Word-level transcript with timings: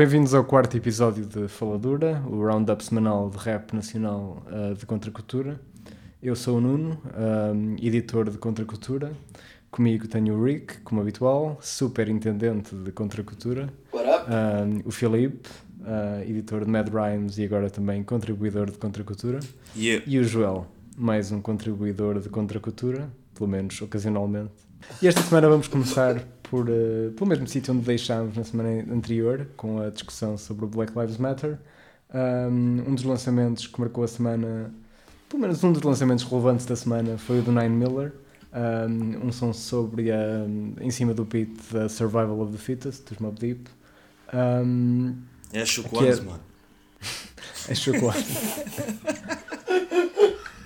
bem-vindos 0.00 0.32
ao 0.32 0.42
quarto 0.42 0.74
episódio 0.78 1.26
de 1.26 1.46
Faladura, 1.46 2.22
o 2.26 2.42
roundup 2.42 2.82
semanal 2.82 3.28
de 3.28 3.36
rap 3.36 3.74
nacional 3.74 4.42
uh, 4.46 4.74
de 4.74 4.86
Contracultura. 4.86 5.60
Eu 6.22 6.34
sou 6.34 6.56
o 6.56 6.60
Nuno, 6.62 6.98
um, 7.54 7.76
editor 7.78 8.30
de 8.30 8.38
Contracultura. 8.38 9.12
Comigo 9.70 10.08
tenho 10.08 10.36
o 10.36 10.42
Rick, 10.42 10.80
como 10.80 11.02
habitual, 11.02 11.58
superintendente 11.60 12.74
de 12.74 12.90
Contracultura. 12.92 13.68
Um, 13.92 14.88
o 14.88 14.90
Filipe, 14.90 15.50
uh, 15.80 16.22
editor 16.26 16.64
de 16.64 16.70
Mad 16.70 16.88
Rhymes 16.88 17.36
e 17.36 17.44
agora 17.44 17.68
também 17.68 18.02
contribuidor 18.02 18.70
de 18.70 18.78
Contracultura. 18.78 19.40
Yeah. 19.76 20.02
E 20.06 20.18
o 20.18 20.24
Joel, 20.24 20.66
mais 20.96 21.30
um 21.30 21.42
contribuidor 21.42 22.20
de 22.20 22.30
Contracultura, 22.30 23.10
pelo 23.34 23.50
menos 23.50 23.78
ocasionalmente. 23.82 24.54
E 25.02 25.06
esta 25.06 25.20
semana 25.20 25.46
vamos 25.46 25.68
começar 25.68 26.24
por, 26.50 26.68
uh, 26.68 27.12
pelo 27.12 27.30
mesmo 27.30 27.46
sítio 27.46 27.72
onde 27.72 27.84
deixámos 27.84 28.36
na 28.36 28.42
semana 28.42 28.84
anterior, 28.92 29.46
com 29.56 29.80
a 29.80 29.88
discussão 29.88 30.36
sobre 30.36 30.64
o 30.64 30.68
Black 30.68 30.92
Lives 30.98 31.16
Matter. 31.16 31.56
Um, 32.12 32.82
um 32.88 32.94
dos 32.94 33.04
lançamentos 33.04 33.68
que 33.68 33.80
marcou 33.80 34.02
a 34.02 34.08
semana, 34.08 34.74
pelo 35.28 35.40
menos 35.40 35.62
um 35.62 35.72
dos 35.72 35.82
lançamentos 35.82 36.24
relevantes 36.24 36.66
da 36.66 36.74
semana, 36.74 37.16
foi 37.16 37.38
o 37.38 37.42
do 37.42 37.52
Nine 37.52 37.68
Miller. 37.68 38.12
Um, 38.52 39.28
um 39.28 39.32
som 39.32 39.52
sobre, 39.52 40.10
um, 40.10 40.74
em 40.80 40.90
cima 40.90 41.14
do 41.14 41.24
beat 41.24 41.50
da 41.70 41.88
Survival 41.88 42.40
of 42.40 42.50
the 42.50 42.58
Fittest, 42.58 43.08
dos 43.08 43.18
Mob 43.18 43.38
Deep. 43.38 43.70
Um, 44.34 45.18
é 45.52 45.64
chocolate, 45.64 46.20
é... 46.20 46.24
mano. 46.24 46.40
é 47.68 47.74
chocolate. 47.76 48.26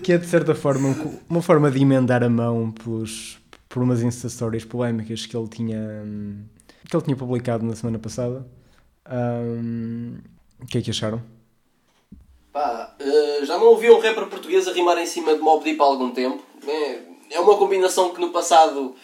que 0.02 0.14
é 0.14 0.18
de 0.18 0.26
certa 0.26 0.54
forma 0.54 0.96
uma 1.28 1.42
forma 1.42 1.70
de 1.70 1.82
emendar 1.82 2.22
a 2.22 2.28
mão 2.30 2.70
pelos, 2.70 3.38
por 3.74 3.82
umas 3.82 4.04
Insta 4.04 4.28
Stories 4.28 4.64
polémicas 4.64 5.26
que 5.26 5.36
ele 5.36 5.48
tinha 5.48 5.76
que 6.88 6.94
ele 6.94 7.02
tinha 7.02 7.16
publicado 7.16 7.66
na 7.66 7.74
semana 7.74 7.98
passada. 7.98 8.46
Um, 9.10 10.16
o 10.62 10.66
que 10.66 10.78
é 10.78 10.80
que 10.80 10.90
acharam? 10.90 11.20
Pá, 12.52 12.94
uh, 13.00 13.44
já 13.44 13.58
não 13.58 13.66
ouvi 13.66 13.90
um 13.90 13.98
rapper 13.98 14.28
português 14.28 14.68
a 14.68 14.72
rimar 14.72 14.96
em 14.98 15.06
cima 15.06 15.34
de 15.34 15.40
Mob 15.40 15.64
Deep 15.64 15.80
há 15.80 15.84
algum 15.84 16.12
tempo. 16.12 16.40
É, 16.64 17.00
é 17.32 17.40
uma 17.40 17.56
combinação 17.56 18.14
que 18.14 18.20
no 18.20 18.30
passado 18.30 18.94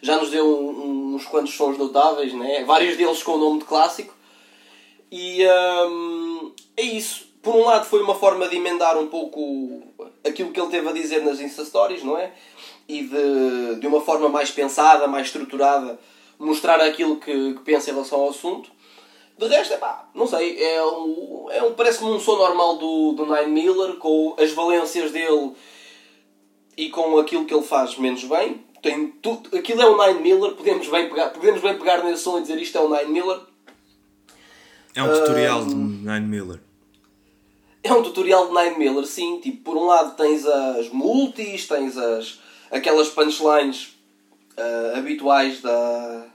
já 0.00 0.16
nos 0.16 0.30
deu 0.30 0.46
uns 0.46 1.26
quantos 1.26 1.54
sons 1.54 1.76
notáveis, 1.76 2.32
né? 2.32 2.62
vários 2.64 2.96
deles 2.96 3.24
com 3.24 3.32
o 3.32 3.38
nome 3.38 3.58
de 3.58 3.64
clássico. 3.64 4.14
E 5.10 5.44
um, 5.44 6.52
é 6.76 6.82
isso. 6.82 7.26
Por 7.42 7.56
um 7.56 7.64
lado, 7.64 7.86
foi 7.86 8.00
uma 8.00 8.14
forma 8.14 8.48
de 8.48 8.54
emendar 8.54 8.96
um 8.96 9.08
pouco 9.08 9.82
aquilo 10.24 10.52
que 10.52 10.60
ele 10.60 10.70
teve 10.70 10.88
a 10.88 10.92
dizer 10.92 11.24
nas 11.24 11.40
Insta 11.40 11.64
Stories, 11.64 12.04
não 12.04 12.16
é? 12.16 12.32
E 12.88 13.02
de, 13.02 13.80
de 13.80 13.86
uma 13.86 14.00
forma 14.00 14.28
mais 14.28 14.50
pensada, 14.50 15.06
mais 15.06 15.26
estruturada, 15.26 15.98
mostrar 16.38 16.80
aquilo 16.80 17.16
que, 17.16 17.54
que 17.54 17.60
pensa 17.60 17.90
em 17.90 17.94
relação 17.94 18.20
ao 18.20 18.30
assunto. 18.30 18.70
De 19.38 19.46
resto, 19.46 19.74
é 19.74 19.76
pá, 19.76 20.08
não 20.14 20.26
sei, 20.26 20.62
é 20.62 20.84
um, 20.84 21.46
é 21.50 21.62
um, 21.62 21.74
parece-me 21.74 22.10
um 22.10 22.20
som 22.20 22.36
normal 22.36 22.76
do, 22.76 23.12
do 23.12 23.26
Nine 23.26 23.50
Miller, 23.50 23.96
com 23.96 24.36
as 24.38 24.52
valências 24.52 25.10
dele 25.10 25.52
e 26.76 26.90
com 26.90 27.18
aquilo 27.18 27.44
que 27.44 27.54
ele 27.54 27.64
faz 27.64 27.96
menos 27.96 28.24
bem. 28.24 28.64
Tem 28.82 29.08
tudo, 29.22 29.56
aquilo 29.56 29.80
é 29.80 29.86
o 29.86 30.06
Nine 30.06 30.20
Miller, 30.20 30.52
podemos 30.52 30.88
bem 30.88 31.08
pegar, 31.08 31.30
podemos 31.30 31.60
bem 31.60 31.78
pegar 31.78 32.04
nesse 32.04 32.22
som 32.22 32.38
e 32.38 32.42
dizer 32.42 32.60
isto 32.60 32.76
é 32.76 32.80
o 32.80 32.88
Nine 32.88 33.10
Miller. 33.12 33.40
É 34.94 35.02
um 35.02 35.12
tutorial 35.12 35.64
de 35.64 35.74
Nine 35.74 36.26
Miller. 36.26 36.60
É 37.82 37.92
um 37.92 38.02
tutorial 38.02 38.48
de 38.48 38.54
Nine 38.54 38.78
Miller, 38.78 39.06
sim. 39.06 39.40
Tipo, 39.40 39.62
por 39.62 39.76
um 39.76 39.86
lado 39.86 40.16
tens 40.16 40.44
as 40.46 40.88
multis, 40.90 41.66
tens 41.66 41.96
as, 41.96 42.38
aquelas 42.72 43.10
punchlines 43.10 43.94
uh, 44.56 44.96
habituais 44.96 45.60
da, 45.60 46.26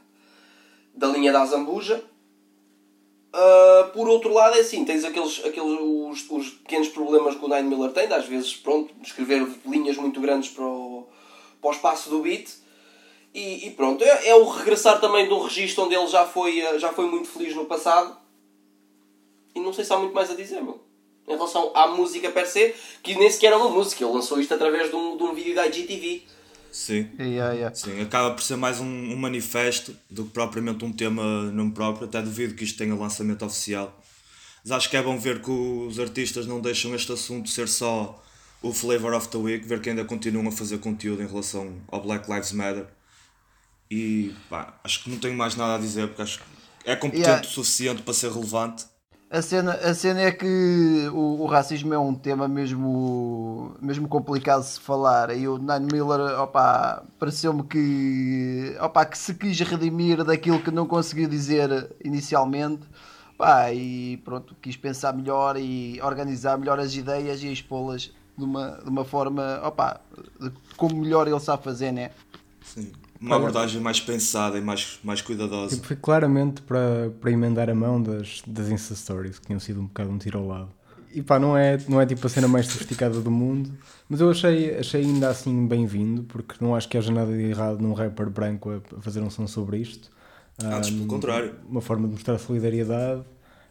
da 0.93 1.07
linha 1.07 1.33
da 1.33 1.43
Zambuja. 1.45 2.03
Uh, 3.33 3.89
por 3.91 4.07
outro 4.07 4.31
lado, 4.31 4.55
é 4.55 4.61
assim, 4.61 4.85
tens 4.85 5.03
aqueles, 5.03 5.43
aqueles 5.43 5.80
os, 5.81 6.30
os 6.30 6.49
pequenos 6.52 6.88
problemas 6.89 7.35
que 7.35 7.43
o 7.43 7.47
Nine 7.47 7.67
Miller 7.67 7.91
tem, 7.91 8.11
às 8.13 8.25
vezes, 8.25 8.55
pronto, 8.55 8.93
escrever 9.03 9.45
linhas 9.65 9.97
muito 9.97 10.21
grandes 10.21 10.49
para 10.49 10.63
o, 10.63 11.08
para 11.59 11.70
o 11.70 11.73
espaço 11.73 12.09
do 12.09 12.20
beat. 12.20 12.49
E, 13.33 13.67
e 13.67 13.71
pronto, 13.71 14.04
é, 14.04 14.30
é, 14.30 14.36
o 14.36 14.48
regressar 14.48 15.02
também 15.02 15.27
de 15.27 15.33
um 15.33 15.42
registro 15.42 15.83
onde 15.83 15.95
ele 15.95 16.08
já 16.08 16.25
foi, 16.25 16.59
eh, 16.59 16.80
já 16.80 16.93
foi 16.93 17.05
muito 17.05 17.27
feliz 17.27 17.54
no 17.54 17.65
passado. 17.65 18.17
E 19.54 19.59
não 19.59 19.73
sei 19.73 19.83
se 19.83 19.93
há 19.93 19.98
muito 19.98 20.14
mais 20.14 20.31
a 20.31 20.36
dizer, 20.36 20.61
meu 20.64 20.86
em 21.27 21.33
relação 21.33 21.71
à 21.76 21.88
música 21.88 22.32
per 22.32 22.48
se, 22.48 22.73
que 23.04 23.15
nem 23.15 23.30
sequer 23.30 23.52
é 23.52 23.55
uma 23.55 23.70
música, 23.70 24.04
ele 24.04 24.14
lançou 24.14 24.39
isto 24.39 24.54
através 24.54 24.89
de 24.89 24.95
um, 24.95 25.17
de 25.17 25.23
um 25.23 25.33
vídeo 25.33 25.54
da 25.54 25.67
IGTV. 25.67 26.23
Sim. 26.71 27.10
Yeah, 27.20 27.54
yeah. 27.54 27.76
Sim, 27.76 28.02
acaba 28.02 28.32
por 28.32 28.42
ser 28.42 28.55
mais 28.55 28.80
um, 28.80 28.86
um, 28.86 29.17
manifesto 29.17 29.95
do 30.10 30.26
que 30.26 30.32
propriamente 30.32 30.86
um 30.86 30.93
tema 30.93 31.43
nome 31.52 31.71
próprio, 31.71 32.08
até 32.08 32.21
duvido 32.21 32.54
que 32.54 32.64
isto 32.64 32.77
tenha 32.77 32.95
lançamento 32.95 33.43
oficial. 33.43 33.99
Mas 34.64 34.71
acho 34.71 34.89
que 34.89 34.95
é 34.95 35.02
bom 35.02 35.17
ver 35.17 35.42
que 35.42 35.52
os 35.52 35.99
artistas 35.99 36.45
não 36.45 36.61
deixam 36.61 36.93
este 36.93 37.11
assunto 37.11 37.49
ser 37.49 37.67
só 37.67 38.23
o 38.61 38.73
flavor 38.73 39.14
of 39.14 39.27
the 39.30 39.37
week, 39.37 39.66
ver 39.66 39.82
que 39.82 39.89
ainda 39.89 40.05
continuam 40.05 40.48
a 40.48 40.52
fazer 40.52 40.77
conteúdo 40.80 41.21
em 41.21 41.27
relação 41.27 41.73
ao 41.87 42.02
Black 42.02 42.32
Lives 42.32 42.52
Matter. 42.52 42.86
E 43.89 44.33
pá, 44.49 44.80
acho 44.83 45.04
que 45.04 45.10
não 45.10 45.17
tenho 45.17 45.36
mais 45.36 45.55
nada 45.55 45.76
a 45.76 45.77
dizer 45.77 46.08
porque 46.08 46.21
acho 46.21 46.39
que 46.39 46.45
é 46.86 46.95
competente 46.95 47.27
yeah. 47.27 47.48
o 47.48 47.49
suficiente 47.49 48.02
para 48.02 48.14
ser 48.14 48.32
relevante 48.32 48.86
a 49.30 49.42
cena, 49.42 49.73
a 49.73 49.93
cena 49.93 50.21
é 50.21 50.32
que 50.32 51.10
o, 51.11 51.42
o, 51.42 51.45
racismo 51.48 51.93
é 51.93 51.99
um 51.99 52.15
tema 52.15 52.48
mesmo, 52.48 53.76
mesmo 53.82 54.08
complicado 54.08 54.61
de 54.61 54.67
se 54.67 54.80
falar. 54.80 55.36
E 55.36 55.48
o 55.48 55.58
Nine 55.58 55.88
Miller 55.92 56.39
opa, 56.39 57.04
pareceu-me 57.20 57.64
que, 57.64 58.76
opa, 58.80 59.05
que 59.05 59.17
se 59.17 59.33
quis 59.33 59.60
redimir 59.60 60.23
daquilo 60.23 60.61
que 60.61 60.71
não 60.71 60.87
conseguiu 60.87 61.27
dizer 61.27 61.93
inicialmente. 62.04 62.87
Opa, 63.36 63.71
e 63.73 64.17
pronto, 64.17 64.55
quis 64.61 64.77
pensar 64.77 65.14
melhor 65.14 65.58
e 65.58 66.02
organizar 66.02 66.58
melhor 66.58 66.80
as 66.80 66.95
ideias 66.95 67.43
e 67.43 67.52
expô-las 67.52 68.14
de 68.37 68.43
uma, 68.43 68.80
de 68.82 68.89
uma 68.89 69.04
forma 69.04 69.60
opa, 69.64 69.99
como 70.77 70.95
melhor 70.95 71.27
ele 71.27 71.39
sabe 71.39 71.64
fazer, 71.64 71.92
né? 71.92 72.11
Sim 72.61 72.92
uma 73.20 73.36
abordagem 73.36 73.82
mais 73.82 74.00
pensada 74.00 74.58
e 74.58 74.61
mais, 74.61 75.00
mais 75.04 75.22
cuidadosa. 75.22 75.76
Tipo, 75.76 75.88
foi 75.88 75.95
claramente 75.95 76.61
para, 76.61 77.11
para 77.20 77.32
emendar 77.32 77.70
a 77.70 77.76
mão 77.76 78.02
das, 78.02 78.42
das 78.45 78.70
Insta 78.70 78.95
Stories, 78.95 79.39
que 79.39 79.48
tinham 79.48 79.60
sido 79.60 79.82
um 79.82 79.86
bocado 79.86 80.10
um 80.10 80.17
tiro 80.17 80.39
ao 80.39 80.48
lado. 80.48 80.70
E 81.14 81.22
pá, 81.22 81.39
não 81.39 81.58
é, 81.58 81.78
não 81.88 82.00
é 82.00 82.05
tipo 82.05 82.26
a 82.28 82.30
cena 82.30 82.48
mais 82.48 82.67
sofisticada 82.67 83.20
do 83.20 83.32
mundo, 83.32 83.72
mas 84.08 84.20
eu 84.20 84.30
achei, 84.30 84.76
achei 84.78 85.02
ainda 85.02 85.30
assim 85.30 85.66
bem-vindo, 85.66 86.23
porque 86.23 86.55
não 86.64 86.76
acho 86.76 86.88
que 86.88 86.98
haja 86.98 87.11
nada 87.11 87.36
de 87.36 87.44
errado 87.44 87.80
num 87.82 87.94
rapper 87.94 88.30
branco 88.30 88.70
a, 88.70 89.02
fazer 89.02 89.22
um 89.22 89.30
som 89.30 89.48
sobre 89.48 89.78
isto. 89.78 90.11
Antes, 90.64 90.92
um, 90.92 90.98
pelo 90.98 91.08
contrário. 91.08 91.55
Uma 91.67 91.82
forma 91.82 92.08
de 92.08 92.14
mostrar 92.14 92.38
solidariedade. 92.38 93.23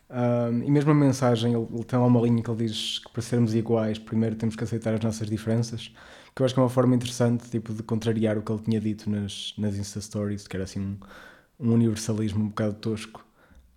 Um, 0.09 0.63
e 0.63 0.71
mesmo 0.71 0.91
a 0.93 0.95
mensagem, 0.95 1.53
ele, 1.53 1.67
ele, 1.73 1.85
tem 1.85 1.99
lá 1.99 2.07
uma 2.07 2.21
linha 2.21 2.43
que 2.43 2.51
ele 2.51 2.67
diz 2.67 3.01
que 3.01 3.13
para 3.13 3.23
sermos 3.23 3.55
iguais, 3.55 3.99
primeiro 3.99 4.37
temos 4.37 4.57
que 4.57 4.65
aceitar 4.65 4.95
as 4.95 5.01
nossas 5.01 5.29
diferenças 5.29 5.93
que 6.37 6.43
eu 6.43 6.45
acho 6.45 6.55
que 6.55 6.61
é 6.61 6.63
uma 6.63 6.69
forma 6.69 6.95
interessante 6.95 7.49
tipo, 7.51 7.73
de 7.73 7.83
contrariar 7.83 8.37
o 8.37 8.43
que 8.43 8.53
ele 8.53 8.63
tinha 8.63 8.81
dito 8.81 9.09
nas, 9.11 9.55
nas 9.57 9.77
Insta 9.77 10.01
Stories, 10.03 10.47
que 10.47 10.55
era 10.55 10.65
assim 10.65 10.81
um, 10.81 10.99
um 11.59 11.73
universalismo 11.73 12.45
um 12.45 12.49
bocado 12.49 12.75
tosco. 12.75 13.27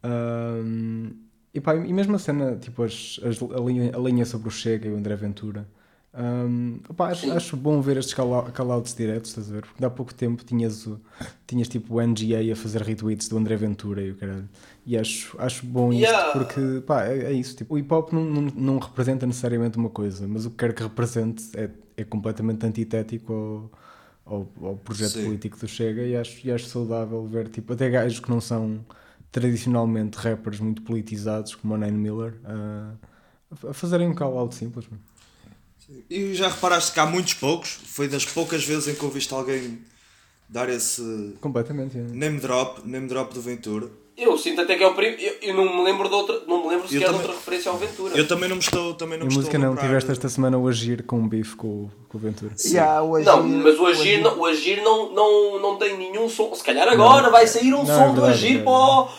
Um, 0.03 1.11
e, 1.53 1.61
pá, 1.61 1.75
e 1.75 1.93
mesmo 1.93 2.15
a 2.17 2.19
cena, 2.19 2.57
tipo, 2.57 2.83
as, 2.83 3.19
as, 3.23 3.41
a, 3.41 3.59
linha, 3.61 3.91
a 3.95 3.99
linha 3.99 4.25
sobre 4.25 4.49
o 4.49 4.51
Chega 4.51 4.89
e 4.89 4.91
o 4.91 4.97
André 4.97 5.15
Ventura. 5.15 5.67
Um, 6.11 6.79
opa, 6.89 7.09
acho, 7.09 7.55
bom 7.55 7.81
ver 7.81 7.97
estes 7.97 8.15
call-outs 8.15 8.95
diretos, 8.95 9.29
estás 9.29 9.49
a 9.49 9.53
ver? 9.53 9.61
Porque 9.61 9.85
há 9.85 9.89
pouco 9.89 10.13
tempo 10.13 10.43
tinhas, 10.43 10.87
o, 10.87 10.99
tinhas 11.45 11.67
tipo 11.67 11.95
o 11.95 12.01
NGA 12.01 12.51
a 12.51 12.55
fazer 12.55 12.81
retweets 12.81 13.27
do 13.29 13.37
André 13.37 13.55
Ventura 13.55 14.01
e 14.01 14.11
o 14.11 14.15
caralho. 14.15 14.49
E 14.85 14.97
acho, 14.97 15.35
acho 15.39 15.65
bom 15.67 15.93
isto 15.93 16.01
yeah. 16.01 16.31
porque 16.31 16.81
pá, 16.85 17.05
é, 17.05 17.25
é, 17.25 17.31
isso. 17.31 17.55
Tipo, 17.55 17.75
o 17.75 17.77
hip 17.77 17.93
hop 17.93 18.11
não, 18.11 18.23
não, 18.23 18.41
não, 18.41 18.79
representa 18.79 19.27
necessariamente 19.27 19.77
uma 19.77 19.89
coisa, 19.89 20.27
mas 20.27 20.45
o 20.45 20.49
que 20.49 20.57
quer 20.57 20.73
que 20.73 20.81
represente 20.81 21.45
é, 21.55 21.69
é 21.95 22.03
completamente 22.03 22.65
antitético 22.65 23.69
ao, 24.25 24.33
ao, 24.33 24.67
ao 24.69 24.77
projeto 24.77 25.11
Sim. 25.11 25.25
político 25.25 25.59
do 25.59 25.67
Chega 25.67 26.01
e 26.01 26.15
acho, 26.15 26.45
e 26.45 26.51
acho 26.51 26.65
saudável 26.65 27.23
ver 27.27 27.49
tipo, 27.49 27.71
até 27.73 27.87
gajos 27.87 28.19
que 28.19 28.29
não 28.31 28.41
são 28.41 28.83
tradicionalmente 29.31 30.17
rappers 30.17 30.59
muito 30.59 30.81
politizados, 30.81 31.53
como 31.53 31.75
o 31.75 31.77
Nine 31.77 31.97
Miller, 31.97 32.33
a, 32.43 32.93
a 33.69 33.73
fazerem 33.73 34.07
um 34.07 34.15
call-out 34.15 34.55
simples. 34.55 34.87
E 36.09 36.33
já 36.35 36.49
reparaste 36.49 36.91
que 36.91 36.99
há 36.99 37.05
muitos 37.05 37.33
poucos, 37.33 37.79
foi 37.85 38.07
das 38.07 38.25
poucas 38.25 38.63
vezes 38.63 38.87
em 38.87 38.95
que 38.95 39.03
ouviste 39.03 39.33
alguém 39.33 39.79
dar 40.47 40.69
esse. 40.69 41.33
Completamente. 41.39 41.97
É. 41.97 42.01
Name 42.01 42.39
drop, 42.39 42.81
name 42.87 43.07
drop 43.07 43.33
do 43.33 43.41
Ventura. 43.41 43.89
Eu 44.17 44.37
sinto 44.37 44.59
até 44.59 44.75
que 44.75 44.83
é 44.83 44.87
o 44.87 44.93
primeiro. 44.93 45.21
Eu, 45.21 45.35
eu, 45.41 45.55
não 45.55 45.77
me 45.77 45.83
lembro 45.83 46.09
de 46.09 46.13
outra. 46.13 46.41
Não 46.45 46.61
me 46.61 46.69
lembro 46.69 46.89
sequer 46.89 47.05
também, 47.05 47.21
de 47.21 47.27
outra 47.27 47.39
referência 47.39 47.71
ao 47.71 47.77
Ventura. 47.77 48.17
Eu 48.17 48.27
também 48.27 48.49
não 48.49 48.57
me 48.57 48.61
estou. 48.61 48.93
Também 48.93 49.17
não 49.17 49.25
e 49.25 49.29
me 49.29 49.35
música 49.35 49.57
não, 49.57 49.75
tiveste 49.77 50.11
esta 50.11 50.27
semana 50.27 50.57
o 50.57 50.67
agir 50.67 51.03
com 51.03 51.19
um 51.19 51.27
bife 51.27 51.55
com, 51.55 51.89
com 52.09 52.17
o 52.17 52.19
Ventura. 52.19 52.51
Yeah, 52.65 53.01
o 53.01 53.15
agir, 53.15 53.25
não, 53.25 53.43
mas 53.43 53.79
o 53.79 53.85
agir, 53.85 53.87
o 53.87 54.01
agir, 54.01 54.21
não, 54.21 54.39
o 54.39 54.45
agir 54.45 54.81
não, 54.81 55.13
não, 55.13 55.61
não 55.61 55.77
tem 55.77 55.97
nenhum 55.97 56.27
som. 56.27 56.53
Se 56.53 56.63
calhar 56.63 56.87
agora 56.89 57.23
não, 57.23 57.31
vai 57.31 57.47
sair 57.47 57.73
um 57.73 57.77
não, 57.77 57.85
som 57.85 57.91
é 57.91 57.97
verdade, 57.97 58.15
do 58.15 58.25
agir 58.25 58.59
é 58.59 58.63
para, 58.63 58.71
o, 58.71 59.09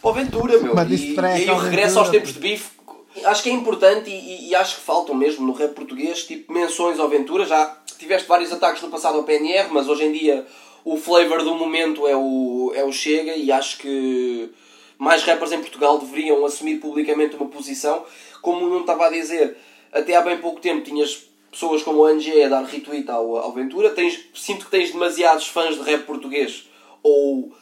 para 0.00 0.10
o 0.10 0.12
Ventura, 0.14 0.58
meu. 0.58 0.74
Mas 0.74 0.90
e, 0.90 1.14
e 1.14 1.20
aí 1.20 1.46
eu 1.46 1.58
regresso 1.58 1.98
aos 1.98 2.08
tempos 2.08 2.32
de 2.32 2.40
bife. 2.40 2.75
Acho 3.24 3.42
que 3.42 3.48
é 3.48 3.52
importante 3.52 4.10
e, 4.10 4.48
e, 4.48 4.54
acho 4.54 4.76
que 4.76 4.82
faltam 4.82 5.14
mesmo 5.14 5.46
no 5.46 5.52
rap 5.52 5.74
português 5.74 6.24
tipo 6.24 6.52
menções 6.52 6.98
ao 6.98 7.08
Ventura. 7.08 7.44
Já 7.44 7.76
tiveste 7.98 8.28
vários 8.28 8.52
ataques 8.52 8.82
no 8.82 8.90
passado 8.90 9.16
ao 9.16 9.24
PNR, 9.24 9.68
mas 9.70 9.88
hoje 9.88 10.04
em 10.04 10.12
dia 10.12 10.46
o 10.84 10.96
flavor 10.96 11.42
do 11.42 11.54
momento 11.54 12.06
é 12.06 12.16
o, 12.16 12.72
é 12.74 12.84
o 12.84 12.92
Chega 12.92 13.34
e 13.34 13.50
acho 13.50 13.78
que 13.78 14.50
mais 14.98 15.22
rappers 15.24 15.52
em 15.52 15.60
Portugal 15.60 15.98
deveriam 15.98 16.44
assumir 16.44 16.76
publicamente 16.76 17.36
uma 17.36 17.48
posição. 17.48 18.04
Como 18.40 18.68
não 18.68 18.80
estava 18.80 19.06
a 19.06 19.10
dizer, 19.10 19.56
até 19.92 20.14
há 20.14 20.22
bem 20.22 20.38
pouco 20.38 20.60
tempo 20.60 20.84
tinhas 20.84 21.26
pessoas 21.50 21.82
como 21.82 22.00
o 22.00 22.04
Angie 22.04 22.42
a 22.42 22.48
dar 22.48 22.64
retweet 22.64 23.10
ao, 23.10 23.36
ao 23.36 23.52
Ventura. 23.52 23.90
Tens, 23.90 24.20
sinto 24.34 24.66
que 24.66 24.70
tens 24.70 24.92
demasiados 24.92 25.48
fãs 25.48 25.74
de 25.74 25.82
rap 25.82 26.04
português 26.04 26.68
ou 27.02 27.52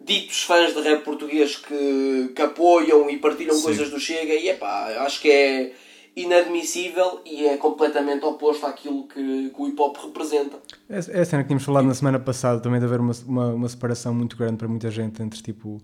ditos 0.00 0.42
fãs 0.42 0.74
de 0.74 0.80
rap 0.80 1.02
português 1.04 1.56
que, 1.56 2.32
que 2.34 2.42
apoiam 2.42 3.08
e 3.10 3.18
partilham 3.18 3.54
Sim. 3.54 3.64
coisas 3.64 3.90
do 3.90 3.98
Chega 3.98 4.34
e 4.34 4.48
epá, 4.48 5.04
acho 5.04 5.20
que 5.20 5.30
é 5.30 5.72
inadmissível 6.16 7.20
e 7.26 7.46
é 7.46 7.56
completamente 7.58 8.24
oposto 8.24 8.64
àquilo 8.64 9.06
que, 9.06 9.50
que 9.50 9.62
o 9.62 9.68
hip 9.68 9.80
hop 9.80 9.96
representa. 10.02 10.56
É 10.88 10.96
é 10.96 11.20
a 11.20 11.24
cena 11.24 11.42
que 11.42 11.48
tínhamos 11.48 11.64
falado 11.64 11.84
na 11.84 11.94
semana 11.94 12.18
passada, 12.18 12.60
também 12.60 12.80
de 12.80 12.86
haver 12.86 13.00
uma, 13.00 13.12
uma, 13.26 13.48
uma 13.48 13.68
separação 13.68 14.14
muito 14.14 14.36
grande 14.36 14.56
para 14.56 14.68
muita 14.68 14.90
gente 14.90 15.22
entre 15.22 15.42
tipo 15.42 15.82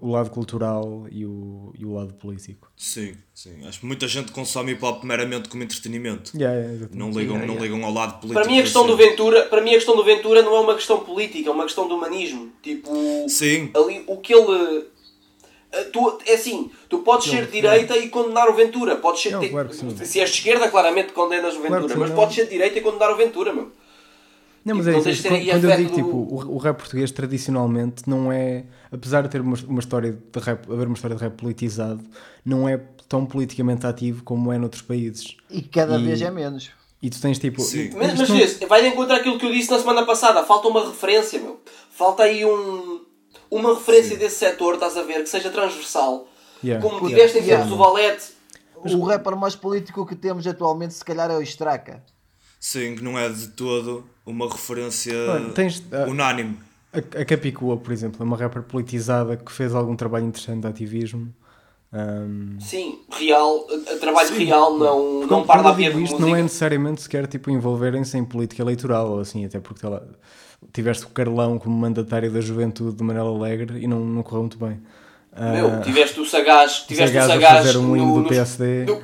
o 0.00 0.10
lado 0.10 0.30
cultural 0.30 1.06
e 1.10 1.26
o, 1.26 1.72
e 1.76 1.84
o 1.84 1.94
lado 1.94 2.14
político. 2.14 2.70
Sim, 2.76 3.16
sim. 3.34 3.66
Acho 3.66 3.80
que 3.80 3.86
muita 3.86 4.06
gente 4.06 4.30
consome 4.30 4.72
hip 4.72 4.84
hop 4.84 5.02
meramente 5.02 5.48
como 5.48 5.62
entretenimento. 5.62 6.36
Yeah, 6.36 6.58
yeah. 6.58 6.88
Não 6.92 7.08
ligam, 7.08 7.36
Yeah, 7.36 7.46
não 7.46 7.54
yeah. 7.54 7.62
ligam 7.62 7.84
ao 7.84 7.92
lado 7.92 8.20
político. 8.20 8.40
Para 8.40 8.50
mim, 8.50 8.58
a 8.58 8.62
questão 8.62 8.86
do. 8.86 8.96
Ventura, 8.96 9.44
para 9.46 9.60
mim 9.60 9.70
a 9.70 9.74
questão 9.74 9.96
do 9.96 10.04
Ventura 10.04 10.42
não 10.42 10.54
é 10.54 10.60
uma 10.60 10.74
questão 10.74 11.00
política, 11.00 11.48
é 11.48 11.52
uma 11.52 11.64
questão 11.64 11.88
de 11.88 11.92
humanismo. 11.92 12.52
Tipo, 12.62 12.90
Sim, 13.28 13.70
ali 13.74 14.04
o 14.06 14.18
que 14.18 14.32
ele 14.32 14.86
tu, 15.92 16.18
é 16.26 16.34
assim, 16.34 16.70
tu 16.88 16.98
podes 16.98 17.28
ser 17.28 17.46
de 17.46 17.52
direita 17.52 17.96
e 17.96 18.08
condenar 18.08 18.48
o 18.48 18.54
Ventura, 18.54 18.96
podes 18.96 19.22
ser 19.22 19.32
Não, 19.32 19.48
claro 19.48 19.72
se 19.72 20.20
és 20.20 20.30
de 20.30 20.36
esquerda, 20.36 20.68
claramente 20.68 21.12
condenas 21.12 21.54
o 21.56 21.60
Claro 21.60 21.74
Ventura, 21.74 21.94
sim, 21.94 22.00
mas 22.00 22.10
podes 22.10 22.34
ser 22.36 22.44
de 22.44 22.50
direita 22.50 22.78
e 22.78 22.82
condenar 22.82 23.10
o 23.10 23.16
Ventura, 23.16 23.52
meu. 23.52 23.72
Não, 24.64 24.76
mas 24.76 24.86
Tipo, 24.86 25.08
é 25.08 25.12
isso. 25.12 25.22
Quando, 25.28 25.44
quando 25.46 25.64
eu 25.70 25.76
digo, 25.76 25.94
tipo, 25.94 26.08
do- 26.10 26.16
o, 26.50 26.54
o 26.54 26.58
rap 26.58 26.78
português 26.78 27.10
tradicionalmente 27.10 28.08
não 28.08 28.32
é, 28.32 28.64
apesar 28.90 29.22
de 29.22 29.28
ter 29.28 29.40
uma, 29.40 29.56
uma 29.68 29.80
história 29.80 30.12
de 30.12 30.40
rap, 30.40 30.70
haver 30.72 30.86
uma 30.86 30.94
história 30.94 31.14
de 31.16 31.22
rap 31.22 31.34
politizado, 31.34 32.02
não 32.44 32.68
é 32.68 32.78
tão 33.08 33.26
politicamente 33.26 33.86
ativo 33.86 34.22
como 34.24 34.52
é 34.52 34.58
noutros 34.58 34.80
países. 34.82 35.36
E 35.50 35.60
cada 35.60 35.98
E- 35.98 36.04
vez 36.04 36.22
é 36.22 36.30
menos. 36.30 36.70
E 37.02 37.10
tu 37.10 37.20
tens 37.20 37.38
tipo. 37.38 37.60
Sim. 37.60 37.90
Mas, 37.94 38.18
mas 38.18 38.28
não- 38.30 38.68
vai 38.68 38.80
de 38.80 38.88
encontro 38.88 39.14
àquilo 39.14 39.38
que 39.38 39.44
eu 39.44 39.52
disse 39.52 39.70
na 39.70 39.78
semana 39.78 40.06
passada, 40.06 40.42
falta 40.44 40.68
uma 40.68 40.86
referência, 40.86 41.38
meu. 41.38 41.60
Falta 41.90 42.22
aí 42.22 42.42
um, 42.46 43.02
uma 43.50 43.74
referência 43.74 44.16
desse 44.16 44.36
setor, 44.36 44.74
estás 44.74 44.96
a 44.96 45.02
ver, 45.02 45.22
que 45.22 45.28
seja 45.28 45.50
transversal. 45.50 46.26
Yeah. 46.64 46.82
Como 46.82 47.00
Puta, 47.00 47.10
tiveste 47.14 47.36
em 47.38 47.42
yeah. 47.42 47.62
tempos 47.62 47.78
o 47.78 47.82
Valete. 47.82 48.32
O 48.76 49.02
rapper 49.04 49.36
mais 49.36 49.54
político 49.54 50.06
que 50.06 50.14
temos 50.16 50.46
atualmente, 50.46 50.94
se 50.94 51.04
calhar, 51.04 51.30
é 51.30 51.36
o 51.36 51.42
Straca. 51.42 52.02
sim, 52.58 52.94
que 52.96 53.04
não 53.04 53.18
é 53.18 53.28
de 53.28 53.48
todo 53.48 54.04
uma 54.26 54.48
referência 54.48 55.14
Olha, 55.28 55.50
tens, 55.50 55.82
ah, 55.92 56.06
unânime. 56.08 56.56
A, 56.92 56.98
a 57.20 57.24
Capicua, 57.24 57.76
por 57.76 57.92
exemplo, 57.92 58.18
é 58.20 58.24
uma 58.24 58.36
rapper 58.36 58.62
politizada 58.62 59.36
que 59.36 59.50
fez 59.52 59.74
algum 59.74 59.96
trabalho 59.96 60.26
interessante 60.26 60.60
de 60.62 60.66
ativismo. 60.68 61.32
Um, 61.92 62.56
Sim, 62.60 62.98
real, 63.12 63.66
eh, 63.86 63.96
trabalho 63.96 64.34
real, 64.36 64.76
não, 64.76 65.20
não 65.20 65.28
quando- 65.28 65.46
para 65.46 65.60
quando 65.62 65.68
a 65.68 65.72
ver 65.72 65.88
isto, 65.90 65.98
música. 66.00 66.18
não 66.20 66.34
é 66.34 66.42
necessariamente 66.42 67.02
sequer 67.02 67.26
tipo, 67.28 67.50
envolverem-se 67.52 68.18
em 68.18 68.24
política 68.24 68.62
eleitoral 68.62 69.10
ou 69.12 69.20
assim, 69.20 69.44
até 69.44 69.60
porque 69.60 69.86
lá, 69.86 70.02
tiveste 70.72 71.04
o 71.04 71.08
Carlão 71.10 71.56
como 71.56 71.76
mandatário 71.76 72.32
da 72.32 72.40
juventude 72.40 72.96
de 72.96 73.04
Manela 73.04 73.30
Alegre 73.30 73.78
e 73.80 73.86
não, 73.86 74.00
não 74.00 74.22
correu 74.24 74.40
muito 74.42 74.58
bem. 74.58 74.80
Meu, 75.36 75.80
tiveste 75.82 76.18
o 76.20 76.24
Sagaz, 76.26 76.84
tiveste 76.86 77.16
o 77.16 77.20
Sagaz 77.20 77.30
a 77.30 77.34
Sagaz 77.34 77.66
fazer 77.66 77.78
um 77.78 77.96
hino 77.96 78.06
no- 78.16 78.22
do 78.22 78.28
PSD. 78.28 78.84
no- 78.86 79.00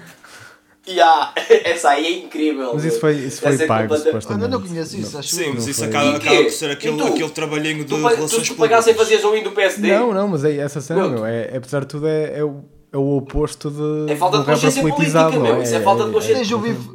Yeah, 0.90 1.32
essa 1.64 1.90
aí 1.90 2.06
é 2.06 2.10
incrível. 2.18 2.72
Mas 2.74 2.84
isso 2.84 2.98
foi, 3.00 3.14
isso 3.14 3.40
foi 3.40 3.54
é 3.54 3.66
pago, 3.66 3.82
completa- 3.82 4.04
supostamente. 4.04 4.44
Olha, 4.44 4.54
eu 4.54 4.58
não 4.60 4.66
conheço 4.66 4.96
isso, 4.96 5.16
acho 5.18 5.28
Sim, 5.28 5.52
mas 5.54 5.64
não 5.64 5.70
isso 5.70 5.78
foi. 5.80 5.88
acaba, 5.88 6.16
acaba 6.16 6.42
por 6.42 6.50
ser 6.50 6.70
aquele, 6.70 6.96
tu? 6.96 7.04
aquele 7.06 7.30
trabalhinho 7.30 7.78
de 7.78 7.84
Tu, 7.84 7.96
relações 7.96 8.30
tu, 8.30 8.42
tu 8.42 8.54
pagassem 8.56 8.94
públicas. 8.94 9.20
fazias 9.22 9.40
um 9.40 9.42
do 9.44 9.52
PSD? 9.52 9.88
Não, 9.96 10.12
não, 10.12 10.28
mas 10.28 10.44
é 10.44 10.56
essa 10.56 10.80
cena, 10.80 11.00
Meu. 11.02 11.10
meu. 11.10 11.26
É, 11.26 11.56
apesar 11.56 11.80
de 11.80 11.86
tudo, 11.86 12.08
é, 12.08 12.38
é, 12.38 12.44
o, 12.44 12.64
é 12.92 12.96
o 12.96 13.16
oposto 13.16 13.70
de. 13.70 14.12
É 14.12 14.16
falta 14.16 14.38
de 14.40 14.44
consciência 14.46 14.82
política, 14.82 15.30
não 15.30 15.40
meu. 15.42 15.62
Isso 15.62 15.74
é 15.74 15.80
falta 15.80 16.04
de 16.04 16.10
consciência- 16.12 16.36
Tens 16.38 16.52
o 16.52 16.58
bife, 16.58 16.90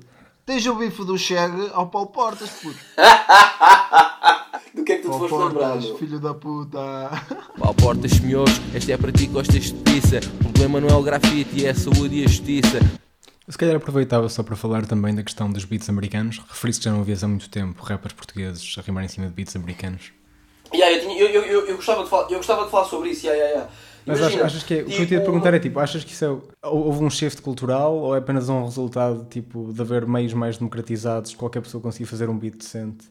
tens 0.46 0.66
o 0.68 0.76
bife 0.76 1.06
do 1.06 1.18
Chega 1.18 1.70
ao 1.74 1.88
Paulo 1.88 2.08
Portas, 2.08 2.50
puto. 2.50 2.78
Do 4.76 4.84
que 4.84 4.92
é 4.92 4.96
que 4.98 5.04
tu 5.04 5.08
te 5.08 5.12
Paulo 5.12 5.30
foste 5.30 5.48
lembrar? 5.54 5.82
Filho 5.98 6.20
da 6.20 6.34
puta. 6.34 7.10
Pau 7.58 7.74
portas 7.74 8.12
senhores, 8.12 8.60
esta 8.74 8.92
é 8.92 8.98
para 8.98 9.10
ti 9.12 9.20
que 9.28 9.32
gostas 9.34 9.64
de 9.64 9.74
pizza. 9.74 10.20
O 10.42 10.44
problema 10.52 10.82
não 10.82 10.90
é 10.90 10.94
o 10.96 11.02
grafite, 11.02 11.66
é 11.66 11.70
a 11.70 11.74
saúde 11.76 12.20
e 12.22 12.26
a 12.26 12.28
justiça. 12.28 12.80
Se 13.48 13.58
calhar 13.58 13.76
aproveitava 13.76 14.28
só 14.28 14.42
para 14.42 14.56
falar 14.56 14.86
também 14.86 15.14
da 15.14 15.22
questão 15.24 15.52
dos 15.52 15.66
beats 15.66 15.88
americanos. 15.90 16.42
Referi-se 16.50 16.80
que 16.80 16.86
já 16.86 16.92
não 16.92 17.02
havias 17.02 17.24
há 17.24 17.28
muito 17.28 17.48
tempo 17.50 17.84
rappers 17.84 18.14
portugueses 18.14 18.76
a 18.78 18.82
rimar 18.82 19.04
em 19.06 19.08
cima 19.08 19.28
de 19.28 19.34
beats 19.34 19.56
americanos. 19.56 20.12
Yeah, 20.74 20.96
eu, 20.98 21.02
tinha- 21.02 21.20
eu, 21.22 21.28
eu, 21.30 21.44
eu, 21.44 21.68
eu 21.68 21.76
gostava 21.76 22.04
de 22.04 22.10
falar, 22.10 22.24
eu 22.32 22.38
gostava 22.38 22.66
de 22.66 22.72
falar 22.72 22.86
sobre 22.86 23.10
isso. 23.10 23.26
Yeah, 23.28 23.40
yeah, 23.44 23.60
yeah. 23.60 23.76
Mas 24.08 24.20
Imagina, 24.20 24.44
achas, 24.46 24.56
achas 24.58 24.64
que 24.68 24.74
é, 24.76 24.82
o 24.82 24.86
que 24.86 24.92
eu 24.92 24.96
tipo, 24.98 25.08
te 25.08 25.14
ia 25.14 25.22
perguntar 25.22 25.54
é 25.54 25.60
tipo, 25.60 25.80
achas 25.80 26.04
que 26.04 26.12
isso 26.12 26.26
é, 26.64 26.68
houve 26.68 27.04
um 27.04 27.10
shift 27.10 27.42
cultural 27.42 27.96
ou 27.96 28.16
é 28.16 28.20
apenas 28.20 28.50
um 28.50 28.64
resultado 28.64 29.26
tipo, 29.30 29.72
de 29.74 29.82
haver 29.82 30.06
meios 30.08 30.34
mais 30.34 30.58
democratizados, 30.58 31.34
qualquer 31.36 31.62
pessoa 31.62 31.82
conseguir 31.82 32.06
fazer 32.06 32.30
um 32.30 32.38
beat 32.38 32.56
decente? 32.58 33.06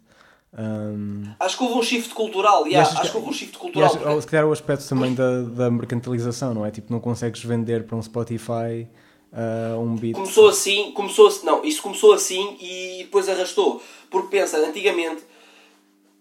Um, 0.56 1.24
Acho 1.40 1.58
que 1.58 1.64
houve 1.64 1.78
um 1.78 1.82
shift 1.82 2.14
cultural. 2.14 2.64
Yeah, 2.66 2.88
acho 3.00 3.10
que 3.10 3.16
houve 3.16 3.28
um 3.28 3.32
shift 3.32 3.58
cultural. 3.58 3.90
achas- 3.90 4.06
ou 4.06 4.20
se 4.20 4.26
calhar 4.28 4.46
o 4.46 4.52
aspecto 4.52 4.88
também 4.88 5.14
da, 5.14 5.42
da 5.42 5.70
mercantilização, 5.70 6.54
não 6.54 6.64
é? 6.64 6.70
Tipo, 6.70 6.92
não 6.92 7.00
consegues 7.00 7.42
vender 7.42 7.84
para 7.84 7.96
um 7.96 8.02
Spotify 8.02 8.86
uh, 9.34 9.80
um 9.80 9.96
beat. 9.96 10.14
Começou 10.14 10.48
assim, 10.48 10.92
começou 10.92 11.26
assim, 11.26 11.44
não, 11.44 11.64
isso 11.64 11.82
começou 11.82 12.12
assim 12.12 12.56
e 12.60 12.98
depois 13.04 13.28
arrastou. 13.28 13.82
Porque 14.08 14.36
pensa, 14.36 14.56
antigamente, 14.58 15.22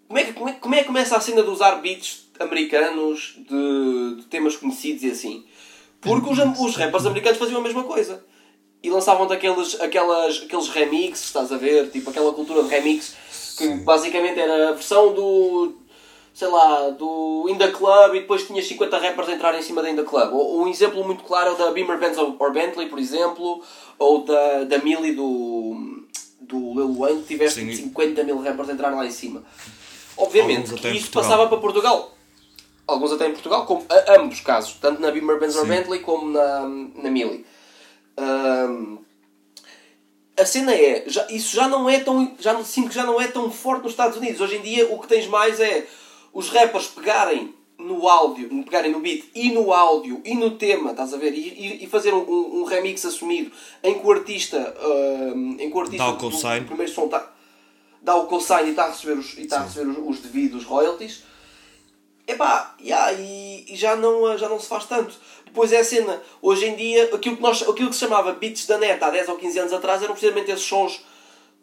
como 0.07 0.19
é 0.19 0.24
que, 0.24 0.33
como 0.33 0.50
é, 0.50 0.54
como 0.54 0.75
é 0.75 0.80
que 0.80 0.86
começa 0.86 1.15
a 1.15 1.21
cena 1.21 1.44
de 1.44 1.50
usar 1.50 1.75
beats 1.75 2.27
americanos 2.39 3.36
de, 3.38 4.15
de 4.18 4.24
temas 4.24 4.56
conhecidos 4.56 5.04
e 5.04 5.12
assim? 5.12 5.45
Porque 6.01 6.30
os, 6.30 6.39
os 6.60 6.75
rappers 6.75 7.06
americanos 7.06 7.38
faziam 7.38 7.60
a 7.60 7.63
mesma 7.63 7.83
coisa. 7.83 8.24
E 8.81 8.89
lançavam 8.89 9.25
daqueles 9.25 9.80
aquelas, 9.80 10.44
aqueles 10.44 10.68
remixes, 10.68 11.27
estás 11.27 11.51
a 11.54 11.57
ver? 11.57 11.89
Tipo 11.89 12.10
aquela 12.10 12.33
cultura 12.33 12.63
de 12.63 12.69
remix 12.69 13.15
que 13.57 13.68
basicamente 13.75 14.39
era 14.39 14.69
a 14.69 14.74
versão 14.74 15.13
do 15.13 15.74
sei 16.34 16.48
lá, 16.48 16.90
do 16.90 17.46
In 17.48 17.58
The 17.58 17.72
Club 17.72 18.16
e 18.16 18.22
depois 18.22 18.48
tinhas 18.48 18.66
50 18.66 18.98
rappers 18.98 19.30
a 19.30 19.34
entrar 19.34 19.58
em 19.58 19.62
cima 19.62 19.82
da 19.84 19.90
In 19.90 19.96
The 19.96 20.04
Club. 20.04 20.34
Ou, 20.34 20.64
um 20.64 20.68
exemplo 20.68 21.04
muito 21.06 21.24
claro 21.24 21.50
é 21.50 21.54
o 21.54 21.58
da 21.58 21.72
Beamer 21.72 22.00
Benz 22.00 22.18
or 22.18 22.52
Bentley, 22.52 22.90
por 22.90 22.98
exemplo, 22.98 23.62
ou 24.00 24.24
da, 24.26 24.64
da 24.64 24.80
Millie 24.80 25.14
do, 25.14 26.04
do 26.42 26.58
Lil 26.58 26.96
Wayne, 26.96 27.22
que 27.22 27.28
tiveste 27.28 27.62
Sim. 27.62 27.72
50 27.72 28.24
mil 28.24 28.42
rappers 28.42 28.70
a 28.70 28.74
entrar 28.74 28.90
lá 28.90 29.06
em 29.06 29.12
cima. 29.12 29.44
Obviamente 30.18 30.74
que 30.74 30.88
isso 30.90 31.12
Portugal. 31.12 31.24
passava 31.24 31.48
para 31.48 31.58
Portugal. 31.58 32.12
Alguns 32.86 33.14
até 33.14 33.28
em 33.28 33.32
Portugal, 33.32 33.66
como 33.66 33.86
a, 33.90 34.20
ambos 34.20 34.42
casos, 34.42 34.74
tanto 34.82 35.02
na 35.02 35.12
Beamer 35.12 35.40
Benz 35.40 35.56
or 35.56 35.64
Sim. 35.64 35.70
Bentley 35.70 36.00
como 36.00 36.32
na, 36.32 36.62
na 36.96 37.10
Millie. 37.10 37.46
Ahm, 38.18 38.98
a 40.38 40.46
cena 40.46 40.74
é, 40.74 41.04
já, 41.08 41.28
isso 41.30 41.56
já 41.56 41.68
não 41.68 41.88
é 41.88 42.00
tão. 42.00 42.36
Já 42.40 42.62
sinto 42.63 42.90
que 42.90 42.96
já 42.96 43.04
não 43.04 43.22
é 43.22 43.28
tão 43.28 43.52
forte 43.52 43.84
nos 43.84 43.94
Estados 43.94 44.18
Unidos. 44.18 44.42
Hoje 44.42 44.58
em 44.58 44.62
dia 44.62 44.92
o 44.92 45.00
que 45.00 45.08
tens 45.08 45.28
mais 45.28 45.60
é 45.60 45.88
os 46.34 46.50
rappers 46.50 46.88
pegarem 46.88 47.54
no 47.78 48.08
áudio, 48.08 48.50
pegarem 48.63 48.92
no 48.92 49.00
beat 49.00 49.25
e 49.36 49.52
no 49.52 49.74
áudio 49.74 50.22
e 50.24 50.36
no 50.36 50.52
tema, 50.52 50.92
estás 50.92 51.13
a 51.13 51.18
ver? 51.18 51.34
E, 51.34 51.84
e, 51.84 51.88
fazer 51.88 52.13
um, 52.13 52.22
um, 52.22 52.62
um 52.62 52.63
remix 52.63 53.04
assumido 53.06 53.52
em 53.84 54.00
que 54.00 54.06
o 54.08 54.12
artista. 54.12 54.58
ahm, 54.82 55.58
em 55.60 55.70
que 55.70 55.78
o 55.78 55.82
artista 55.82 56.04
Dá 56.06 56.10
o 56.12 56.18
do- 56.18 56.66
primeiro 56.66 56.92
som 56.92 57.08
tá, 57.08 57.32
dá 58.02 58.16
o 58.16 58.25
cosign 58.28 58.68
e 58.68 58.72
está 58.72 58.86
a 58.86 58.90
receber 58.90 59.13
os, 59.20 59.38
e 59.38 59.42
está 59.42 59.60
a 59.60 59.63
receber 59.63 59.90
os, 59.92 59.98
os 59.98 60.20
devidos 60.22 60.63
royalties. 60.63 61.24
Epá, 62.25 62.74
yeah, 62.82 63.12
e, 63.12 63.66
e 63.68 63.75
já, 63.75 63.98
não, 63.98 64.38
já 64.38 64.48
não 64.48 64.58
se 64.60 64.68
faz 64.68 64.86
tanto. 64.86 65.13
Depois 65.46 65.74
é 65.74 65.80
a 65.80 65.84
cena, 65.84 66.22
hoje 66.42 66.66
em 66.66 66.75
dia, 66.75 67.10
aquilo 67.13 67.36
que, 67.36 67.42
nós, 67.42 67.62
aquilo 67.62 67.90
que 67.90 67.96
se 67.96 68.00
chamava 68.00 68.32
beats 68.32 68.66
da 68.66 68.78
net 68.78 69.04
há 69.04 69.10
10 69.10 69.28
ou 69.30 69.36
15 69.38 69.60
anos 69.60 69.74
atrás 69.74 70.02
eram 70.02 70.13
precisamente 70.13 70.50
esses 70.50 70.63
sons, 70.66 71.04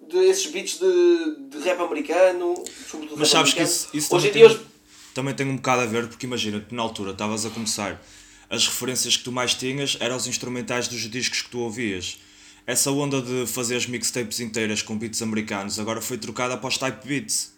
de, 0.08 0.16
esses 0.26 0.46
beats 0.46 0.78
de, 0.78 1.36
de 1.50 1.58
rap 1.64 1.80
americano, 1.80 2.54
sobretudo 2.88 3.18
Mas 3.18 3.28
sabes 3.28 3.52
que 3.52 3.60
americano. 3.60 3.84
isso, 3.84 3.96
isso 3.96 4.14
hoje 4.16 4.30
também, 4.30 4.48
tem, 4.48 4.66
também 5.14 5.34
tem 5.34 5.46
um 5.46 5.56
bocado 5.56 5.82
a 5.82 5.86
ver, 5.86 6.08
porque 6.08 6.26
imagina 6.26 6.60
que 6.60 6.74
na 6.74 6.82
altura 6.82 7.12
estavas 7.12 7.44
a 7.46 7.50
começar, 7.50 8.00
as 8.48 8.66
referências 8.66 9.16
que 9.16 9.24
tu 9.24 9.30
mais 9.32 9.54
tinhas 9.54 9.96
eram 10.00 10.16
os 10.16 10.26
instrumentais 10.26 10.88
dos 10.88 11.08
discos 11.10 11.42
que 11.42 11.50
tu 11.50 11.60
ouvias. 11.60 12.18
Essa 12.66 12.90
onda 12.90 13.20
de 13.22 13.46
fazer 13.46 13.76
as 13.76 13.86
mixtapes 13.86 14.38
inteiras 14.40 14.82
com 14.82 14.96
beats 14.96 15.22
americanos 15.22 15.78
agora 15.78 16.00
foi 16.00 16.18
trocada 16.18 16.56
para 16.56 16.68
os 16.68 16.76
type 16.78 17.06
beats. 17.06 17.52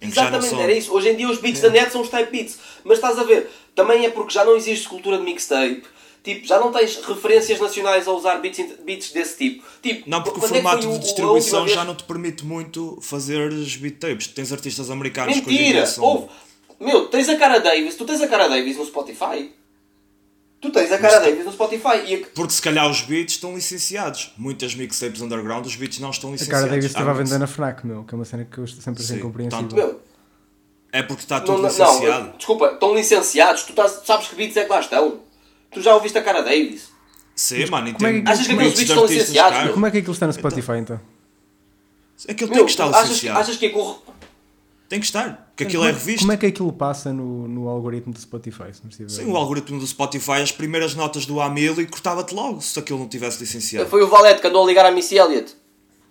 Que 0.00 0.06
Exatamente, 0.08 0.50
são- 0.50 0.60
era 0.60 0.72
isso. 0.72 0.92
Hoje 0.92 1.08
em 1.10 1.16
dia 1.16 1.28
os 1.30 1.38
beats 1.38 1.60
da 1.60 1.70
net 1.70 1.90
são 1.92 2.00
os 2.02 2.08
type 2.08 2.30
beats. 2.30 2.58
Mas 2.84 2.98
estás 2.98 3.18
a 3.18 3.24
ver, 3.24 3.48
também 3.74 4.04
é 4.04 4.10
porque 4.10 4.32
já 4.34 4.44
não 4.44 4.56
existe 4.56 4.88
cultura 4.88 5.16
de 5.18 5.24
mixtape. 5.24 5.82
Tipo, 6.24 6.46
já 6.46 6.58
não 6.58 6.72
tens 6.72 6.96
referências 7.04 7.60
nacionais 7.60 8.08
a 8.08 8.12
usar 8.12 8.38
beats, 8.38 8.58
beats 8.82 9.12
desse 9.12 9.36
tipo. 9.36 9.62
tipo 9.82 10.08
Não, 10.08 10.22
porque 10.22 10.40
o 10.40 10.42
é 10.44 10.48
que 10.48 10.54
formato 10.54 10.88
o- 10.88 10.90
de 10.92 10.96
a 10.96 10.98
distribuição 10.98 11.68
já 11.68 11.74
vez- 11.76 11.86
não 11.86 11.94
te 11.94 12.02
permite 12.04 12.44
muito 12.46 12.98
fazer 13.02 13.52
os 13.52 13.76
beat 13.76 13.98
tapes. 13.98 14.26
Tens 14.28 14.50
artistas 14.50 14.90
americanos 14.90 15.38
que 15.38 15.46
Mentira! 15.46 15.72
dia 15.72 15.86
são... 15.86 16.02
Houve. 16.02 16.28
Meu, 16.80 17.08
tens 17.08 17.28
a 17.28 17.36
cara 17.36 17.58
Davis, 17.60 17.94
tu 17.94 18.04
tens 18.06 18.22
a 18.22 18.26
cara 18.26 18.48
Davis 18.48 18.76
no 18.78 18.86
Spotify. 18.86 19.52
Tu 20.62 20.70
tens 20.70 20.90
a 20.92 20.98
cara 20.98 21.20
Davis 21.20 21.44
no 21.44 21.52
Spotify 21.52 22.02
e 22.06 22.14
a- 22.14 22.26
Porque 22.34 22.52
se 22.54 22.62
calhar 22.62 22.90
os 22.90 23.02
beats 23.02 23.34
estão 23.34 23.54
licenciados. 23.54 24.32
Muitas 24.38 24.74
mixtapes 24.74 25.20
underground, 25.20 25.66
os 25.66 25.76
beats 25.76 25.98
não 25.98 26.08
estão 26.08 26.30
A 26.30 26.32
licenciados. 26.32 26.60
cara 26.62 26.70
Davis 26.74 26.86
esteve 26.86 27.06
Há 27.06 27.10
a 27.10 27.14
vender 27.14 27.38
mix- 27.38 27.40
na 27.40 27.46
Fnac, 27.46 27.86
meu, 27.86 28.02
que 28.04 28.14
é 28.14 28.16
uma 28.16 28.24
cena 28.24 28.46
que 28.50 28.56
eu 28.58 28.66
sempre 28.66 29.02
achei 29.02 29.16
incompreensível. 29.18 29.62
tanto- 29.62 29.76
Meu, 29.76 30.00
É 30.90 31.02
porque 31.02 31.22
está 31.22 31.38
tudo 31.40 31.58
não, 31.58 31.68
licenciado. 31.68 32.24
não, 32.28 32.36
desculpa, 32.38 32.66
estão 32.72 32.94
licenciados, 32.94 33.64
tu, 33.64 33.70
estás- 33.70 34.00
tu 34.00 34.06
sabes 34.06 34.28
que 34.28 34.36
beats 34.36 34.56
é 34.56 34.64
que 34.64 34.70
lá 34.70 34.80
estão. 34.80 35.20
Tu 35.74 35.80
já 35.82 35.94
ouviste 35.94 36.16
a 36.16 36.22
cara 36.22 36.40
Davis? 36.42 36.88
Sim, 37.36 37.66
mano, 37.66 37.88
e 37.88 37.92
como 37.94 38.06
é 38.06 38.20
que- 38.20 38.28
Achas 38.30 38.46
que 38.46 38.52
aqueles 38.52 38.74
beats 38.74 38.88
estão 38.90 39.06
licenciados, 39.06 39.58
caros. 39.58 39.72
Como 39.74 39.86
é 39.86 39.90
que 39.90 39.98
aquilo 39.98 40.12
está 40.14 40.26
no 40.26 40.32
Spotify 40.32 40.72
então? 40.78 41.00
Aquilo 42.28 42.48
Meu, 42.50 42.58
tem 42.58 42.64
que 42.66 42.70
estar 42.70 42.86
achas, 42.88 43.02
licenciado. 43.08 43.40
achas 43.40 43.56
que 43.56 43.66
é 43.66 43.68
corre... 43.70 43.98
Tem 44.88 45.00
que 45.00 45.06
estar. 45.06 45.48
Porque 45.50 45.64
aquilo 45.64 45.82
é 45.84 45.88
Como 45.88 45.98
revista. 45.98 46.20
Como 46.20 46.32
é 46.32 46.36
que 46.36 46.46
aquilo 46.46 46.72
passa 46.72 47.12
no, 47.12 47.48
no 47.48 47.68
algoritmo 47.68 48.12
do 48.12 48.20
Spotify? 48.20 48.72
Se 48.72 48.82
não 48.82 48.90
estiver... 48.90 49.10
Sim, 49.10 49.24
o 49.30 49.36
algoritmo 49.36 49.80
do 49.80 49.86
Spotify, 49.86 50.32
as 50.42 50.52
primeiras 50.52 50.94
notas 50.94 51.26
do 51.26 51.40
Amil 51.40 51.80
e 51.80 51.86
cortava-te 51.86 52.32
logo 52.34 52.60
se 52.60 52.78
aquilo 52.78 53.00
não 53.00 53.08
tivesse 53.08 53.40
licenciado. 53.40 53.88
Foi 53.90 54.02
o 54.02 54.08
Valete 54.08 54.40
que 54.40 54.46
andou 54.46 54.62
a 54.62 54.66
ligar 54.66 54.86
à 54.86 54.90
Missy 54.92 55.16
Elliott. 55.16 55.56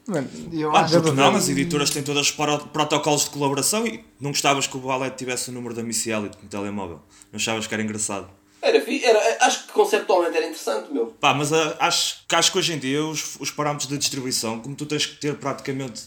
Mano, 0.05 0.27
Eu 0.51 0.69
Mano, 0.71 0.83
acho 0.85 0.93
porque 0.95 1.11
não, 1.11 1.33
as 1.35 1.47
editoras 1.47 1.89
têm 1.89 2.03
todos 2.03 2.21
os 2.23 2.31
pro- 2.31 2.59
protocolos 2.67 3.23
de 3.23 3.29
colaboração 3.29 3.87
e 3.87 4.03
não 4.19 4.31
gostavas 4.31 4.67
que 4.67 4.75
o 4.75 4.81
Valete 4.81 5.15
tivesse 5.17 5.49
o 5.49 5.53
número 5.53 5.73
da 5.73 5.81
Missy 5.81 6.09
Elliott 6.11 6.37
no 6.43 6.49
telemóvel. 6.49 6.99
Não 7.31 7.37
achavas 7.37 7.65
que 7.65 7.73
era 7.73 7.81
engraçado. 7.81 8.27
Era, 8.63 8.77
era, 8.77 9.37
acho 9.45 9.67
que 9.67 9.73
conceptualmente 9.73 10.37
era 10.37 10.45
interessante, 10.45 10.91
meu. 10.91 11.07
Pá, 11.19 11.33
mas 11.33 11.51
ah, 11.51 11.75
acho, 11.81 12.23
que 12.27 12.33
acho 12.35 12.51
que 12.51 12.57
hoje 12.57 12.73
em 12.73 12.79
dia 12.79 13.03
os, 13.05 13.35
os 13.39 13.51
parâmetros 13.51 13.89
de 13.89 13.97
distribuição, 13.97 14.59
como 14.61 14.73
tu 14.75 14.85
tens 14.85 15.05
que 15.05 15.15
ter 15.17 15.35
praticamente 15.35 16.03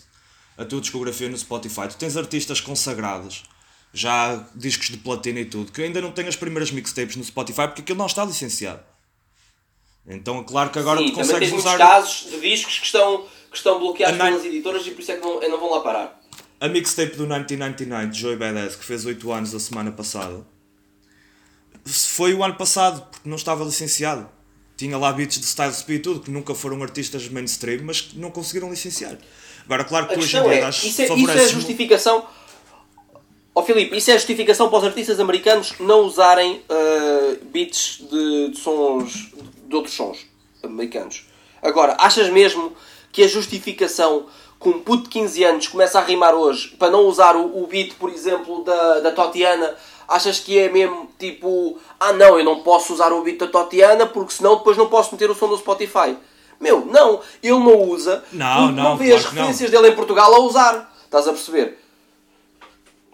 a 0.57 0.65
tua 0.65 0.81
discografia 0.81 1.29
no 1.29 1.37
Spotify, 1.37 1.87
tu 1.89 1.97
tens 1.99 2.17
artistas 2.17 2.59
consagrados, 2.61 3.43
já 3.93 4.37
discos 4.55 4.89
de 4.89 4.97
platina 4.97 5.41
e 5.41 5.45
tudo, 5.45 5.71
que 5.71 5.83
ainda 5.83 6.01
não 6.01 6.11
têm 6.13 6.27
as 6.27 6.35
primeiras 6.37 6.71
mixtapes 6.71 7.17
no 7.17 7.25
Spotify 7.25 7.67
porque 7.69 7.83
aquilo 7.83 7.99
não 7.99 8.07
está 8.07 8.25
licenciado. 8.25 8.81
Então 10.07 10.39
é 10.41 10.45
claro 10.45 10.71
que 10.71 10.79
agora 10.79 11.01
Sim, 11.01 11.09
tu 11.11 11.15
consegues 11.15 11.51
tens 11.51 11.59
usar 11.59 11.71
muitos 11.77 11.87
casos 11.89 12.31
de 12.31 12.41
discos 12.41 12.79
que 12.79 12.87
estão, 12.87 13.27
que 13.51 13.57
estão 13.57 13.79
bloqueados 13.79 14.19
A 14.21 14.25
nine- 14.25 14.37
pelas 14.39 14.47
editoras 14.55 14.87
e 14.87 14.91
por 14.93 15.01
isso 15.01 15.13
é 15.13 15.17
que 15.17 15.21
não, 15.21 15.41
não 15.41 15.59
vão 15.61 15.71
lá 15.73 15.81
parar. 15.81 16.21
a 16.61 16.69
mixtape 16.69 17.17
do 17.17 17.25
1999 17.25 18.07
de 18.07 18.19
Joey 18.21 18.37
Badass, 18.37 18.77
que 18.77 18.85
fez 18.85 19.05
8 19.05 19.31
anos 19.33 19.55
a 19.55 19.61
semana 19.61 19.93
passada. 19.93 20.47
Foi 21.87 22.35
o 22.35 22.43
ano 22.43 22.55
passado, 22.55 23.07
porque 23.11 23.29
não 23.29 23.37
estava 23.37 23.65
licenciado. 23.65 24.29
Tinha 24.77 24.99
lá 24.99 25.13
beats 25.13 25.39
de 25.39 25.47
Styles 25.47 25.83
P 25.83 25.95
e 25.95 25.99
tudo, 26.01 26.21
que 26.21 26.31
nunca 26.31 26.55
foram 26.55 26.83
artistas 26.83 27.29
mainstream, 27.29 27.81
mas 27.85 28.01
que 28.03 28.19
não 28.19 28.31
conseguiram 28.31 28.69
licenciar. 28.69 29.17
Agora, 29.65 29.85
claro 29.85 30.07
A 30.07 30.09
que 30.09 30.19
hoje 30.19 30.37
em 30.37 30.43
dia 30.43 30.55
é, 30.55 30.61
dás- 30.61 30.83
isso 30.85 31.03
é, 31.03 31.15
isso 31.15 31.31
é 31.31 31.49
justificação. 31.49 32.27
Ó 33.55 33.63
Filipe, 33.63 33.97
isso 33.97 34.11
é 34.11 34.15
justificação 34.15 34.69
para 34.69 34.79
os 34.81 34.85
artistas 34.85 35.19
americanos 35.19 35.75
não 35.81 36.01
usarem 36.01 36.63
uh, 36.69 37.45
beats 37.47 38.03
de, 38.11 38.51
de 38.51 38.59
sons 38.59 39.31
de 39.67 39.75
outros 39.75 39.95
sons 39.95 40.27
americanos. 40.63 41.25
Agora, 41.63 41.97
achas 41.99 42.29
mesmo 42.29 42.73
que 43.11 43.23
a 43.23 43.29
justificação 43.29 44.27
que 44.61 44.69
um 44.69 44.81
puto 44.81 45.05
de 45.05 45.09
15 45.11 45.45
anos 45.45 45.69
começa 45.69 45.99
a 45.99 46.03
rimar 46.03 46.35
hoje 46.35 46.69
para 46.79 46.91
não 46.91 47.07
usar 47.07 47.35
o, 47.35 47.63
o 47.63 47.67
beat, 47.67 47.95
por 47.95 48.11
exemplo, 48.11 48.63
da, 48.63 49.01
da 49.01 49.11
Totiana, 49.11 49.75
achas 50.09 50.39
que 50.41 50.59
é 50.59 50.69
mesmo 50.69 51.09
tipo, 51.19 51.79
ah 51.99 52.13
não, 52.13 52.39
eu 52.39 52.45
não 52.45 52.63
posso 52.63 52.93
usar 52.93 53.13
o 53.13 53.23
beat 53.23 53.39
da 53.39 53.47
Totiana 53.49 54.07
porque 54.07 54.33
senão 54.35 54.57
depois 54.57 54.77
não 54.77 54.89
posso 54.89 55.13
meter 55.13 55.31
o 55.31 55.35
som 55.35 55.49
do 55.49 55.57
Spotify? 55.59 56.17
Meu, 56.61 56.87
não, 56.87 57.21
ele 57.43 57.53
não 57.59 57.83
usa 57.83 58.25
Não, 58.33 58.73
não, 58.73 58.85
não 58.91 58.97
vê 58.97 59.13
as 59.13 59.25
não. 59.25 59.31
referências 59.33 59.71
dele 59.71 59.89
em 59.89 59.95
Portugal 59.95 60.35
a 60.35 60.39
usar. 60.41 60.95
Estás 61.05 61.29
a 61.29 61.33
perceber? 61.33 61.79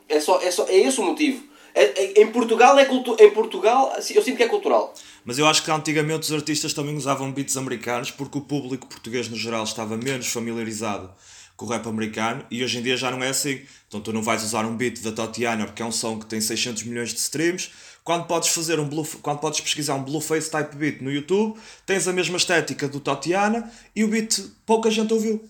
É, 0.08 0.20
só, 0.20 0.40
é, 0.40 0.50
só, 0.50 0.64
é 0.68 0.76
esse 0.76 1.00
o 1.00 1.04
motivo. 1.04 1.42
É- 1.74 1.84
é- 2.20 2.22
em 2.22 2.26
Portugal, 2.30 2.78
é 2.78 2.84
cultu 2.84 3.16
em 3.18 3.30
Portugal 3.30 3.92
assim, 3.96 4.14
eu 4.14 4.22
sinto 4.22 4.36
que 4.36 4.42
é 4.42 4.48
cultural. 4.48 4.92
Mas 5.24 5.38
eu 5.38 5.46
acho 5.46 5.62
que 5.64 5.70
antigamente 5.70 6.24
os 6.26 6.32
artistas 6.32 6.74
também 6.74 6.94
usavam 6.96 7.32
beats 7.32 7.56
americanos 7.56 8.10
porque 8.10 8.36
o 8.36 8.42
público 8.42 8.86
português 8.86 9.28
no 9.28 9.36
geral 9.36 9.64
estava 9.64 9.96
menos 9.96 10.26
familiarizado 10.26 11.10
com 11.56 11.66
o 11.66 11.68
rap 11.68 11.86
americano 11.88 12.44
e 12.50 12.62
hoje 12.64 12.78
em 12.78 12.82
dia 12.82 12.96
já 12.96 13.10
não 13.10 13.22
é 13.22 13.28
assim. 13.28 13.60
Então 13.88 14.00
tu 14.00 14.12
não 14.12 14.22
vais 14.22 14.42
usar 14.42 14.64
um 14.64 14.76
beat 14.76 15.00
da 15.02 15.12
Tatiana 15.12 15.64
porque 15.66 15.82
é 15.82 15.84
um 15.84 15.92
som 15.92 16.18
que 16.18 16.26
tem 16.26 16.40
600 16.40 16.82
milhões 16.84 17.10
de 17.10 17.18
streams. 17.20 17.70
Quando 18.04 18.26
podes 18.26 18.48
fazer 18.48 18.80
um 18.80 18.88
blue, 18.88 19.06
quando 19.22 19.38
podes 19.38 19.60
pesquisar 19.60 19.94
um 19.94 20.02
blueface 20.02 20.50
type 20.50 20.74
beat 20.76 21.00
no 21.00 21.10
YouTube, 21.10 21.56
tens 21.86 22.08
a 22.08 22.12
mesma 22.12 22.36
estética 22.36 22.88
do 22.88 22.98
Tatiana 22.98 23.70
e 23.94 24.02
o 24.02 24.08
beat 24.08 24.40
pouca 24.66 24.90
gente 24.90 25.12
ouviu. 25.14 25.44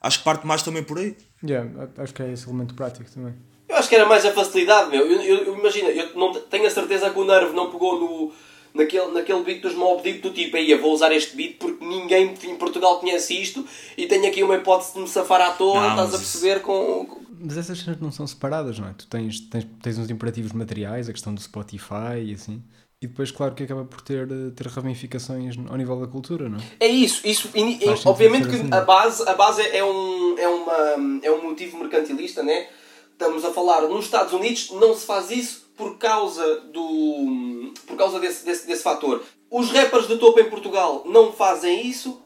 Acho 0.00 0.18
que 0.18 0.24
parte 0.24 0.46
mais 0.46 0.62
também 0.62 0.82
por 0.84 0.98
aí. 0.98 1.16
yeah, 1.42 1.68
acho 1.98 2.14
que 2.14 2.22
é 2.22 2.32
esse 2.32 2.44
elemento 2.46 2.74
prático 2.74 3.10
também. 3.10 3.34
Eu 3.68 3.76
acho 3.76 3.88
que 3.88 3.96
era 3.96 4.06
mais 4.06 4.24
a 4.24 4.32
facilidade, 4.32 4.90
meu. 4.90 5.04
Eu, 5.04 5.20
eu, 5.22 5.44
eu 5.46 5.58
imagino, 5.58 5.88
eu 5.88 6.14
não 6.14 6.30
te- 6.32 6.38
tenho 6.42 6.66
a 6.66 6.70
certeza 6.70 7.10
que 7.10 7.18
o 7.18 7.24
Nerve 7.24 7.52
não 7.52 7.68
pegou 7.72 7.98
no, 7.98 8.32
naquele, 8.76 9.06
naquele 9.12 9.42
beat 9.42 9.60
dos 9.62 9.74
Mob 9.74 10.02
Deep 10.02 10.20
do 10.20 10.30
tipo, 10.32 10.56
aí 10.56 10.70
eu 10.70 10.80
vou 10.80 10.92
usar 10.92 11.10
este 11.12 11.34
beat 11.34 11.56
porque 11.58 11.84
ninguém 11.84 12.34
em 12.44 12.56
Portugal 12.56 13.00
conhece 13.00 13.40
isto 13.40 13.66
e 13.96 14.06
tenho 14.06 14.26
aqui 14.28 14.42
uma 14.42 14.56
hipótese 14.56 14.94
de 14.94 15.00
me 15.00 15.08
safar 15.08 15.40
à 15.40 15.50
toa, 15.50 15.80
Não, 15.80 15.90
estás 15.90 16.14
a 16.14 16.18
perceber 16.18 16.60
com... 16.62 17.06
com- 17.06 17.20
Mas 17.40 17.56
essas 17.56 17.78
cenas 17.80 18.00
não 18.00 18.12
são 18.12 18.26
separadas, 18.26 18.78
não 18.78 18.88
é? 18.88 18.94
Tu 18.96 19.06
tens, 19.08 19.40
tens, 19.40 19.66
tens 19.82 19.98
uns 19.98 20.10
imperativos 20.10 20.52
materiais, 20.52 21.08
a 21.08 21.12
questão 21.12 21.34
do 21.34 21.40
Spotify 21.40 22.22
e 22.24 22.34
assim. 22.34 22.62
E 23.02 23.06
depois, 23.06 23.30
claro, 23.30 23.54
que 23.54 23.62
acaba 23.62 23.84
por 23.84 24.00
ter, 24.00 24.26
eh, 24.26 24.50
ter 24.56 24.66
ramificações 24.68 25.54
ao 25.68 25.76
nível 25.76 26.00
da 26.00 26.06
cultura, 26.06 26.48
não 26.48 26.58
é? 26.58 26.62
É 26.80 26.88
isso, 26.88 27.20
isso 27.26 27.50
in- 27.54 27.78
obviamente 28.06 28.48
que 28.48 28.54
assim. 28.56 28.68
a 28.72 28.80
base, 28.80 29.28
a 29.28 29.34
base 29.34 29.60
é, 29.60 29.84
um, 29.84 30.38
é, 30.38 30.48
uma, 30.48 31.20
é 31.22 31.30
um 31.30 31.42
motivo 31.42 31.76
mercantilista, 31.78 32.42
né? 32.42 32.68
Estamos 33.12 33.44
a 33.44 33.52
falar, 33.52 33.82
nos 33.82 34.06
Estados 34.06 34.32
Unidos 34.32 34.70
não 34.70 34.94
se 34.96 35.04
faz 35.04 35.30
isso 35.30 35.65
por 35.76 35.98
causa 35.98 36.60
do 36.72 37.72
por 37.86 37.96
causa 37.96 38.18
desse, 38.18 38.44
desse, 38.44 38.66
desse 38.66 38.82
fator. 38.82 39.22
Os 39.50 39.70
rappers 39.70 40.08
de 40.08 40.16
topo 40.18 40.40
em 40.40 40.50
Portugal 40.50 41.02
não 41.06 41.32
fazem 41.32 41.86
isso 41.86 42.20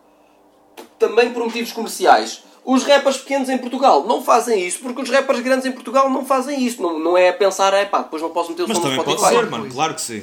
também 0.98 1.32
por 1.32 1.44
motivos 1.44 1.72
comerciais. 1.72 2.42
Os 2.64 2.84
rappers 2.84 3.18
pequenos 3.18 3.48
em 3.48 3.58
Portugal 3.58 4.06
não 4.06 4.22
fazem 4.22 4.66
isso 4.66 4.80
porque 4.80 5.02
os 5.02 5.10
rappers 5.10 5.40
grandes 5.40 5.66
em 5.66 5.72
Portugal 5.72 6.10
não 6.10 6.24
fazem 6.24 6.62
isso. 6.64 6.80
Não, 6.82 6.98
não 6.98 7.16
é 7.16 7.30
a 7.30 7.32
pensar, 7.32 7.72
é 7.74 7.84
pá, 7.84 8.02
depois 8.02 8.22
não 8.22 8.30
posso 8.30 8.50
meter 8.50 8.64
o 8.64 8.68
Mas 8.68 8.76
som 8.76 8.84
no 8.84 8.90
também 8.90 9.04
pode 9.04 9.18
Spotify. 9.18 9.40
ser, 9.40 9.50
mano, 9.50 9.70
claro 9.72 9.94
que 9.94 10.00
sim. 10.00 10.22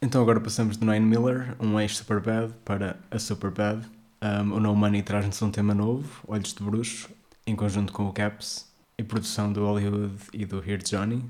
Então 0.00 0.20
agora 0.20 0.40
passamos 0.40 0.76
do 0.76 0.84
Nine 0.84 1.04
Miller, 1.06 1.54
um 1.60 1.78
ex-Superbad, 1.80 2.52
para 2.64 2.98
a 3.10 3.18
Superbad. 3.18 3.82
Um, 4.22 4.54
o 4.54 4.60
No 4.60 4.74
Money 4.74 5.02
traz-nos 5.02 5.40
um 5.42 5.50
tema 5.50 5.74
novo, 5.74 6.08
Olhos 6.26 6.54
de 6.54 6.62
Bruxo, 6.62 7.08
em 7.46 7.54
conjunto 7.54 7.92
com 7.92 8.06
o 8.06 8.12
Caps, 8.12 8.66
e 8.98 9.02
produção 9.02 9.52
do 9.52 9.64
Hollywood 9.64 10.14
e 10.32 10.46
do 10.46 10.58
Here 10.58 10.82
Johnny. 10.82 11.22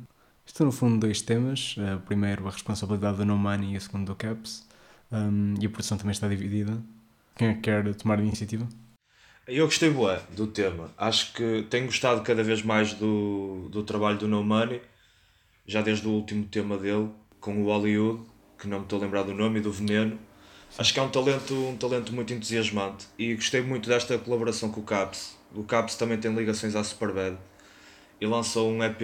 Estão 0.46 0.66
no 0.66 0.72
fundo 0.72 1.00
dois 1.00 1.22
temas, 1.22 1.76
uh, 1.76 1.96
o 1.96 2.00
primeiro 2.00 2.46
a 2.46 2.50
responsabilidade 2.50 3.16
do 3.16 3.24
No 3.24 3.36
Money 3.36 3.74
e 3.74 3.76
o 3.76 3.80
segundo 3.80 4.06
do 4.06 4.14
Caps, 4.14 4.66
um, 5.10 5.54
e 5.60 5.66
a 5.66 5.70
produção 5.70 5.96
também 5.96 6.12
está 6.12 6.28
dividida. 6.28 6.80
Quem 7.34 7.48
é 7.48 7.54
que 7.54 7.60
quer 7.60 7.94
tomar 7.94 8.18
a 8.18 8.22
iniciativa? 8.22 8.68
Eu 9.46 9.66
gostei 9.66 9.90
bué 9.90 10.22
do 10.36 10.46
tema. 10.46 10.90
Acho 10.96 11.32
que 11.32 11.66
tenho 11.68 11.86
gostado 11.86 12.22
cada 12.22 12.42
vez 12.42 12.62
mais 12.62 12.94
do, 12.94 13.68
do 13.70 13.82
trabalho 13.82 14.18
do 14.18 14.28
No 14.28 14.42
Money, 14.44 14.80
já 15.66 15.82
desde 15.82 16.06
o 16.06 16.10
último 16.10 16.44
tema 16.44 16.78
dele, 16.78 17.10
com 17.40 17.62
o 17.62 17.66
Hollywood, 17.66 18.22
que 18.58 18.68
não 18.68 18.78
me 18.78 18.84
estou 18.84 18.98
a 18.98 19.02
lembrar 19.02 19.22
do 19.22 19.34
nome, 19.34 19.58
e 19.58 19.62
do 19.62 19.72
Veneno. 19.72 20.18
Acho 20.78 20.92
que 20.92 20.98
é 20.98 21.02
um 21.02 21.10
talento, 21.10 21.54
um 21.54 21.76
talento 21.76 22.12
muito 22.12 22.32
entusiasmante 22.32 23.06
e 23.18 23.34
gostei 23.34 23.60
muito 23.60 23.88
desta 23.88 24.18
colaboração 24.18 24.70
com 24.70 24.80
o 24.80 24.84
Caps. 24.84 25.36
O 25.54 25.62
Caps 25.62 25.94
também 25.94 26.18
tem 26.18 26.34
ligações 26.34 26.74
à 26.74 26.82
Superbad 26.82 27.36
e 28.20 28.26
lançou 28.26 28.70
um 28.70 28.82
EP 28.82 29.00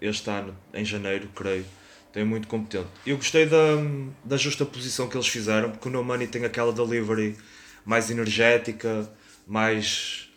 este 0.00 0.30
ano, 0.30 0.56
em 0.72 0.84
janeiro, 0.84 1.28
creio. 1.34 1.64
Tem 2.12 2.24
muito 2.24 2.46
competente. 2.46 2.88
Eu 3.06 3.16
gostei 3.16 3.46
da, 3.46 3.56
da 4.22 4.36
justa 4.36 4.66
posição 4.66 5.08
que 5.08 5.16
eles 5.16 5.28
fizeram, 5.28 5.70
porque 5.70 5.88
o 5.88 5.90
No 5.90 6.04
Money 6.04 6.26
tem 6.26 6.44
aquela 6.44 6.72
delivery 6.72 7.36
mais 7.84 8.10
energética, 8.10 9.10
mais 9.46 10.28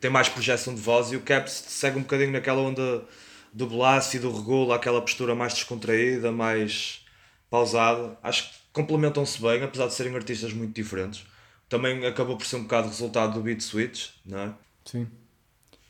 tem 0.00 0.10
mais 0.10 0.28
projeção 0.28 0.74
de 0.74 0.82
voz 0.82 1.12
e 1.12 1.16
o 1.16 1.22
Caps 1.22 1.64
segue 1.68 1.98
um 1.98 2.02
bocadinho 2.02 2.32
naquela 2.32 2.60
onda 2.60 3.02
do 3.54 3.66
Blast 3.66 4.14
e 4.14 4.20
do 4.20 4.30
Regula, 4.30 4.76
aquela 4.76 5.00
postura 5.00 5.34
mais 5.34 5.54
descontraída, 5.54 6.30
mais 6.30 7.06
pausada. 7.48 8.18
Acho 8.22 8.50
que 8.50 8.54
complementam-se 8.72 9.40
bem, 9.40 9.62
apesar 9.62 9.86
de 9.86 9.94
serem 9.94 10.14
artistas 10.14 10.52
muito 10.52 10.74
diferentes. 10.74 11.24
Também 11.70 12.04
acabou 12.04 12.36
por 12.36 12.44
ser 12.44 12.56
um 12.56 12.64
bocado 12.64 12.88
resultado 12.88 13.32
do 13.32 13.40
Beat 13.40 13.62
Switch, 13.62 14.10
não 14.26 14.38
é? 14.38 14.52
Sim. 14.84 15.06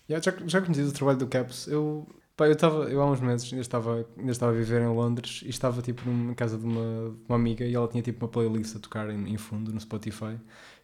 Yeah, 0.09 0.23
já, 0.23 0.37
já 0.47 0.61
conheces 0.61 0.91
o 0.91 0.95
trabalho 0.95 1.19
do 1.19 1.27
Caps? 1.27 1.67
Eu, 1.67 2.07
pá, 2.37 2.47
eu, 2.47 2.53
estava, 2.53 2.85
eu 2.91 3.01
há 3.01 3.11
uns 3.11 3.21
meses 3.21 3.51
ainda 3.51 3.63
estava, 3.63 4.07
ainda 4.19 4.33
estava 4.33 4.53
a 4.53 4.55
viver 4.55 4.83
em 4.83 4.89
Londres 4.89 5.41
e 5.45 5.49
estava 5.49 5.81
tipo 5.81 6.09
numa 6.09 6.35
casa 6.35 6.59
de 6.59 6.65
uma, 6.65 7.17
uma 7.27 7.37
amiga 7.37 7.65
e 7.65 7.75
ela 7.75 7.89
tinha 7.89 8.03
tipo 8.03 8.25
uma 8.25 8.31
playlist 8.31 8.77
a 8.77 8.79
tocar 8.79 9.09
em, 9.09 9.33
em 9.33 9.37
fundo 9.39 9.73
no 9.73 9.81
Spotify 9.81 10.37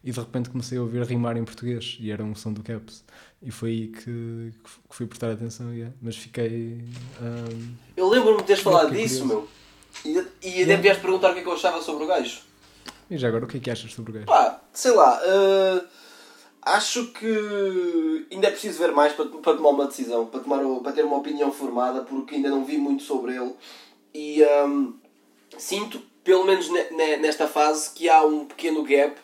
e 0.03 0.11
de 0.11 0.19
repente 0.19 0.49
comecei 0.49 0.77
a 0.77 0.81
ouvir 0.81 1.03
rimar 1.03 1.37
em 1.37 1.43
português 1.43 1.97
e 1.99 2.09
era 2.09 2.23
um 2.23 2.33
som 2.33 2.51
do 2.51 2.63
Caps 2.63 3.03
e 3.43 3.51
foi 3.51 3.69
aí 3.69 3.87
que, 3.87 4.53
que 4.53 4.95
fui 4.95 5.05
prestar 5.05 5.31
atenção, 5.31 5.73
yeah. 5.73 5.95
mas 6.01 6.15
fiquei... 6.15 6.83
um, 7.21 7.75
Eu 7.97 8.09
lembro-me 8.09 8.37
de 8.39 8.43
teres 8.45 8.61
falado 8.61 8.91
disso, 8.91 9.21
curioso. 9.21 9.47
meu. 10.05 10.31
E, 10.43 10.59
e 10.59 10.63
até 10.63 10.77
vieste 10.77 11.01
perguntar 11.01 11.31
o 11.31 11.33
que 11.33 11.39
é 11.39 11.43
que 11.43 11.49
eu 11.49 11.53
achava 11.53 11.81
sobre 11.81 12.03
o 12.05 12.07
gajo. 12.07 12.41
E 13.09 13.17
já 13.17 13.27
agora, 13.27 13.45
o 13.45 13.47
que 13.47 13.57
é 13.57 13.59
que 13.59 13.69
achas 13.69 13.93
sobre 13.93 14.11
o 14.11 14.13
gajo? 14.13 14.25
Pá, 14.27 14.61
sei 14.71 14.91
lá, 14.91 15.19
eh, 15.23 15.81
acho 16.61 17.07
que 17.13 18.27
ainda 18.31 18.47
é 18.47 18.51
preciso 18.51 18.79
ver 18.79 18.91
mais 18.91 19.13
para, 19.13 19.25
para 19.25 19.57
tomar 19.57 19.69
uma 19.69 19.87
decisão, 19.87 20.25
para, 20.25 20.39
tomar, 20.41 20.59
para 20.81 20.91
ter 20.91 21.03
uma 21.05 21.17
opinião 21.17 21.51
formada, 21.51 22.01
porque 22.01 22.35
ainda 22.35 22.49
não 22.49 22.63
vi 22.63 22.77
muito 22.77 23.03
sobre 23.03 23.35
ele. 23.35 23.53
E 24.13 24.41
ehm, 24.43 24.93
sinto, 25.57 26.01
pelo 26.23 26.45
menos 26.45 26.69
ne- 26.69 26.89
ne- 26.91 27.17
nesta 27.17 27.47
fase, 27.47 27.91
que 27.93 28.09
há 28.09 28.23
um 28.23 28.45
pequeno 28.45 28.83
gap 28.83 29.15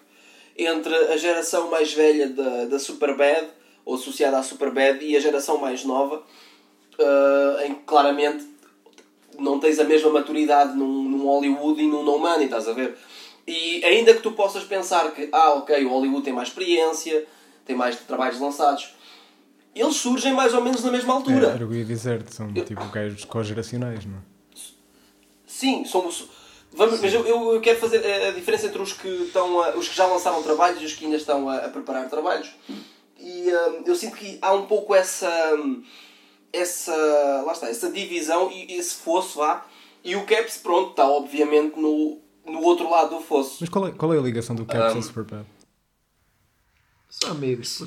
entre 0.57 0.93
a 0.95 1.17
geração 1.17 1.69
mais 1.69 1.93
velha 1.93 2.27
da, 2.29 2.65
da 2.65 2.79
Superbad, 2.79 3.47
ou 3.85 3.95
associada 3.95 4.37
à 4.39 4.43
Superbad, 4.43 5.03
e 5.05 5.15
a 5.15 5.19
geração 5.19 5.57
mais 5.57 5.83
nova. 5.83 6.23
uh, 6.99 7.61
em 7.65 7.75
que 7.75 7.81
claramente 7.83 8.45
não 9.37 9.59
tens 9.59 9.79
a 9.79 9.83
mesma 9.83 10.09
maturidade 10.09 10.75
num, 10.75 11.03
num 11.03 11.25
Hollywood 11.27 11.79
e 11.81 11.87
num 11.87 12.01
No 12.03 12.17
Money, 12.17 12.45
estás 12.45 12.67
a 12.67 12.73
ver? 12.73 12.97
E 13.47 13.83
ainda 13.85 14.13
que 14.13 14.21
tu 14.21 14.33
possas 14.33 14.63
pensar 14.65 15.09
que, 15.11 15.29
ah, 15.31 15.53
ok, 15.53 15.85
o 15.85 15.89
Hollywood 15.89 16.23
tem 16.23 16.33
mais 16.33 16.49
experiência, 16.49 17.25
tem 17.65 17.75
mais 17.75 17.95
trabalhos 17.95 18.39
lançados, 18.39 18.93
eles 19.73 19.95
surgem 19.95 20.33
mais 20.33 20.53
ou 20.53 20.61
menos 20.61 20.83
na 20.83 20.91
mesma 20.91 21.13
É, 21.13 21.15
altura. 21.15 21.47
era 21.47 21.63
o 21.65 21.67
que 21.69 21.75
eu 21.75 21.79
ia 21.79 21.85
dizer, 21.85 22.23
são 22.29 22.51
tipo 22.53 22.83
gajos 22.89 23.23
cogeracionais, 23.25 24.05
não 24.05 24.17
é? 24.17 24.21
Sim, 25.45 25.85
somos. 25.85 26.27
Vamos, 26.73 26.99
mas 26.99 27.13
eu, 27.13 27.25
eu 27.25 27.53
eu 27.53 27.61
quero 27.61 27.79
fazer 27.79 28.05
a- 28.05 28.31
diferença 28.31 28.67
entre 28.67 28.81
os 28.81 28.91
que, 28.93 29.07
estão 29.07 29.61
a- 29.61 29.75
os 29.77 29.87
que 29.87 29.95
já 29.95 30.05
lançaram 30.05 30.43
trabalhos 30.43 30.81
e 30.81 30.85
os 30.85 30.93
que 30.93 31.05
ainda 31.05 31.17
estão 31.17 31.47
a, 31.49 31.57
a 31.65 31.69
preparar 31.69 32.09
trabalhos. 32.09 32.49
E 33.19 33.49
hum, 33.49 33.83
eu 33.85 33.95
sinto 33.95 34.15
que 34.17 34.37
há 34.41 34.53
um 34.53 34.65
pouco 34.65 34.93
essa. 34.93 35.29
hum, 35.55 35.83
essa. 36.51 36.93
lá 37.45 37.53
está, 37.53 37.69
essa 37.69 37.89
divisão 37.89 38.51
e 38.51 38.73
esse 38.77 38.95
fosso 38.95 39.39
vá. 39.39 39.65
E 40.03 40.15
o 40.15 40.25
Caps, 40.25 40.57
pronto, 40.57 40.91
está 40.91 41.07
obviamente 41.09 41.79
no, 41.79 42.19
no 42.47 42.61
outro 42.61 42.89
lado 42.89 43.15
do 43.15 43.21
fosso. 43.21 43.57
Mas 43.61 43.69
qual 43.69 43.87
é, 43.87 43.91
qual 43.91 44.13
é 44.13 44.17
a 44.17 44.21
ligação 44.21 44.55
do 44.55 44.65
Caps 44.65 44.93
Um, 44.93 44.97
ao 44.97 45.01
Superbad? 45.03 45.45
São 47.09 47.31
amigos. 47.31 47.83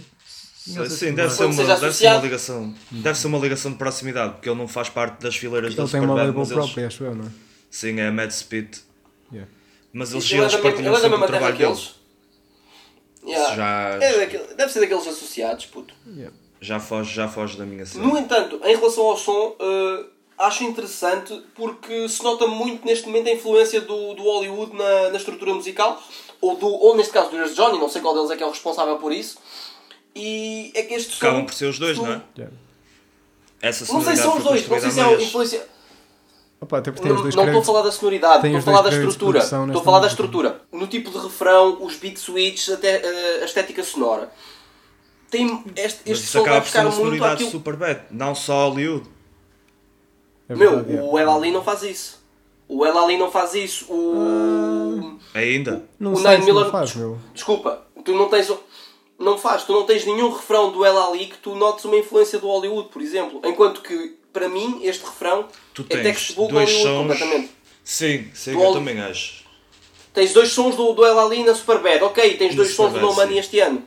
Sim, 0.57 0.83
esse 0.83 1.05
deve 1.07 1.17
gajo. 1.17 1.35
ser, 1.37 1.45
uma, 1.47 1.65
deve 1.77 1.93
ser 1.93 2.07
uma 2.09 2.21
ligação. 2.21 2.75
Deve 2.91 3.19
ser 3.19 3.27
uma 3.29 3.39
ligação 3.39 3.73
de 3.73 3.79
proximidade, 3.79 4.35
porque 4.35 4.49
ele 4.49 4.59
não 4.59 4.69
faz 4.69 4.89
parte 4.89 5.21
das 5.23 5.35
fileiras 5.37 5.75
da 5.75 5.83
Ele 5.83 5.91
tem 5.91 6.01
uma 6.01 6.09
Superbad, 6.15 6.37
label 6.39 6.55
própria, 6.55 6.87
acho 6.87 7.05
eu, 7.05 7.15
não 7.15 7.25
é? 7.27 7.31
Sim, 7.71 7.99
é 8.01 8.11
Mad 8.11 8.31
Speed. 8.31 8.77
Yeah. 9.33 9.51
Mas 9.93 10.13
eles, 10.13 10.25
Ele 10.31 10.35
é 10.35 10.43
eles 10.43 10.53
mesma- 10.55 10.71
partilham 10.71 10.95
é 10.95 11.01
sempre 11.01 11.17
o 11.19 11.27
trabalho 11.27 11.57
que 11.57 11.63
deles. 11.65 11.95
eles. 13.23 13.31
Yeah. 13.37 13.57
já- 13.57 13.89
É 14.05 14.19
daquele- 14.19 14.55
deve 14.55 14.73
ser 14.73 14.81
daqueles 14.81 15.07
associados, 15.07 15.67
puto. 15.67 15.95
Yeah. 16.07 16.35
Já 16.61 16.79
foge, 16.81 17.15
já 17.15 17.27
foge 17.29 17.57
da 17.57 17.65
minha 17.65 17.87
cena. 17.87 18.05
No 18.07 18.19
entanto, 18.19 18.61
em 18.65 18.77
relação 18.77 19.05
ao 19.05 19.17
som, 19.17 19.57
eh, 19.59 20.05
acho 20.41 20.65
interessante 20.65 21.43
porque 21.55 22.09
se 22.09 22.23
nota 22.25 22.47
muito 22.47 22.85
neste 22.87 23.07
momento 23.07 23.29
a 23.29 23.33
influência 23.33 23.81
do, 23.81 24.15
do 24.15 24.23
Hollywood 24.23 24.75
na, 24.77 25.11
na 25.11 25.17
estrutura 25.17 25.55
musical, 25.55 26.03
ou, 26.41 26.57
do, 26.57 26.67
ou 26.67 26.97
neste 26.97 27.13
caso 27.13 27.31
do 27.31 27.37
Ears 27.37 27.55
Johnny, 27.55 27.79
não 27.79 27.89
sei 27.89 28.01
qual 28.01 28.15
deles 28.15 28.31
é 28.31 28.37
que 28.37 28.43
é 28.43 28.47
o 28.47 28.51
responsável 28.51 28.97
por 28.97 29.13
isso. 29.13 29.39
E 30.15 30.73
é 30.75 30.83
que 30.83 30.95
este 30.95 31.13
som. 31.15 31.27
Acabam 31.27 31.45
por 31.47 31.55
ser 31.55 31.67
os 31.67 31.79
dois, 31.79 31.97
tu- 31.97 32.03
não 32.05 32.13
é? 32.15 32.23
Yeah. 32.37 32.57
Essa 33.63 33.93
Não 33.93 34.03
sei 34.03 34.17
se 34.17 34.23
são 34.23 34.39
os 34.39 34.43
dois, 34.45 34.67
não 34.67 34.81
sei 34.81 34.91
se 34.91 35.01
é 35.01 35.05
a 35.05 35.13
influência. 35.21 35.69
Opa, 36.63 36.79
até 36.79 36.91
porque 36.91 37.03
tem 37.03 37.11
Não 37.11 37.17
os 37.17 37.23
dois 37.23 37.35
não 37.35 37.45
estou 37.45 37.61
a 37.61 37.65
falar 37.65 37.83
da 37.83 37.93
sonoridade, 37.93 38.47
estou 38.47 38.59
a 38.59 38.63
falar 38.63 38.83
da 38.83 38.91
estrutura. 38.97 39.39
Estou 39.39 39.81
a 39.81 39.85
falar 39.85 40.01
da 40.01 40.07
estrutura. 40.07 40.61
No 40.73 40.87
tipo 40.87 41.11
de 41.11 41.19
refrão, 41.19 41.83
os 41.83 41.97
beat 41.97 42.17
switches, 42.19 42.71
até 42.75 42.97
eh, 43.03 43.39
a 43.43 43.45
estética 43.45 43.83
sonora. 43.85 44.31
Tem 45.31 45.47
este, 45.47 46.01
Mas 46.07 46.19
este 46.19 46.25
isso 46.25 46.27
som 46.33 46.43
vai 46.43 46.49
acaba 46.59 46.61
por 46.61 46.71
ser 46.71 46.79
buscar 46.79 46.81
uma 46.81 46.91
muito 46.91 46.97
sonoridade 46.97 47.35
àquilo. 47.35 47.51
super 47.51 47.77
bad. 47.77 48.01
Não 48.11 48.35
só 48.35 48.69
Hollywood. 48.69 49.09
É 50.51 50.55
Meu, 50.57 50.71
verdade, 50.71 50.91
yeah. 50.93 51.09
o 51.11 51.19
El 51.19 51.31
Ali 51.31 51.51
não 51.53 51.63
faz 51.63 51.83
isso. 51.85 52.21
O 52.69 52.85
El 52.85 52.99
Ali 52.99 53.17
não 53.17 53.31
faz 53.31 53.55
isso. 53.55 53.87
O. 53.93 55.19
Ainda. 55.35 55.85
Não 55.99 56.13
o 56.13 56.17
sei 56.17 56.31
Nine 56.33 56.43
se 56.43 56.49
não 56.49 56.55
Miller. 56.57 56.71
faz, 56.73 56.95
meu. 56.95 57.19
Desculpa, 57.33 57.83
tu 58.05 58.13
não 58.15 58.29
tens. 58.29 58.53
Não 59.19 59.37
faz, 59.39 59.65
tu 59.65 59.73
não 59.73 59.85
tens 59.85 60.05
nenhum 60.07 60.31
refrão 60.33 60.73
do 60.73 60.85
El 60.85 60.99
Ali 60.99 61.27
que 61.27 61.37
tu 61.39 61.55
notes 61.55 61.85
uma 61.85 61.97
influência 61.97 62.39
do 62.39 62.47
Hollywood, 62.49 62.89
por 62.91 63.01
exemplo. 63.03 63.41
Enquanto 63.45 63.83
que, 63.83 64.17
para 64.33 64.49
mim, 64.49 64.81
este 64.83 65.05
refrão 65.05 65.47
Tu 65.75 65.83
é 65.91 65.97
tens 65.97 66.03
textbook 66.03 66.53
dois 66.53 66.69
Hollywood 66.71 66.89
sons. 66.89 67.19
completamente. 67.19 67.51
Sim, 67.85 68.31
sim, 68.35 68.53
Do 68.55 68.63
eu 68.63 68.73
também 68.73 69.01
acho. 69.01 69.45
Tens 70.15 70.33
dois 70.33 70.51
sons 70.51 70.75
do, 70.75 70.93
do 70.93 71.05
El 71.05 71.19
Ali 71.21 71.45
na 71.45 71.55
Superbad, 71.55 72.03
ok, 72.03 72.37
tens 72.37 72.51
No 72.51 72.57
dois 72.57 72.75
sons 72.75 72.93
do 72.93 72.99
Superbad, 72.99 73.11
No 73.11 73.15
Money 73.17 73.35
sim. 73.35 73.39
este 73.41 73.61
ano. 73.61 73.83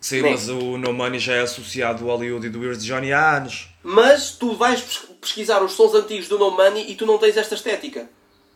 Sim, 0.00 0.22
Bem. 0.22 0.32
mas 0.32 0.48
o 0.48 0.76
No 0.78 0.92
Money 0.92 1.18
já 1.18 1.34
é 1.34 1.40
associado 1.40 2.04
ao 2.08 2.16
Hollywood 2.16 2.46
e 2.46 2.50
do 2.50 2.60
Weird 2.60 2.84
Johnny 2.84 3.12
há 3.12 3.38
anos. 3.38 3.68
Mas 3.88 4.32
tu 4.32 4.54
vais 4.56 4.80
pes- 4.80 5.02
pesquisar 5.20 5.62
os 5.62 5.72
sons 5.72 5.94
antigos 5.94 6.26
do 6.26 6.36
No 6.38 6.50
Money 6.50 6.90
e 6.90 6.96
tu 6.96 7.06
não 7.06 7.18
tens 7.18 7.36
esta 7.36 7.54
estética. 7.54 8.08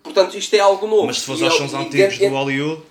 Portanto, 0.02 0.36
isto 0.36 0.52
é 0.54 0.58
algo 0.58 0.86
novo. 0.88 1.06
Mas 1.06 1.20
se 1.20 1.26
fores 1.26 1.40
E 1.40 1.44
aos 1.44 1.54
é- 1.54 1.58
sons 1.58 1.74
antigos 1.74 2.18
do 2.18 2.28
Hollywood, 2.28 2.82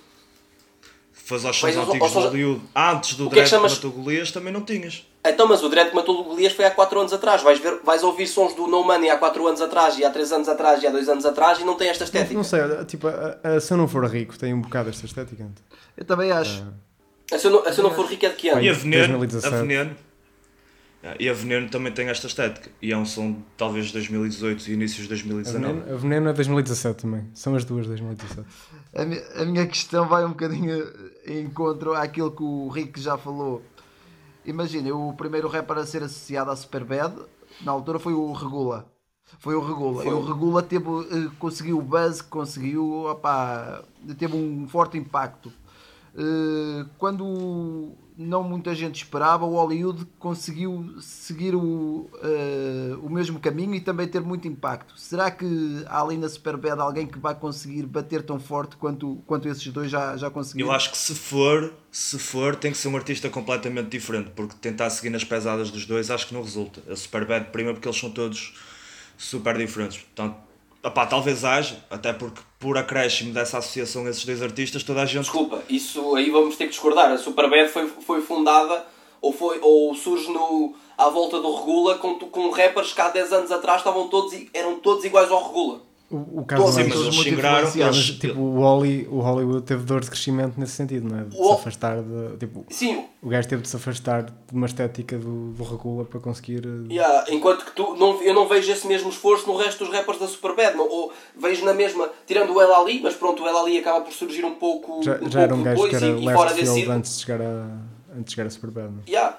se 1.13 1.23
fores 1.25 1.43
aos 1.45 1.57
sons 1.57 1.75
antigos 1.75 2.11
do 2.13 2.19
Hollywood, 2.19 2.61
antes 2.73 3.15
do 3.15 3.29
que 3.29 3.39
é 3.39 3.43
Dread 3.43 3.49
que 3.49 3.75
matou 3.75 3.91
Golias, 3.91 4.31
também 4.31 4.53
não 4.53 4.61
tinhas. 4.61 5.05
Então, 5.25 5.45
mas 5.49 5.61
o 5.61 5.67
Dread 5.67 5.89
que 5.89 5.95
matou 5.97 6.23
Golias 6.23 6.53
foi 6.53 6.63
há 6.63 6.71
4 6.71 6.97
anos 6.97 7.11
atrás. 7.11 7.41
Vais, 7.43 7.59
ver, 7.59 7.81
vais 7.83 8.03
ouvir 8.03 8.25
sons 8.25 8.53
do 8.53 8.67
No 8.67 8.83
Money 8.85 9.09
há 9.09 9.17
4 9.17 9.45
anos 9.45 9.59
atrás, 9.59 9.97
e 9.97 10.05
há 10.05 10.09
3 10.09 10.31
anos 10.31 10.47
atrás, 10.47 10.81
e 10.81 10.87
há 10.87 10.91
2 10.91 11.09
anos 11.09 11.25
atrás, 11.25 11.59
e 11.59 11.65
não 11.65 11.75
tem 11.75 11.89
esta 11.89 12.05
estética. 12.05 12.33
Não 12.35 12.43
sei, 12.45 12.61
olha, 12.61 12.85
tipo, 12.85 13.07
a- 13.09 13.37
a- 13.43 13.59
se 13.59 13.73
eu 13.73 13.77
não 13.77 13.87
for 13.87 14.05
rico, 14.05 14.39
tem 14.39 14.53
um 14.53 14.61
bocado 14.61 14.89
esta 14.89 15.05
estética. 15.05 15.45
Eu 15.97 16.05
também 16.05 16.31
acho. 16.31 16.63
Se 17.37 17.45
eu 17.45 17.51
não, 17.51 17.63
se 17.73 17.77
eu 17.79 17.83
não 17.83 17.91
for 17.91 18.05
rico 18.05 18.25
é 18.25 18.29
de 18.29 18.35
que 18.35 18.47
ano? 18.49 18.61
E 18.61 18.69
a 18.69 18.73
Veneno, 18.73 19.17
2017. 19.17 19.53
a 19.55 19.59
Veneno, 19.59 19.95
Ah, 19.99 20.08
e 21.19 21.29
a 21.29 21.33
Veneno 21.33 21.69
também 21.69 21.91
tem 21.93 22.07
esta 22.09 22.27
estética. 22.27 22.69
E 22.81 22.91
é 22.91 22.97
um 22.97 23.05
som 23.05 23.31
de 23.31 23.39
talvez 23.57 23.91
2018 23.91 24.67
e 24.69 24.73
inícios 24.73 25.07
de 25.07 25.13
A 25.13 25.15
2019. 25.15 25.73
Veneno, 25.73 25.93
a 25.93 25.97
Veneno 25.97 26.29
é 26.29 26.33
2017 26.33 27.01
também. 27.03 27.29
São 27.33 27.55
as 27.55 27.63
duas 27.63 27.87
2017. 27.87 28.47
A, 28.95 29.05
mi- 29.05 29.21
a 29.35 29.45
minha 29.45 29.65
questão 29.67 30.07
vai 30.07 30.25
um 30.25 30.29
bocadinho 30.29 30.83
em 31.25 31.41
encontro 31.45 31.93
àquilo 31.93 32.31
que 32.31 32.43
o 32.43 32.67
Rick 32.69 32.99
já 32.99 33.17
falou. 33.17 33.61
Imagina, 34.45 34.93
o 34.93 35.13
primeiro 35.13 35.47
rapper 35.47 35.77
a 35.77 35.85
ser 35.85 36.03
associado 36.03 36.49
à 36.51 36.55
Superbad 36.55 37.13
na 37.61 37.71
altura 37.71 37.99
foi 37.99 38.13
o 38.13 38.31
Regula. 38.33 38.85
Foi 39.39 39.53
o 39.55 39.61
Regula. 39.61 40.03
E 40.05 40.09
o 40.09 40.21
Regula 40.25 40.63
teve, 40.63 40.85
eh, 40.87 41.29
conseguiu 41.37 41.77
o 41.77 41.81
buzz, 41.83 42.19
conseguiu, 42.21 43.05
opá, 43.05 43.83
teve 44.17 44.35
um 44.35 44.67
forte 44.67 44.97
impacto. 44.97 45.51
Eh, 46.17 46.85
Quando 46.97 47.93
não 48.19 48.43
muita 48.43 48.75
gente 48.75 48.97
esperava, 48.97 49.45
o 49.45 49.55
Hollywood 49.55 50.05
conseguiu 50.19 50.93
seguir 50.99 51.55
o, 51.55 52.09
eh, 52.21 52.97
o 53.01 53.09
mesmo 53.09 53.39
caminho 53.39 53.73
e 53.73 53.79
também 53.79 54.09
ter 54.09 54.19
muito 54.19 54.45
impacto. 54.45 54.93
Será 54.99 55.31
que 55.31 55.45
há 55.87 56.01
ali 56.01 56.17
na 56.17 56.27
Superbad 56.27 56.81
alguém 56.81 57.07
que 57.07 57.17
vai 57.17 57.33
conseguir 57.33 57.83
bater 57.83 58.21
tão 58.21 58.37
forte 58.37 58.75
quanto, 58.75 59.23
quanto 59.25 59.47
esses 59.47 59.65
dois 59.67 59.89
já, 59.89 60.17
já 60.17 60.29
conseguiram? 60.29 60.67
Eu 60.67 60.75
acho 60.75 60.91
que 60.91 60.97
se 60.97 61.15
for, 61.15 61.73
se 61.89 62.19
for, 62.19 62.57
tem 62.57 62.73
que 62.73 62.77
ser 62.77 62.89
um 62.89 62.97
artista 62.97 63.29
completamente 63.29 63.87
diferente, 63.87 64.31
porque 64.35 64.53
tentar 64.59 64.89
seguir 64.89 65.11
nas 65.11 65.23
pesadas 65.23 65.71
dos 65.71 65.85
dois 65.85 66.11
acho 66.11 66.27
que 66.27 66.33
não 66.33 66.43
resulta. 66.43 66.83
A 66.91 66.97
Superbad, 66.97 67.51
primeiro 67.51 67.77
porque 67.77 67.87
eles 67.87 67.97
são 67.97 68.11
todos 68.11 68.53
super 69.17 69.57
diferentes. 69.57 69.99
Portanto, 69.99 70.48
opá, 70.83 71.05
talvez 71.05 71.43
haja, 71.43 71.83
até 71.89 72.13
porque 72.13 72.41
por 72.59 72.77
acréscimo 72.77 73.33
dessa 73.33 73.57
associação 73.57 74.07
esses 74.07 74.25
dois 74.25 74.41
artistas, 74.41 74.83
toda 74.83 75.01
a 75.01 75.05
gente 75.05 75.23
Desculpa, 75.23 75.63
isso 75.69 76.15
aí 76.15 76.29
vamos 76.29 76.55
ter 76.55 76.65
que 76.65 76.71
discordar. 76.71 77.11
A 77.11 77.17
Superbad 77.17 77.69
foi, 77.69 77.87
foi 77.87 78.21
fundada 78.21 78.85
ou, 79.21 79.33
foi, 79.33 79.59
ou 79.61 79.93
surge 79.95 80.31
no, 80.31 80.73
à 80.97 81.09
volta 81.09 81.39
do 81.39 81.55
Regula 81.55 81.97
com, 81.97 82.17
com 82.19 82.49
rappers 82.49 82.93
que 82.93 83.01
há 83.01 83.09
10 83.09 83.33
anos 83.33 83.51
atrás 83.51 83.79
estavam 83.79 84.07
todos, 84.07 84.33
eram 84.53 84.79
todos 84.79 85.03
iguais 85.05 85.31
ao 85.31 85.47
Regula. 85.47 85.88
O, 86.11 86.39
o 86.41 86.45
caso 86.45 86.63
Sim, 86.71 86.85
mas 86.89 86.99
eles. 86.99 87.15
Mas, 87.43 87.75
eles- 87.75 88.05
tipo, 88.19 88.39
o, 88.39 88.59
Holly, 88.61 89.07
o 89.11 89.19
Hollywood 89.19 89.61
teve 89.61 89.83
dor 89.83 90.01
de 90.01 90.09
crescimento 90.09 90.59
nesse 90.59 90.71
sentido, 90.71 91.07
não 91.07 91.19
é? 91.19 91.23
De 91.23 91.37
O- 91.37 91.45
se 91.49 91.53
afastar 91.53 92.01
de. 92.01 92.37
Tipo, 92.37 92.65
Sim, 92.69 93.05
o 93.21 93.29
gajo 93.29 93.47
teve 93.47 93.61
de 93.61 93.67
se 93.69 93.75
afastar 93.75 94.23
de 94.23 94.31
uma 94.51 94.65
estética 94.65 95.17
do, 95.19 95.51
do 95.51 95.63
Regula 95.63 96.05
para 96.05 96.19
conseguir. 96.19 96.65
eh, 96.65 96.93
Yeah, 96.93 97.25
enquanto 97.31 97.63
que 97.63 97.71
tu, 97.73 97.95
não, 97.95 98.19
eu 98.23 98.33
não 98.33 98.47
vejo 98.47 98.71
esse 98.71 98.87
mesmo 98.87 99.09
esforço 99.09 99.45
no 99.47 99.55
resto 99.55 99.85
dos 99.85 99.93
rappers 99.93 100.17
da 100.17 100.27
Superbad. 100.27 100.75
Não, 100.75 100.89
ou 100.89 101.13
vejo 101.39 101.63
na 101.63 101.73
mesma, 101.75 102.09
tirando 102.25 102.53
o 102.55 102.59
El 102.61 102.73
Ali, 102.75 102.99
mas 103.03 103.13
pronto, 103.13 103.43
o 103.43 103.47
El 103.47 103.57
Ali 103.57 103.77
acaba 103.77 104.01
por 104.01 104.11
surgir 104.11 104.43
um 104.43 104.55
pouco, 104.55 105.03
Já, 105.03 105.19
um 105.21 105.29
já 105.29 105.41
era 105.41 105.49
pouco 105.49 105.61
um 105.61 105.63
gajo 105.63 105.83
que 105.83 105.91
depois 105.91 106.03
era 106.03 106.19
e, 106.19 106.21
e 106.25 106.33
fora 106.33 106.49
left 106.49 106.59
desse 106.61 106.73
field 106.73 106.91
antes 106.91 107.15
de 107.17 107.21
chegar 107.23 107.41
a, 107.41 107.65
antes 108.17 108.23
de 108.25 108.31
chegar 108.31 108.47
a 108.47 108.49
Superbad. 108.49 108.89
não 108.91 108.99
é? 109.05 109.09
Yeah. 109.11 109.37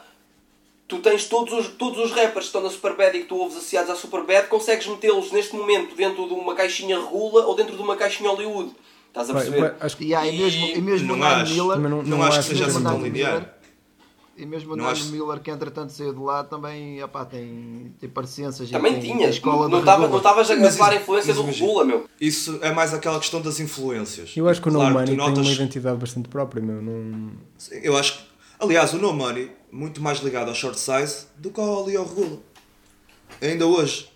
Tu 0.91 0.99
tens 0.99 1.25
todos 1.27 1.53
os, 1.55 1.69
todos 1.69 1.99
os 2.05 2.11
rappers 2.11 2.33
que 2.35 2.41
estão 2.47 2.61
na 2.63 2.69
Superbad 2.69 3.17
e 3.17 3.21
que 3.21 3.27
tu 3.27 3.37
ouves 3.37 3.57
associados 3.57 3.91
à 3.91 3.95
Superbad, 3.95 4.49
consegues 4.49 4.87
metê-los 4.89 5.31
neste 5.31 5.55
momento 5.55 5.95
dentro 5.95 6.27
de 6.27 6.35
uma 6.35 6.53
caixinha 6.55 6.99
regula 6.99 7.47
ou 7.47 7.55
dentro 7.55 7.77
de 7.77 7.83
uma 7.83 7.95
caixinha 7.97 8.29
Hollywood. 8.29 8.73
Estás 9.07 9.31
a 9.31 9.35
perceber? 9.35 9.61
vai- 9.61 9.75
acho 9.81 9.97
que 9.97 10.05
E, 10.05 10.15
há, 10.15 10.27
e 10.27 10.37
mesmo, 10.37 10.67
e 10.67 10.81
mesmo 10.81 11.17
Não 11.17 11.25
acho. 11.25 11.53
Miller, 11.55 11.79
não- 11.79 11.89
não, 11.91 12.03
não 12.03 12.23
acho 12.25 12.39
acho 12.41 12.49
que 12.49 12.55
seja 12.57 12.67
assim 12.67 12.81
não 12.83 12.91
tão 12.93 13.03
linear. 13.03 13.55
e 14.37 14.45
mesmo 14.47 14.75
o 14.75 14.87
acho- 14.89 15.05
Miller, 15.13 15.39
que 15.41 15.51
entretanto 15.51 15.91
saiu 15.93 16.13
de 16.13 16.21
lá, 16.21 16.43
também 16.43 17.01
opá, 17.05 17.25
tem, 17.25 17.95
tem 18.01 18.09
parecenças. 18.09 18.69
e 18.69 18.73
Também 18.73 18.95
tem, 18.95 19.03
tinha. 19.03 19.19
tem 19.19 19.29
escola 19.31 19.69
Não 19.69 19.79
estavas 20.19 20.51
a 20.51 20.55
gravar 20.57 20.91
a 20.91 20.97
influência 20.97 21.33
do 21.35 21.43
regula, 21.45 21.85
meu. 21.85 22.07
Isso 22.21 22.59
é 22.63 22.73
mais 22.73 22.93
aquela 22.93 23.19
questão 23.21 23.41
das 23.41 23.61
influências. 23.61 24.33
Eu 24.37 24.49
acho 24.49 24.61
que 24.61 24.69
o 24.69 24.73
No 24.73 24.79
Claro 24.81 24.95
Money 24.95 25.07
tu 25.07 25.11
tem 25.11 25.17
notas- 25.29 25.47
uma 25.47 25.53
identidade 25.55 25.99
bastante 25.99 26.29
própria, 26.29 26.61
meu. 26.63 26.83
Não... 26.83 27.31
Sim, 27.59 27.81
Eu 27.83 27.97
acho 27.97 28.15
que, 28.19 28.25
aliás, 28.59 28.93
o 28.93 28.99
No 28.99 29.13
Money, 29.13 29.51
muito 29.73 30.01
mais 30.01 30.19
ligado 30.21 30.49
ao 30.49 30.55
short 30.55 30.79
size 30.79 31.27
do 31.37 31.51
que 31.51 31.61
ao 31.61 31.85
ali 31.85 31.97
ao 31.97 32.07
Regula. 32.07 32.39
Ainda 33.41 33.67
hoje. 33.67 34.09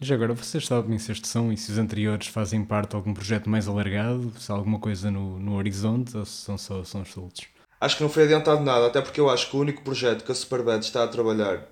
Já 0.00 0.14
agora, 0.14 0.32
vocês 0.32 0.64
sabem 0.66 0.98
se 0.98 1.10
este 1.10 1.26
são 1.26 1.52
e 1.52 1.56
se 1.56 1.72
os 1.72 1.78
anteriores 1.78 2.28
fazem 2.28 2.64
parte 2.64 2.90
de 2.90 2.96
algum 2.96 3.12
projeto 3.12 3.50
mais 3.50 3.66
alargado, 3.66 4.32
se 4.38 4.50
há 4.52 4.54
alguma 4.54 4.78
coisa 4.78 5.10
no, 5.10 5.38
no 5.40 5.56
horizonte 5.56 6.16
ou 6.16 6.24
se 6.24 6.42
são 6.44 6.56
só 6.56 6.84
sons 6.84 7.10
soltos? 7.10 7.46
Acho 7.80 7.96
que 7.96 8.02
não 8.02 8.10
foi 8.10 8.24
adiantado 8.24 8.62
nada, 8.62 8.86
até 8.86 9.00
porque 9.00 9.20
eu 9.20 9.28
acho 9.28 9.50
que 9.50 9.56
o 9.56 9.60
único 9.60 9.82
projeto 9.82 10.24
que 10.24 10.30
a 10.32 10.34
Superbad 10.34 10.84
está 10.84 11.02
a 11.04 11.08
trabalhar 11.08 11.66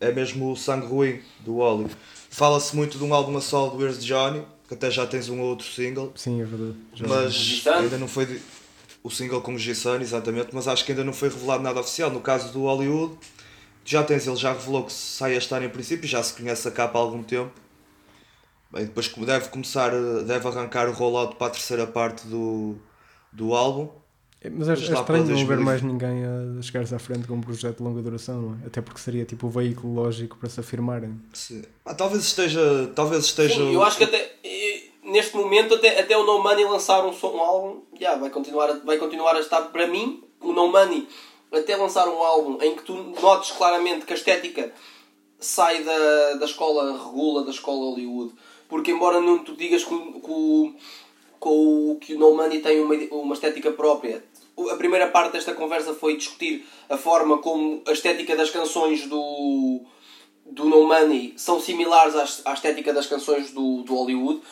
é 0.00 0.10
mesmo 0.12 0.52
o 0.52 0.56
Sangue 0.56 0.86
Ruim, 0.86 1.20
do 1.40 1.56
Wally. 1.58 1.86
Fala-se 2.30 2.74
muito 2.76 2.98
de 2.98 3.04
um 3.04 3.12
álbum 3.14 3.36
a 3.36 3.40
solo 3.40 3.76
do 3.76 3.84
Ears 3.84 4.04
Johnny, 4.04 4.42
que 4.68 4.74
até 4.74 4.90
já 4.90 5.06
tens 5.06 5.28
um 5.28 5.40
ou 5.40 5.48
outro 5.50 5.66
single, 5.66 6.12
Sim, 6.16 6.40
é 6.40 6.44
verdade. 6.44 6.76
Já- 6.94 7.06
mas 7.08 7.66
ainda 7.66 7.98
não 7.98 8.06
foi 8.08 8.26
de- 8.26 8.40
o 9.08 9.10
single 9.10 9.40
com 9.40 9.54
o 9.54 9.58
G-Sun, 9.58 10.00
exatamente, 10.00 10.50
mas 10.52 10.68
acho 10.68 10.84
que 10.84 10.92
ainda 10.92 11.02
não 11.02 11.12
foi 11.12 11.28
revelado 11.28 11.62
nada 11.62 11.80
oficial. 11.80 12.10
No 12.10 12.20
caso 12.20 12.52
do 12.52 12.62
Hollywood, 12.62 13.16
já 13.84 14.04
tens, 14.04 14.26
ele 14.26 14.36
já 14.36 14.52
revelou 14.52 14.84
que 14.84 14.92
sai 14.92 15.34
este 15.34 15.52
ano 15.54 15.64
em 15.64 15.70
princípio, 15.70 16.06
já 16.06 16.22
se 16.22 16.34
conhece 16.34 16.68
a 16.68 16.70
capa 16.70 16.98
há 16.98 17.02
algum 17.02 17.22
tempo. 17.22 17.50
Bem, 18.70 18.84
depois 18.84 19.08
deve 19.08 19.48
começar, 19.48 19.90
deve 20.26 20.46
arrancar 20.46 20.88
o 20.88 20.92
rollout 20.92 21.36
para 21.36 21.46
a 21.46 21.50
terceira 21.50 21.86
parte 21.86 22.26
do, 22.26 22.76
do 23.32 23.54
álbum. 23.54 23.88
É, 24.40 24.50
mas 24.50 24.68
é, 24.68 24.72
é 24.72 24.74
estranho 24.74 25.24
não 25.24 25.46
ver 25.46 25.58
mais 25.58 25.82
ninguém 25.82 26.22
a 26.24 26.62
chegar-se 26.62 26.94
à 26.94 26.98
frente 26.98 27.26
com 27.26 27.34
um 27.34 27.40
projeto 27.40 27.78
de 27.78 27.82
longa 27.82 28.00
duração, 28.00 28.40
não 28.40 28.58
é? 28.62 28.66
Até 28.66 28.80
porque 28.80 29.00
seria 29.00 29.24
tipo 29.24 29.48
o 29.48 29.50
veículo 29.50 29.94
lógico 29.94 30.36
para 30.36 30.48
se 30.48 30.60
afirmarem. 30.60 31.20
Sim. 31.32 31.62
Ah, 31.84 31.94
talvez 31.94 32.22
esteja. 32.22 32.92
Talvez 32.94 33.24
esteja. 33.24 33.54
Sim, 33.56 33.74
eu 33.74 33.82
acho 33.82 33.96
que 33.96 34.04
até 34.04 34.36
neste 35.08 35.36
momento 35.36 35.74
até, 35.74 35.98
até 36.00 36.16
o 36.16 36.24
No 36.24 36.42
Money 36.42 36.64
lançar 36.64 37.04
um, 37.04 37.10
um 37.10 37.42
álbum, 37.42 37.82
yeah, 37.98 38.18
vai, 38.20 38.30
continuar 38.30 38.70
a, 38.70 38.74
vai 38.74 38.98
continuar 38.98 39.36
a 39.36 39.40
estar 39.40 39.62
para 39.62 39.86
mim, 39.86 40.22
o 40.40 40.52
No 40.52 40.68
Money 40.68 41.08
até 41.52 41.76
lançar 41.76 42.08
um 42.08 42.22
álbum 42.22 42.58
em 42.62 42.76
que 42.76 42.82
tu 42.82 42.94
notes 42.94 43.52
claramente 43.52 44.04
que 44.04 44.12
a 44.12 44.16
estética 44.16 44.72
sai 45.40 45.82
da, 45.82 46.34
da 46.34 46.44
escola 46.44 46.92
regula, 46.92 47.44
da 47.44 47.50
escola 47.50 47.90
Hollywood. 47.90 48.34
Porque 48.68 48.90
embora 48.90 49.20
não 49.20 49.38
tu 49.38 49.54
digas 49.56 49.82
que, 49.84 49.96
que, 49.96 50.74
que, 51.40 52.06
que 52.06 52.14
o 52.14 52.18
No 52.18 52.34
Money 52.34 52.60
tem 52.60 52.80
uma, 52.80 52.94
uma 53.12 53.34
estética 53.34 53.72
própria, 53.72 54.22
a 54.70 54.76
primeira 54.76 55.08
parte 55.08 55.32
desta 55.32 55.54
conversa 55.54 55.94
foi 55.94 56.16
discutir 56.16 56.66
a 56.88 56.96
forma 56.96 57.38
como 57.38 57.82
a 57.86 57.92
estética 57.92 58.36
das 58.36 58.50
canções 58.50 59.06
do, 59.06 59.80
do 60.44 60.64
No 60.64 60.86
Money 60.86 61.34
são 61.36 61.60
similares 61.60 62.14
à, 62.14 62.50
à 62.50 62.54
estética 62.54 62.92
das 62.92 63.06
canções 63.06 63.52
do, 63.52 63.82
do 63.82 63.94
Hollywood. 63.94 64.42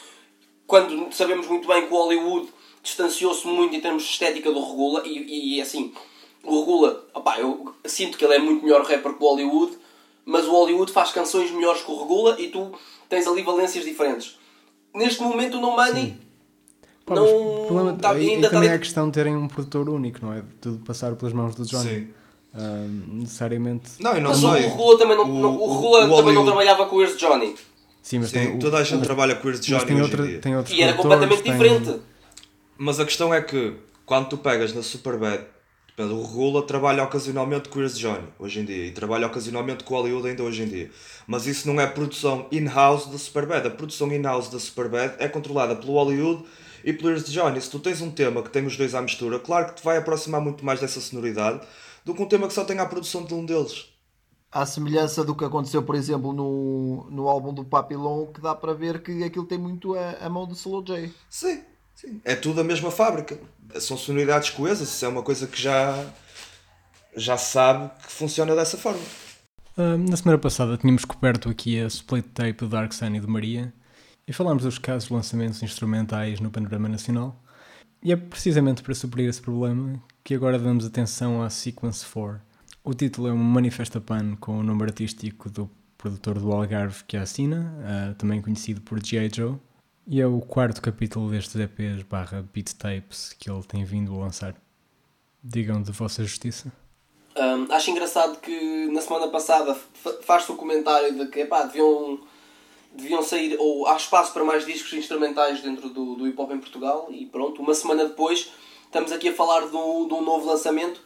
Quando 0.67 1.13
sabemos 1.13 1.47
muito 1.47 1.69
bem 1.69 1.87
que 1.87 1.93
o 1.93 1.97
Hollywood 1.97 2.49
distanciou-se 2.83 3.47
muito 3.47 3.75
em 3.75 3.81
termos 3.81 4.03
de 4.03 4.11
estética 4.11 4.51
do 4.53 4.61
Regula, 4.61 5.03
e, 5.07 5.57
e 5.57 5.61
assim, 5.61 5.93
o 6.43 6.61
Regula, 6.61 7.05
opá, 7.15 7.39
eu 7.39 7.75
sinto 7.85 8.17
que 8.17 8.25
ele 8.25 8.35
é 8.35 8.39
muito 8.39 8.65
melhor 8.65 8.83
rapper 8.83 9.15
que 9.15 9.23
o 9.23 9.29
Hollywood, 9.29 9.77
mas 10.25 10.47
o 10.47 10.51
Hollywood 10.51 10.93
faz 10.93 11.13
canções 11.13 11.51
melhores 11.51 11.83
que 11.83 11.91
o 11.91 11.99
Regula 11.99 12.41
e 12.41 12.49
tu 12.49 12.73
tens 13.09 13.27
ali 13.27 13.43
valências 13.43 13.85
diferentes. 13.85 14.39
Neste 14.95 15.23
momento 15.23 15.59
o 15.59 15.61
No 15.61 15.73
Money 15.73 16.27
Pá, 17.07 17.15
não 17.15 17.67
problema, 17.69 17.93
tá, 17.95 18.11
ainda 18.11 18.51
também 18.51 18.69
tá... 18.69 18.75
é 18.75 18.77
a 18.77 18.81
questão 18.81 19.07
de 19.07 19.13
terem 19.13 19.37
um 19.37 19.47
produtor 19.47 19.89
único, 19.89 20.27
não 20.27 20.33
é? 20.33 20.41
De 20.41 20.55
tudo 20.61 20.85
passar 20.85 21.15
pelas 21.15 21.33
mãos 21.33 21.55
do 21.55 21.65
Johnny. 21.65 21.89
Sim. 21.89 22.09
Uh, 22.53 23.15
necessariamente. 23.21 23.91
Não, 24.01 24.17
e 24.17 24.21
não 24.21 24.31
mas 24.31 24.43
o 24.43 24.51
Regula 24.51 24.99
também, 24.99 25.17
não, 25.17 25.25
o, 25.25 25.63
o, 25.63 25.75
Regula 25.75 26.07
o, 26.07 26.17
também 26.17 26.35
não 26.35 26.45
trabalhava 26.45 26.87
com 26.87 26.97
o 26.97 27.07
de 27.07 27.17
Johnny. 27.17 27.55
Sim, 28.07 28.21
mas 28.21 28.31
Sim, 28.31 28.39
tem, 28.39 28.59
toda 28.61 28.77
a 28.77 28.85
gente 28.85 28.99
mas, 28.99 29.07
trabalha 29.09 29.35
com 29.35 29.49
o 29.49 29.53
de 29.53 29.59
Johnny. 29.59 29.85
Tem, 29.85 30.01
outra, 30.01 30.39
tem 30.39 30.79
e 30.79 30.81
era 30.81 30.93
completamente 30.93 31.43
tem... 31.43 31.51
diferente. 31.51 32.01
Mas 32.79 33.01
a 33.01 33.05
questão 33.05 33.35
é 33.35 33.43
que 33.43 33.75
quando 34.05 34.29
tu 34.29 34.39
pegas 34.39 34.73
na 34.73 34.81
Superbad 34.81 35.45
o 35.99 36.23
Regula 36.23 36.63
trabalha 36.65 37.03
ocasionalmente 37.03 37.69
com 37.69 37.81
o 37.81 37.83
Ears 37.83 37.99
Johnny 37.99 38.29
hoje 38.39 38.61
em 38.61 38.65
dia 38.65 38.87
e 38.87 38.93
trabalha 38.93 39.27
ocasionalmente 39.27 39.83
com 39.83 39.93
o 39.93 39.97
Hollywood 39.97 40.29
ainda 40.29 40.45
hoje 40.45 40.63
em 40.63 40.69
dia. 40.69 40.91
Mas 41.27 41.49
isso 41.49 41.67
não 41.67 41.81
é 41.81 41.87
produção 41.89 42.47
in-house 42.53 43.07
da 43.07 43.19
Superbad. 43.19 43.67
A 43.67 43.71
produção 43.71 44.13
in-house 44.13 44.51
da 44.51 44.61
Superbad 44.61 45.17
é 45.19 45.27
controlada 45.27 45.75
pelo 45.75 45.95
Hollywood 45.95 46.45
e 46.85 46.93
pelo 46.93 47.11
Ears 47.11 47.29
Johnny. 47.29 47.61
Se 47.61 47.69
tu 47.69 47.81
tens 47.81 48.01
um 48.01 48.13
tema 48.13 48.41
que 48.41 48.51
tem 48.51 48.65
os 48.65 48.77
dois 48.77 48.95
à 48.95 49.03
mistura, 49.03 49.41
claro 49.41 49.67
que 49.67 49.81
te 49.81 49.85
vai 49.85 49.97
aproximar 49.97 50.41
muito 50.41 50.65
mais 50.65 50.79
dessa 50.79 51.01
sonoridade 51.01 51.59
do 52.05 52.15
que 52.15 52.23
um 52.23 52.27
tema 52.27 52.47
que 52.47 52.55
só 52.55 52.63
tem 52.63 52.79
a 52.79 52.87
produção 52.87 53.25
de 53.25 53.35
um 53.35 53.45
deles. 53.45 53.96
À 54.51 54.65
semelhança 54.65 55.25
do 55.25 55.35
que 55.35 55.45
aconteceu, 55.45 55.83
por 55.83 55.95
exemplo, 55.95 56.33
no, 56.33 57.07
no 57.11 57.29
álbum 57.29 57.53
do 57.53 57.65
Papillon, 57.65 58.27
que 58.27 58.41
dá 58.41 58.55
para 58.55 58.73
ver 58.73 59.03
que 59.03 59.23
aquilo 59.25 59.45
tem 59.45 59.59
muito 59.59 59.95
a, 59.95 60.13
a 60.21 60.29
mão 60.29 60.47
do 60.47 60.55
Solo 60.55 60.83
J. 60.83 61.13
Sim, 61.29 61.63
sim. 61.95 62.21
É 62.25 62.35
tudo 62.35 62.61
a 62.61 62.65
mesma 62.65 62.91
fábrica 62.91 63.39
são 63.81 63.97
sonoridades 63.97 64.51
coesas, 64.51 64.89
isso 64.89 65.05
é 65.05 65.09
uma 65.09 65.23
coisa 65.23 65.47
que 65.47 65.61
já, 65.61 66.07
já 67.17 67.37
sabe 67.37 67.91
que 68.03 68.13
funciona 68.13 68.55
dessa 68.55 68.77
forma. 68.77 69.03
Uh, 69.77 69.97
na 69.99 70.17
semana 70.17 70.39
passada 70.39 70.77
tínhamos 70.77 71.05
coberto 71.05 71.49
aqui 71.51 71.81
a 71.81 71.87
split 71.87 72.27
tape 72.33 72.55
do 72.55 72.69
Dark 72.69 72.93
Sun 72.93 73.15
e 73.15 73.21
de 73.21 73.27
Maria 73.27 73.73
e 74.27 74.33
falámos 74.33 74.63
dos 74.63 74.79
casos 74.79 75.09
de 75.09 75.15
lançamentos 75.15 75.63
instrumentais 75.63 76.41
no 76.41 76.51
panorama 76.51 76.89
nacional. 76.89 77.43
E 78.03 78.13
é 78.13 78.17
precisamente 78.17 78.83
para 78.83 78.95
suprir 78.95 79.29
esse 79.29 79.41
problema 79.41 80.01
que 80.23 80.35
agora 80.35 80.59
damos 80.59 80.85
atenção 80.85 81.43
à 81.43 81.51
Sequence 81.51 82.05
4. 82.07 82.41
O 82.89 82.95
título 82.95 83.27
é 83.27 83.33
um 83.33 83.37
manifesto 83.37 84.01
pan 84.01 84.37
com 84.37 84.61
o 84.61 84.63
nome 84.63 84.85
artístico 84.85 85.51
do 85.51 85.69
produtor 85.99 86.39
do 86.39 86.53
Algarve 86.53 87.03
que 87.03 87.17
a 87.17 87.23
assina, 87.23 87.75
uh, 87.81 88.15
também 88.15 88.41
conhecido 88.41 88.81
por 88.81 89.05
G.I. 89.05 89.29
Joe, 89.35 89.57
e 90.07 90.21
é 90.21 90.27
o 90.29 90.41
quarto 90.41 90.81
capítulo 90.81 91.29
destes 91.29 91.57
EPs 91.57 92.05
barra 92.09 92.49
beat 92.55 92.75
tapes 92.75 93.33
que 93.33 93.51
ele 93.51 93.65
tem 93.65 93.85
vindo 93.85 94.15
a 94.15 94.19
lançar. 94.19 94.55
Digam 95.43 95.83
de 95.83 95.91
vossa 95.91 96.23
justiça. 96.23 96.73
Um, 97.37 97.73
acho 97.73 97.91
engraçado 97.91 98.39
que 98.39 98.87
na 98.93 99.01
semana 99.01 99.27
passada 99.27 99.77
faz-se 100.23 100.53
o 100.53 100.55
comentário 100.55 101.13
de 101.13 101.27
que 101.27 101.41
epá, 101.41 101.65
deviam, 101.65 102.21
deviam 102.95 103.21
sair, 103.21 103.57
ou 103.59 103.89
há 103.89 103.97
espaço 103.97 104.33
para 104.33 104.45
mais 104.45 104.65
discos 104.65 104.93
instrumentais 104.93 105.61
dentro 105.61 105.89
do, 105.89 106.15
do 106.15 106.29
hip 106.29 106.41
hop 106.41 106.53
em 106.53 106.61
Portugal, 106.61 107.09
e 107.11 107.27
pronto, 107.27 107.61
uma 107.61 107.75
semana 107.75 108.05
depois 108.05 108.53
estamos 108.85 109.11
aqui 109.11 109.31
a 109.31 109.35
falar 109.35 109.67
de 109.67 109.75
um, 109.75 110.07
de 110.07 110.15
um 110.15 110.23
novo 110.23 110.47
lançamento, 110.47 111.05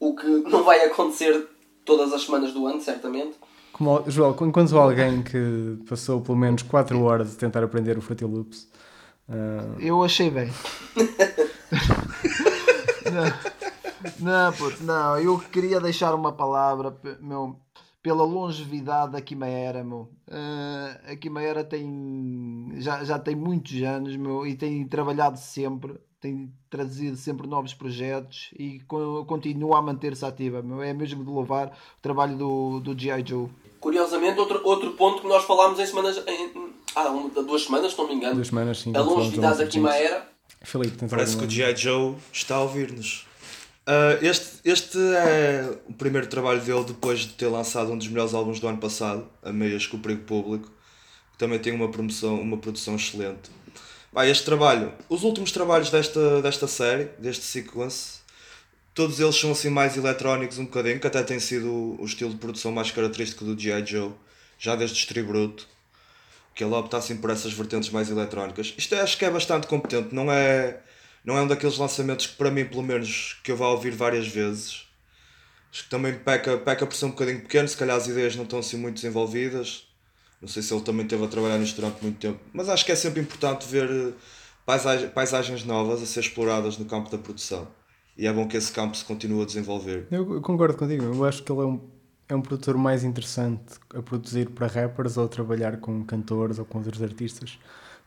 o 0.00 0.14
que 0.14 0.26
não 0.50 0.64
vai 0.64 0.84
acontecer 0.84 1.48
todas 1.84 2.12
as 2.12 2.22
semanas 2.22 2.52
do 2.52 2.66
ano, 2.66 2.80
certamente. 2.80 3.36
Como, 3.72 4.02
Joel, 4.06 4.34
quando 4.34 4.78
alguém 4.78 5.22
que 5.22 5.78
passou 5.88 6.20
pelo 6.20 6.38
menos 6.38 6.62
4 6.62 7.02
horas 7.02 7.34
a 7.34 7.38
tentar 7.38 7.62
aprender 7.62 7.98
o 7.98 8.00
Fruity 8.00 8.24
Loops. 8.24 8.68
Uh... 9.28 9.78
Eu 9.80 10.02
achei 10.02 10.30
bem. 10.30 10.50
não, 13.12 13.24
não, 14.20 14.52
puto, 14.52 14.82
não, 14.82 15.18
eu 15.18 15.38
queria 15.38 15.80
deixar 15.80 16.14
uma 16.14 16.32
palavra, 16.32 16.96
meu, 17.20 17.60
pela 18.02 18.22
longevidade 18.22 19.12
da 19.12 19.20
Quimaera, 19.20 19.84
meu. 19.84 20.08
Uh, 20.28 21.12
a 21.12 21.16
Quimaera 21.16 21.64
tem, 21.64 22.72
já, 22.76 23.04
já 23.04 23.18
tem 23.18 23.34
muitos 23.34 23.82
anos, 23.82 24.16
meu, 24.16 24.46
e 24.46 24.54
tem 24.54 24.86
trabalhado 24.86 25.38
sempre 25.38 26.00
tem 26.20 26.52
trazido 26.70 27.16
sempre 27.16 27.46
novos 27.46 27.74
projetos 27.74 28.50
e 28.58 28.80
continua 29.26 29.78
a 29.78 29.82
manter-se 29.82 30.24
ativa. 30.24 30.64
É 30.84 30.92
mesmo 30.92 31.24
de 31.24 31.30
louvar 31.30 31.68
o 31.68 32.02
trabalho 32.02 32.36
do, 32.36 32.80
do 32.80 32.98
G.I. 32.98 33.24
Joe. 33.26 33.48
Curiosamente, 33.80 34.38
outro, 34.38 34.60
outro 34.64 34.92
ponto 34.92 35.22
que 35.22 35.28
nós 35.28 35.44
falámos 35.44 35.78
em 35.78 35.86
semanas. 35.86 36.22
Em, 36.26 36.52
ah, 36.94 37.10
uma, 37.10 37.42
duas 37.42 37.64
semanas, 37.64 37.92
se 37.92 37.98
não 37.98 38.08
me 38.08 38.14
engano. 38.14 38.34
Duas 38.34 38.48
semanas, 38.48 38.78
sim. 38.78 38.96
A 38.96 39.00
longevidade 39.00 39.58
da 39.58 39.66
Quimaera. 39.66 40.28
Filipe, 40.62 41.06
Parece 41.08 41.36
que 41.36 41.44
o 41.44 41.50
G.I. 41.50 41.76
Joe 41.76 42.14
está 42.32 42.56
a 42.56 42.62
ouvir-nos. 42.62 43.26
Uh, 43.86 44.18
este, 44.20 44.58
este 44.64 44.98
é 44.98 45.78
o 45.88 45.92
primeiro 45.92 46.26
trabalho 46.26 46.60
dele 46.60 46.82
depois 46.82 47.20
de 47.20 47.34
ter 47.34 47.46
lançado 47.46 47.92
um 47.92 47.96
dos 47.96 48.08
melhores 48.08 48.34
álbuns 48.34 48.58
do 48.58 48.66
ano 48.66 48.78
passado, 48.78 49.28
A 49.44 49.52
Meias 49.52 49.86
com 49.86 49.96
o 49.96 50.00
Perigo 50.00 50.22
Público, 50.22 50.68
que 51.32 51.38
também 51.38 51.60
tem 51.60 51.72
uma, 51.72 51.88
promoção, 51.88 52.40
uma 52.40 52.56
produção 52.56 52.96
excelente. 52.96 53.48
Bah, 54.12 54.26
este 54.26 54.44
trabalho, 54.44 54.92
os 55.08 55.22
últimos 55.22 55.52
trabalhos 55.52 55.90
desta, 55.90 56.40
desta 56.40 56.66
série, 56.66 57.10
deste 57.18 57.44
sequence, 57.44 58.26
Todos 58.96 59.20
eles 59.20 59.36
são 59.36 59.52
assim 59.52 59.68
mais 59.68 59.94
eletrónicos 59.94 60.56
um 60.56 60.64
bocadinho, 60.64 60.98
que 60.98 61.06
até 61.06 61.22
tem 61.22 61.38
sido 61.38 62.00
o 62.00 62.04
estilo 62.06 62.30
de 62.30 62.38
produção 62.38 62.72
mais 62.72 62.90
característico 62.90 63.44
do 63.44 63.54
G.I. 63.54 63.84
Joe, 63.84 64.12
já 64.58 64.74
desde 64.74 64.96
Stributo, 64.96 65.68
que 66.54 66.64
ele 66.64 66.72
opta 66.72 66.96
assim 66.96 67.14
por 67.18 67.28
essas 67.28 67.52
vertentes 67.52 67.90
mais 67.90 68.08
eletrónicas. 68.08 68.72
Isto 68.78 68.94
é, 68.94 69.02
acho 69.02 69.18
que 69.18 69.26
é 69.26 69.30
bastante 69.30 69.66
competente, 69.66 70.14
não 70.14 70.32
é, 70.32 70.80
não 71.22 71.36
é 71.36 71.42
um 71.42 71.46
daqueles 71.46 71.76
lançamentos 71.76 72.26
que 72.26 72.36
para 72.36 72.50
mim, 72.50 72.64
pelo 72.64 72.82
menos, 72.82 73.38
que 73.44 73.52
eu 73.52 73.56
vá 73.58 73.68
ouvir 73.68 73.90
várias 73.90 74.26
vezes. 74.28 74.86
Acho 75.70 75.84
que 75.84 75.90
também 75.90 76.18
peca, 76.18 76.56
peca 76.56 76.86
por 76.86 76.96
ser 76.96 77.04
um 77.04 77.10
bocadinho 77.10 77.42
pequeno, 77.42 77.68
se 77.68 77.76
calhar 77.76 77.98
as 77.98 78.06
ideias 78.06 78.34
não 78.34 78.44
estão 78.44 78.60
assim 78.60 78.78
muito 78.78 78.94
desenvolvidas. 78.94 79.85
Não 80.40 80.48
sei 80.48 80.62
se 80.62 80.72
ele 80.72 80.82
também 80.82 81.04
esteve 81.04 81.24
a 81.24 81.28
trabalhar 81.28 81.58
nisto 81.58 81.76
durante 81.76 82.02
muito 82.02 82.18
tempo, 82.18 82.38
mas 82.52 82.68
acho 82.68 82.84
que 82.84 82.92
é 82.92 82.96
sempre 82.96 83.20
importante 83.20 83.66
ver 83.66 84.14
paisagens, 84.64 85.10
paisagens 85.12 85.64
novas 85.64 86.02
a 86.02 86.06
ser 86.06 86.20
exploradas 86.20 86.76
no 86.76 86.84
campo 86.84 87.10
da 87.10 87.18
produção 87.18 87.66
e 88.16 88.26
é 88.26 88.32
bom 88.32 88.48
que 88.48 88.56
esse 88.56 88.72
campo 88.72 88.96
se 88.96 89.04
continue 89.04 89.42
a 89.42 89.46
desenvolver. 89.46 90.06
Eu 90.10 90.40
concordo 90.40 90.76
contigo, 90.76 91.04
eu 91.04 91.24
acho 91.24 91.42
que 91.42 91.52
ele 91.52 91.60
é 91.60 91.64
um, 91.64 91.80
é 92.28 92.34
um 92.34 92.40
produtor 92.40 92.76
mais 92.76 93.04
interessante 93.04 93.74
a 93.94 94.02
produzir 94.02 94.48
para 94.50 94.66
rappers 94.66 95.16
ou 95.16 95.26
a 95.26 95.28
trabalhar 95.28 95.78
com 95.78 96.02
cantores 96.04 96.58
ou 96.58 96.64
com 96.64 96.78
outros 96.78 97.02
artistas 97.02 97.58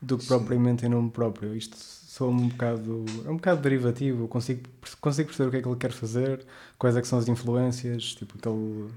do 0.02 0.18
que 0.18 0.24
Sim. 0.24 0.30
propriamente 0.30 0.86
em 0.86 0.90
nome 0.90 1.12
próprio. 1.12 1.56
Isto 1.56 1.78
sou 1.78 2.32
um 2.32 2.48
bocado, 2.48 3.06
é 3.26 3.30
um 3.30 3.36
bocado 3.36 3.62
derivativo, 3.62 4.28
consigo, 4.28 4.62
consigo 5.00 5.28
perceber 5.28 5.48
o 5.48 5.52
que 5.52 5.58
é 5.58 5.62
que 5.62 5.68
ele 5.68 5.78
quer 5.78 5.92
fazer, 5.92 6.46
quais 6.78 6.98
é 6.98 7.02
que 7.02 7.08
são 7.08 7.20
as 7.20 7.28
influências, 7.28 8.16
tipo 8.16 8.36
aquele, 8.38 8.88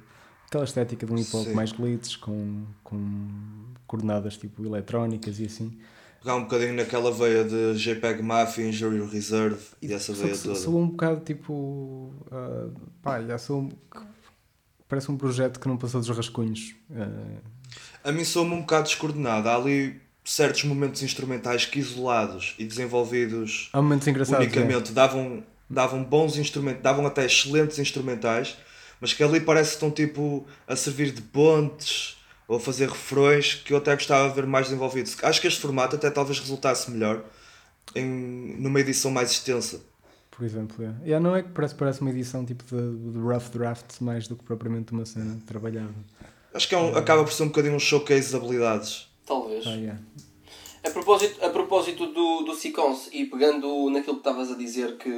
aquela 0.52 0.64
estética 0.64 1.06
de 1.06 1.12
um 1.12 1.16
hip 1.16 1.34
hop 1.34 1.48
mais 1.54 1.72
glitz 1.72 2.14
com, 2.14 2.64
com 2.84 3.18
coordenadas 3.86 4.36
tipo 4.36 4.62
eletrónicas 4.62 5.40
e 5.40 5.46
assim 5.46 5.78
pegar 6.20 6.36
um 6.36 6.42
bocadinho 6.42 6.74
naquela 6.74 7.10
veia 7.10 7.42
de 7.42 7.74
JPEG 7.74 8.22
Mafia, 8.22 8.68
Injury 8.68 9.04
Reserve 9.06 9.60
e 9.80 9.88
dessa 9.88 10.12
veia 10.12 10.36
toda. 10.36 10.54
Sou 10.54 10.78
um 10.78 10.88
bocado 10.88 11.20
tipo. 11.24 11.52
Uh, 11.52 12.72
pá, 13.02 13.20
já 13.20 13.38
sou. 13.38 13.68
Parece 14.88 15.10
um 15.10 15.16
projeto 15.16 15.58
que 15.58 15.66
não 15.66 15.76
passou 15.76 16.00
dos 16.00 16.16
rascunhos. 16.16 16.76
Uh... 16.88 17.40
A 18.04 18.12
mim 18.12 18.24
sou-me 18.24 18.54
um 18.54 18.60
bocado 18.60 18.84
descoordenado. 18.84 19.48
Há 19.48 19.56
ali 19.56 20.00
certos 20.24 20.62
momentos 20.64 21.02
instrumentais 21.02 21.66
que 21.66 21.80
isolados 21.80 22.54
e 22.56 22.64
desenvolvidos 22.64 23.68
Há 23.72 23.82
momentos 23.82 24.06
engraçados, 24.06 24.46
unicamente 24.46 24.92
é. 24.92 24.94
davam, 24.94 25.42
davam 25.68 26.04
bons 26.04 26.36
instrumentos, 26.36 26.82
davam 26.82 27.04
até 27.04 27.26
excelentes 27.26 27.80
instrumentais, 27.80 28.56
mas 29.02 29.12
que 29.12 29.20
ali 29.24 29.40
parece 29.40 29.70
que 29.70 29.74
estão 29.74 29.90
tipo 29.90 30.46
a 30.64 30.76
servir 30.76 31.10
de 31.10 31.20
pontes 31.20 32.16
ou 32.46 32.56
a 32.56 32.60
fazer 32.60 32.88
refrões 32.88 33.56
que 33.56 33.72
eu 33.72 33.78
até 33.78 33.92
gostava 33.94 34.28
de 34.28 34.34
ver 34.36 34.46
mais 34.46 34.66
desenvolvido. 34.66 35.10
Acho 35.24 35.40
que 35.40 35.48
este 35.48 35.60
formato 35.60 35.96
até 35.96 36.08
talvez 36.08 36.38
resultasse 36.38 36.88
melhor 36.88 37.24
em, 37.96 38.06
numa 38.60 38.78
edição 38.78 39.10
mais 39.10 39.32
extensa. 39.32 39.84
Por 40.30 40.44
exemplo, 40.44 40.84
é. 40.84 40.94
Yeah, 41.04 41.18
não 41.18 41.34
é 41.34 41.42
que 41.42 41.48
parece, 41.48 41.74
parece 41.74 42.00
uma 42.00 42.10
edição 42.10 42.46
tipo 42.46 42.62
de, 42.64 43.12
de 43.12 43.18
rough 43.18 43.50
draft 43.52 44.00
mais 44.00 44.28
do 44.28 44.36
que 44.36 44.44
propriamente 44.44 44.92
uma 44.92 45.04
cena 45.04 45.36
trabalhada. 45.48 45.92
Acho 46.54 46.68
que 46.68 46.74
é 46.76 46.78
um, 46.78 46.96
acaba 46.96 47.24
por 47.24 47.32
ser 47.32 47.42
um 47.42 47.48
bocadinho 47.48 47.74
um 47.74 47.80
showcase 47.80 48.30
de 48.30 48.36
habilidades. 48.36 49.08
Talvez. 49.26 49.66
Ah, 49.66 49.70
yeah. 49.70 50.00
A 50.86 50.90
propósito, 50.90 51.44
a 51.44 51.50
propósito 51.50 52.06
do, 52.06 52.42
do 52.42 52.54
Sequence 52.54 53.10
e 53.12 53.26
pegando 53.26 53.90
naquilo 53.90 54.14
que 54.14 54.28
estavas 54.28 54.52
a 54.52 54.54
dizer 54.54 54.96
que, 54.96 55.10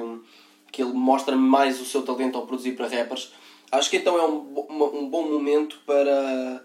que 0.72 0.82
ele 0.82 0.94
mostra 0.94 1.36
mais 1.36 1.78
o 1.82 1.84
seu 1.84 2.00
talento 2.00 2.38
ao 2.38 2.46
produzir 2.46 2.72
para 2.72 2.88
rappers, 2.88 3.30
acho 3.74 3.90
que 3.90 3.96
então 3.96 4.16
é 4.18 4.24
um, 4.26 4.66
um 5.02 5.08
bom 5.08 5.28
momento 5.28 5.78
para 5.86 6.64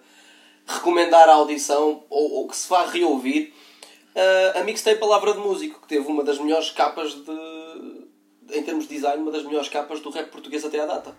recomendar 0.68 1.28
a 1.30 1.34
audição 1.34 2.04
ou, 2.10 2.32
ou 2.34 2.48
que 2.48 2.56
se 2.56 2.70
vá 2.70 2.86
reouvir 2.86 3.54
uh, 4.16 4.60
a 4.60 4.64
mixtape 4.64 5.00
Palavra 5.00 5.34
de 5.34 5.40
Músico, 5.40 5.82
que 5.82 5.88
teve 5.88 6.08
uma 6.08 6.24
das 6.24 6.38
melhores 6.40 6.72
capas 6.72 7.14
de. 7.14 8.56
em 8.58 8.64
termos 8.64 8.88
de 8.88 8.96
design, 8.96 9.22
uma 9.22 9.32
das 9.32 9.44
melhores 9.44 9.70
capas 9.70 10.00
do 10.00 10.10
rap 10.10 10.30
português 10.32 10.64
até 10.66 10.80
à 10.80 10.86
data. 10.86 11.16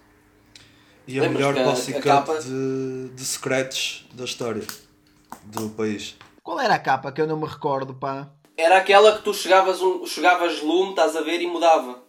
E 1.06 1.18
a 1.18 1.28
melhor 1.28 1.54
cut 1.54 2.00
capa- 2.00 2.38
de, 2.38 3.08
de 3.08 3.24
scratch 3.24 4.02
da 4.12 4.24
história 4.24 4.64
do 5.44 5.70
país. 5.70 6.16
Qual 6.42 6.60
era 6.60 6.74
a 6.74 6.78
capa 6.78 7.10
que 7.10 7.20
eu 7.20 7.26
não 7.26 7.36
me 7.36 7.46
recordo, 7.46 7.94
pá? 7.94 8.28
Era 8.56 8.76
aquela 8.76 9.16
que 9.16 9.22
tu 9.24 9.32
chegavas, 9.32 9.80
um, 9.80 10.06
chegavas 10.06 10.60
lume, 10.60 10.90
estás 10.90 11.16
a 11.16 11.22
ver, 11.22 11.40
e 11.40 11.46
mudava. 11.46 11.99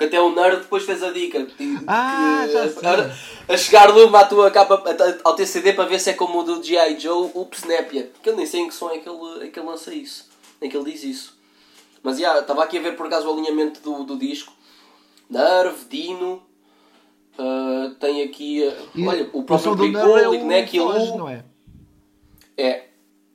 Que 0.00 0.06
até 0.06 0.18
o 0.18 0.34
nerd 0.34 0.60
depois 0.62 0.82
fez 0.84 1.02
a 1.02 1.10
dica. 1.12 1.44
que- 1.44 1.78
Ah, 1.86 2.44
que- 2.46 2.52
já 2.54 2.64
a- 2.64 2.68
sei. 2.70 2.88
a, 3.50 3.52
a 3.52 3.56
chegar 3.58 3.90
lume 3.94 4.16
à 4.16 4.24
tua 4.24 4.50
capa, 4.50 4.82
ao 5.22 5.36
TCD 5.36 5.74
para 5.74 5.84
ver 5.84 6.00
se 6.00 6.08
é 6.08 6.14
como 6.14 6.38
o 6.40 6.42
do 6.42 6.62
G.I. 6.62 6.98
Joe, 6.98 7.30
o 7.34 7.46
Snapia. 7.52 8.10
Que 8.22 8.30
eu 8.30 8.34
nem 8.36 8.46
sei 8.46 8.60
em 8.62 8.68
que 8.68 8.74
som 8.74 8.88
é 8.90 8.96
que 8.96 9.06
ele, 9.06 9.44
é 9.44 9.48
que 9.48 9.58
ele 9.60 9.68
lança 9.68 9.92
isso. 9.94 10.30
Em 10.62 10.70
que 10.70 10.76
ele 10.76 10.90
diz 10.90 11.04
isso. 11.04 11.38
Mas 12.02 12.18
já, 12.18 12.38
estava 12.38 12.64
aqui 12.64 12.78
a 12.78 12.80
ver 12.80 12.96
por 12.96 13.04
acaso 13.08 13.28
o 13.28 13.32
alinhamento 13.34 13.80
do, 13.82 14.04
do 14.04 14.16
disco. 14.18 14.54
Nerve, 15.28 15.84
Dino. 15.90 16.42
ah, 17.38 17.92
tem 18.00 18.22
aqui. 18.22 18.66
ah, 18.66 18.74
E 18.94 19.06
olha, 19.06 19.28
o 19.34 19.42
próprio 19.42 19.74
Big 19.76 19.92
Nerve 19.94 20.54
é? 20.54 20.62
Que 20.62 20.78
Foz, 20.78 21.08
não 21.14 21.28
é? 21.28 21.44
é, 22.56 22.84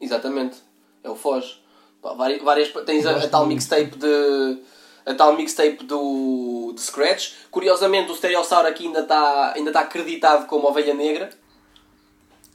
exatamente. 0.02 0.58
É 1.04 1.10
o 1.12 1.16
Foz. 1.16 1.62
Pá, 2.02 2.14
várias, 2.14 2.42
várias, 2.42 2.70
tens 2.88 3.06
a, 3.06 3.18
a 3.18 3.28
tal 3.30 3.46
mixtape 3.46 3.96
de. 3.98 4.58
A 5.06 5.14
tal 5.14 5.36
mixtape 5.38 5.84
do, 5.86 6.74
de 6.76 6.82
Scratch. 6.82 7.34
Curiosamente, 7.52 8.12
o 8.12 8.16
Stereossauro 8.16 8.68
aqui 8.68 8.88
ainda 8.88 9.02
está 9.02 9.54
ainda 9.56 9.72
tá 9.72 9.82
acreditado 9.82 10.48
como 10.48 10.68
Ovelha 10.68 10.94
Negra. 10.94 11.30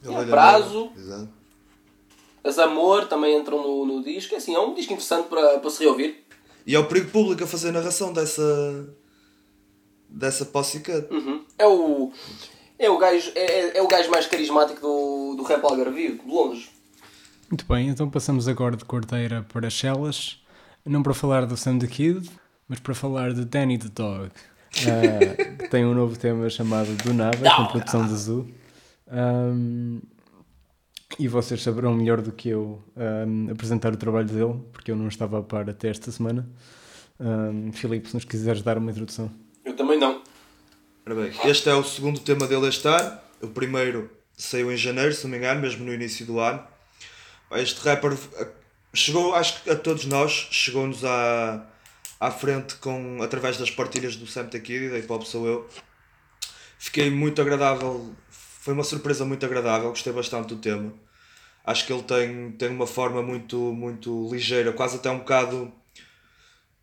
Ele 0.03 0.25
prazo. 0.25 0.91
era- 0.95 1.01
Exato. 1.01 1.29
As 2.43 2.57
Amor 2.59 3.05
também 3.07 3.37
entram 3.37 3.61
no, 3.61 3.85
no 3.85 4.03
disco. 4.03 4.33
É 4.33 4.37
Assim, 4.37 4.55
é 4.55 4.59
um 4.59 4.73
disco 4.73 4.91
interessante 4.93 5.27
para, 5.27 5.59
para 5.59 5.69
se 5.69 5.83
reouvir. 5.83 6.25
E 6.65 6.75
é 6.75 6.79
o 6.79 6.87
perigo 6.87 7.09
público 7.11 7.43
a 7.43 7.47
fazer 7.47 7.71
narração 7.71 8.11
dessa. 8.11 8.89
dessa 10.09 10.45
posse. 10.45 10.81
Uhum. 11.09 11.45
É 11.57 11.65
o. 11.67 12.11
É 12.77 12.89
o 12.89 12.97
gajo, 12.97 13.31
é, 13.35 13.43
é- 13.45 13.77
é 13.77 13.81
o 13.81 13.87
gajo 13.87 14.09
mais 14.09 14.25
carismático 14.25 14.81
do, 14.81 15.35
do 15.37 15.43
rap 15.43 15.63
algarvio, 15.63 16.17
de 16.17 16.27
longe. 16.27 16.69
Muito 17.49 17.65
bem, 17.65 17.89
então 17.89 18.09
passamos 18.09 18.47
agora 18.47 18.75
de 18.75 18.83
Corteira 18.85 19.45
para 19.53 19.69
Chelas, 19.69 20.41
não 20.85 21.03
para 21.03 21.13
falar 21.13 21.45
do 21.45 21.55
Sam 21.55 21.77
the 21.77 21.85
Kid, 21.85 22.27
mas 22.71 22.79
para 22.79 22.95
falar 22.95 23.33
de 23.33 23.43
Danny 23.43 23.77
the 23.77 23.89
Dog, 23.93 24.31
que 24.69 24.87
tem 25.67 25.85
um 25.85 25.93
novo 25.93 26.17
tema 26.17 26.49
chamado 26.49 26.87
Do 27.03 27.13
Nada, 27.13 27.37
com 27.37 27.65
produção 27.65 28.07
de 28.07 28.15
Zoo. 28.15 28.47
Ahm, 29.09 29.99
e 31.19 31.27
vocês 31.27 31.61
saberão 31.61 31.93
melhor 31.93 32.21
do 32.21 32.31
que 32.31 32.47
eu 32.47 32.81
ahm, 32.95 33.51
apresentar 33.51 33.91
o 33.91 33.97
trabalho 33.97 34.29
dele, 34.29 34.63
porque 34.71 34.89
eu 34.89 34.95
não 34.95 35.09
estava 35.09 35.39
a 35.39 35.43
par 35.43 35.69
até 35.69 35.89
esta 35.89 36.13
semana. 36.13 36.49
Ahm, 37.19 37.73
Filipe, 37.73 38.07
se 38.07 38.13
nos 38.13 38.23
quiseres 38.23 38.61
dar 38.61 38.77
uma 38.77 38.89
introdução. 38.89 39.29
Eu 39.65 39.75
também 39.75 39.99
não. 39.99 40.21
Ora 41.05 41.15
bem, 41.15 41.31
este 41.43 41.67
é 41.67 41.75
o 41.75 41.83
segundo 41.83 42.21
tema 42.21 42.47
dele 42.47 42.69
este 42.69 42.87
ano. 42.87 43.17
O 43.41 43.47
primeiro 43.47 44.09
saiu 44.37 44.71
em 44.71 44.77
janeiro, 44.77 45.13
se 45.13 45.25
não 45.25 45.31
me 45.31 45.37
engano, 45.39 45.59
mesmo 45.59 45.83
no 45.83 45.93
início 45.93 46.25
do 46.25 46.39
ano. 46.39 46.63
Este 47.51 47.81
rapper 47.81 48.13
eh, 48.13 48.47
chegou, 48.93 49.35
acho 49.35 49.61
que 49.61 49.69
a 49.69 49.75
todos 49.75 50.05
nós, 50.05 50.47
chegou-nos 50.51 51.03
à, 51.03 51.67
à 52.21 52.29
frente 52.29 52.75
com, 52.75 53.21
através 53.21 53.57
das 53.57 53.71
partilhas 53.71 54.15
do 54.15 54.27
Sam 54.27 54.47
Kid 54.47 54.85
e 54.85 54.89
da 54.89 54.99
Hip 54.99 55.11
Hop 55.11 55.23
Sou 55.23 55.47
Eu. 55.47 55.67
Fiquei 56.77 57.09
muito 57.09 57.41
agradável, 57.41 58.13
foi 58.29 58.73
uma 58.75 58.83
surpresa 58.83 59.25
muito 59.25 59.43
agradável, 59.45 59.89
gostei 59.89 60.13
bastante 60.13 60.49
do 60.49 60.57
tema. 60.57 60.93
Acho 61.65 61.85
que 61.85 61.91
ele 61.91 62.03
tem, 62.03 62.51
tem 62.51 62.69
uma 62.69 62.85
forma 62.85 63.23
muito, 63.23 63.57
muito 63.57 64.29
ligeira, 64.31 64.71
quase 64.71 64.97
até 64.97 65.09
um 65.09 65.17
bocado 65.19 65.73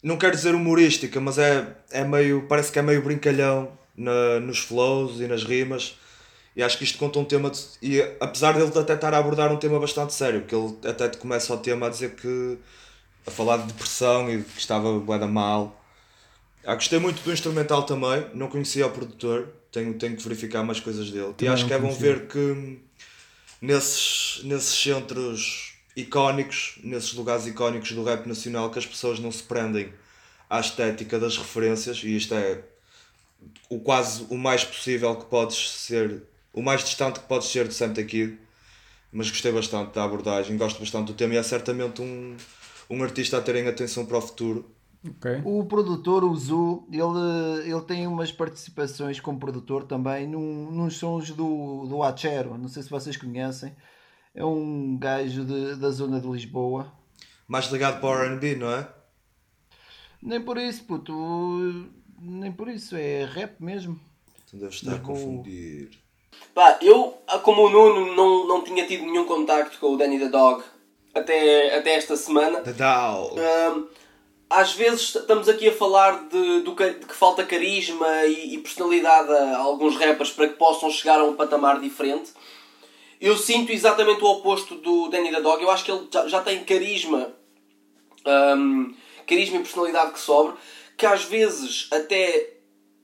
não 0.03 0.17
quero 0.17 0.35
dizer 0.35 0.55
humorística, 0.55 1.21
mas 1.21 1.39
é, 1.39 1.77
é 1.91 2.05
meio, 2.05 2.47
parece 2.49 2.71
que 2.71 2.79
é 2.79 2.83
meio 2.83 3.03
brincalhão 3.03 3.73
na, 3.97 4.39
nos 4.41 4.59
flows 4.59 5.21
e 5.21 5.27
nas 5.27 5.43
rimas. 5.45 5.97
E 6.55 6.63
acho 6.63 6.79
que 6.79 6.85
isto 6.85 6.99
conta 6.99 7.19
um 7.19 7.25
tema, 7.25 7.51
de- 7.51 7.61
e 7.83 8.01
apesar 8.21 8.53
dele 8.53 8.71
até 8.77 8.95
estar 8.95 9.15
a 9.15 9.19
abordar 9.19 9.53
um 9.53 9.57
tema 9.57 9.79
bastante 9.79 10.13
sério, 10.13 10.43
que 10.43 10.55
ele 10.55 10.77
até 10.85 11.09
começa 11.09 11.53
o 11.55 11.59
tema 11.59 11.87
a 11.87 11.91
dizer 11.91 12.15
que, 12.17 12.59
a 13.29 13.31
falar 13.31 13.59
de 13.59 13.67
depressão 13.69 14.31
e 14.31 14.43
que 14.43 14.59
estava 14.59 14.99
bué 14.99 15.19
da 15.19 15.27
mal. 15.27 15.81
Ah, 16.65 16.75
gostei 16.75 16.99
muito 16.99 17.23
do 17.23 17.33
instrumental 17.33 17.85
também, 17.85 18.27
não 18.35 18.49
conhecia 18.49 18.87
o 18.87 18.91
produtor, 18.91 19.49
tenho, 19.71 19.95
tenho 19.95 20.17
que 20.17 20.23
verificar 20.23 20.63
mais 20.63 20.81
coisas 20.81 21.11
dele. 21.11 21.31
e 21.31 21.33
Também 21.35 21.55
acho 21.55 21.63
não 21.63 21.69
que 21.69 21.75
é 21.75 21.79
bom 21.79 21.93
ver 21.93 22.27
que 22.27 22.81
nesses, 23.61 24.43
nesses 24.45 24.75
centros 24.75 25.75
icónicos, 25.95 26.79
nesses 26.83 27.13
lugares 27.15 27.47
icónicos 27.47 27.93
do 27.93 28.03
rap 28.03 28.27
nacional, 28.27 28.71
que 28.71 28.79
as 28.79 28.87
pessoas 28.87 29.19
não 29.19 29.31
se 29.31 29.43
prendem 29.43 29.93
à 30.51 30.61
estética 30.61 31.19
das 31.19 31.37
referências, 31.37 32.03
e 32.03 32.17
isto 32.17 32.35
é 32.35 32.63
o 33.69 33.79
quase 33.81 34.27
o 34.31 34.37
mais 34.37 34.65
possível 34.65 35.15
que 35.17 35.27
podes 35.27 35.71
ser, 35.71 36.23
o 36.53 36.63
mais 36.63 36.83
distante 36.83 37.21
que 37.21 37.27
podes 37.27 37.49
ser 37.49 37.69
de 37.69 37.75
Sam 37.75 37.93
the 37.93 38.03
Kid, 38.03 38.39
mas 39.13 39.31
gostei 39.31 39.53
bastante 39.53 39.95
da 39.95 40.05
abordagem, 40.05 40.57
gosto 40.57 40.79
bastante 40.81 41.07
do 41.07 41.15
tema 41.15 41.35
e 41.35 41.37
é 41.37 41.43
certamente 41.43 42.03
um, 42.03 42.37
um 42.91 43.03
artista 43.03 43.39
a 43.39 43.43
terem 43.43 43.67
atenção 43.69 44.07
para 44.07 44.19
o 44.19 44.21
futuro. 44.23 44.71
Ok? 45.07 45.43
O 45.45 45.65
produtor, 45.65 46.25
o 46.25 46.35
Zu, 46.35 46.87
ele, 46.91 47.71
ele 47.71 47.81
tem 47.83 48.07
umas 48.07 48.33
participações 48.33 49.21
como 49.21 49.39
produtor 49.39 49.85
também 49.85 50.27
num, 50.27 50.71
nos 50.73 50.97
sons 50.97 51.31
do, 51.31 51.87
do 51.87 52.03
Achero. 52.03 52.59
Não 52.59 52.69
sei 52.69 52.83
se 52.83 52.91
vocês 52.91 53.17
conhecem. 53.17 53.75
É 54.35 54.45
um 54.45 54.97
gajo 54.99 55.45
de- 55.45 55.77
da 55.77 55.91
zona 55.91 56.21
de 56.21 56.27
Lisboa. 56.29 56.93
Mais 57.47 57.67
ligado 57.71 58.01
para 58.01 58.09
o 58.09 58.23
R&B, 58.25 58.57
não 58.57 58.71
é? 58.71 58.89
Nem 60.23 60.41
por 60.41 60.59
isso, 60.59 60.85
puto. 60.85 61.13
Nem 62.21 62.51
por 62.53 62.69
isso. 62.69 62.97
É 62.97 63.25
rap 63.25 63.61
mesmo. 63.63 63.99
Então 64.47 64.59
deve 64.61 64.75
estar 64.75 64.97
a 64.97 64.99
confundir. 64.99 65.91
Pá, 66.55 66.79
eu, 66.83 67.19
como 67.43 67.63
o 67.67 67.71
Nuno, 67.71 68.15
não, 68.15 68.47
não 68.47 68.65
tinha 68.65 68.87
tido 68.87 69.05
nenhum 69.05 69.25
contacto 69.27 69.79
com 69.79 69.95
o 69.95 69.97
Danny 69.97 70.19
the 70.19 70.29
Dog 70.29 70.63
até, 71.19 71.77
até 71.77 71.95
esta 71.95 72.17
semana. 72.17 72.61
Dow. 72.61 73.37
Hum, 73.37 73.87
às 74.51 74.73
vezes 74.73 75.15
estamos 75.15 75.49
aqui 75.49 75.69
a 75.69 75.73
falar 75.73 76.29
de, 76.29 76.61
do 76.61 76.75
de 76.75 77.07
que 77.07 77.15
falta 77.15 77.45
carisma 77.45 78.25
e, 78.25 78.55
e 78.55 78.59
personalidade 78.59 79.31
a 79.31 79.59
alguns 79.59 79.97
rappers 79.97 80.31
para 80.31 80.49
que 80.49 80.55
possam 80.55 80.91
chegar 80.91 81.21
a 81.21 81.25
um 81.25 81.35
patamar 81.35 81.81
diferente. 81.81 82.31
Eu 83.21 83.37
sinto 83.37 83.73
exatamente 83.73 84.23
o 84.23 84.27
oposto 84.27 84.77
do 84.77 85.09
Danny 85.09 85.31
the 85.31 85.41
Dog. 85.41 85.63
Eu 85.63 85.71
acho 85.71 85.85
que 85.85 85.91
ele 85.91 86.07
já, 86.11 86.29
já 86.29 86.41
tem 86.41 86.65
carisma, 86.65 87.33
hum, 88.57 88.95
carisma 89.27 89.57
e 89.57 89.61
personalidade 89.61 90.13
que 90.13 90.21
sobra, 90.21 90.55
que 90.97 91.05
às 91.05 91.25
vezes 91.25 91.89
até 91.93 92.55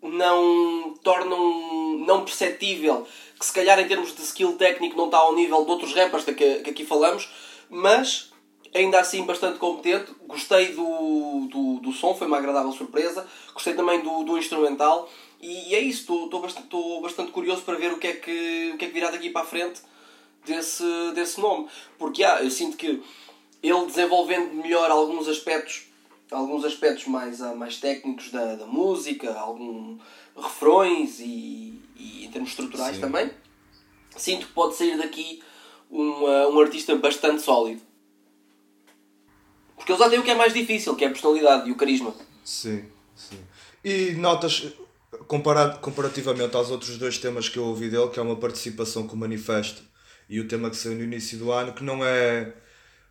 não 0.00 0.94
tornam 1.02 1.98
não 2.06 2.24
perceptível 2.24 3.06
que 3.38 3.46
se 3.46 3.52
calhar 3.52 3.78
em 3.78 3.88
termos 3.88 4.14
de 4.14 4.22
skill 4.22 4.56
técnico 4.56 4.96
não 4.96 5.06
está 5.06 5.18
ao 5.18 5.34
nível 5.34 5.64
de 5.64 5.70
outros 5.70 5.94
rappers 5.94 6.24
de 6.24 6.34
que, 6.34 6.60
que 6.60 6.70
aqui 6.70 6.84
falamos, 6.84 7.28
mas 7.74 8.32
ainda 8.72 9.00
assim 9.00 9.24
bastante 9.24 9.58
competente. 9.58 10.12
Gostei 10.26 10.72
do, 10.72 11.48
do, 11.50 11.80
do 11.80 11.92
som, 11.92 12.14
foi 12.14 12.26
uma 12.26 12.38
agradável 12.38 12.72
surpresa. 12.72 13.26
Gostei 13.52 13.74
também 13.74 14.00
do, 14.00 14.22
do 14.22 14.38
instrumental. 14.38 15.10
E, 15.40 15.70
e 15.70 15.74
é 15.74 15.80
isso, 15.80 16.24
estou- 16.24 16.40
bastante, 16.40 16.68
bastante 17.02 17.32
curioso 17.32 17.62
para 17.62 17.76
ver 17.76 17.92
o 17.92 17.98
que 17.98 18.06
é 18.06 18.12
que, 18.12 18.72
o 18.74 18.78
que, 18.78 18.84
é 18.84 18.88
que 18.88 18.94
virá 18.94 19.10
daqui 19.10 19.30
para 19.30 19.42
a 19.42 19.46
frente 19.46 19.82
desse, 20.44 20.84
desse 21.14 21.40
nome. 21.40 21.68
Porque 21.98 22.22
ah, 22.22 22.42
eu 22.42 22.50
sinto 22.50 22.76
que 22.76 23.02
ele 23.62 23.86
desenvolvendo 23.86 24.54
melhor 24.54 24.90
alguns 24.90 25.28
aspectos 25.28 25.86
alguns 26.30 26.64
aspectos 26.64 27.06
mais, 27.06 27.40
ah, 27.40 27.54
mais 27.54 27.76
técnicos 27.78 28.30
da, 28.30 28.56
da 28.56 28.66
música, 28.66 29.32
alguns 29.38 30.00
refrões 30.36 31.20
e, 31.20 31.80
e 31.94 32.24
em 32.24 32.30
termos 32.30 32.50
estruturais 32.50 32.96
Sim. 32.96 33.00
também, 33.02 33.30
sinto 34.16 34.46
que 34.46 34.52
pode 34.52 34.74
sair 34.74 34.96
daqui 34.96 35.40
um, 35.90 36.26
ah, 36.26 36.48
um 36.48 36.60
artista 36.60 36.94
bastante 36.96 37.42
sólido. 37.42 37.82
Porque 39.76 39.92
ele 39.92 39.98
já 39.98 40.08
tem 40.08 40.18
o 40.18 40.22
que 40.22 40.30
é 40.30 40.34
mais 40.34 40.52
difícil, 40.52 40.94
que 40.94 41.04
é 41.04 41.08
a 41.08 41.10
personalidade 41.10 41.68
e 41.68 41.72
o 41.72 41.76
carisma. 41.76 42.14
Sim, 42.44 42.84
sim. 43.14 43.38
E 43.84 44.12
notas, 44.12 44.72
comparado, 45.26 45.78
comparativamente 45.80 46.56
aos 46.56 46.70
outros 46.70 46.96
dois 46.96 47.18
temas 47.18 47.48
que 47.48 47.58
eu 47.58 47.64
ouvi 47.64 47.88
dele, 47.88 48.08
que 48.08 48.18
é 48.18 48.22
uma 48.22 48.36
participação 48.36 49.06
com 49.06 49.14
o 49.14 49.18
Manifesto 49.18 49.82
e 50.28 50.40
o 50.40 50.48
tema 50.48 50.70
que 50.70 50.76
saiu 50.76 50.94
no 50.96 51.02
início 51.02 51.38
do 51.38 51.52
ano, 51.52 51.72
que 51.72 51.84
não 51.84 52.04
é 52.04 52.54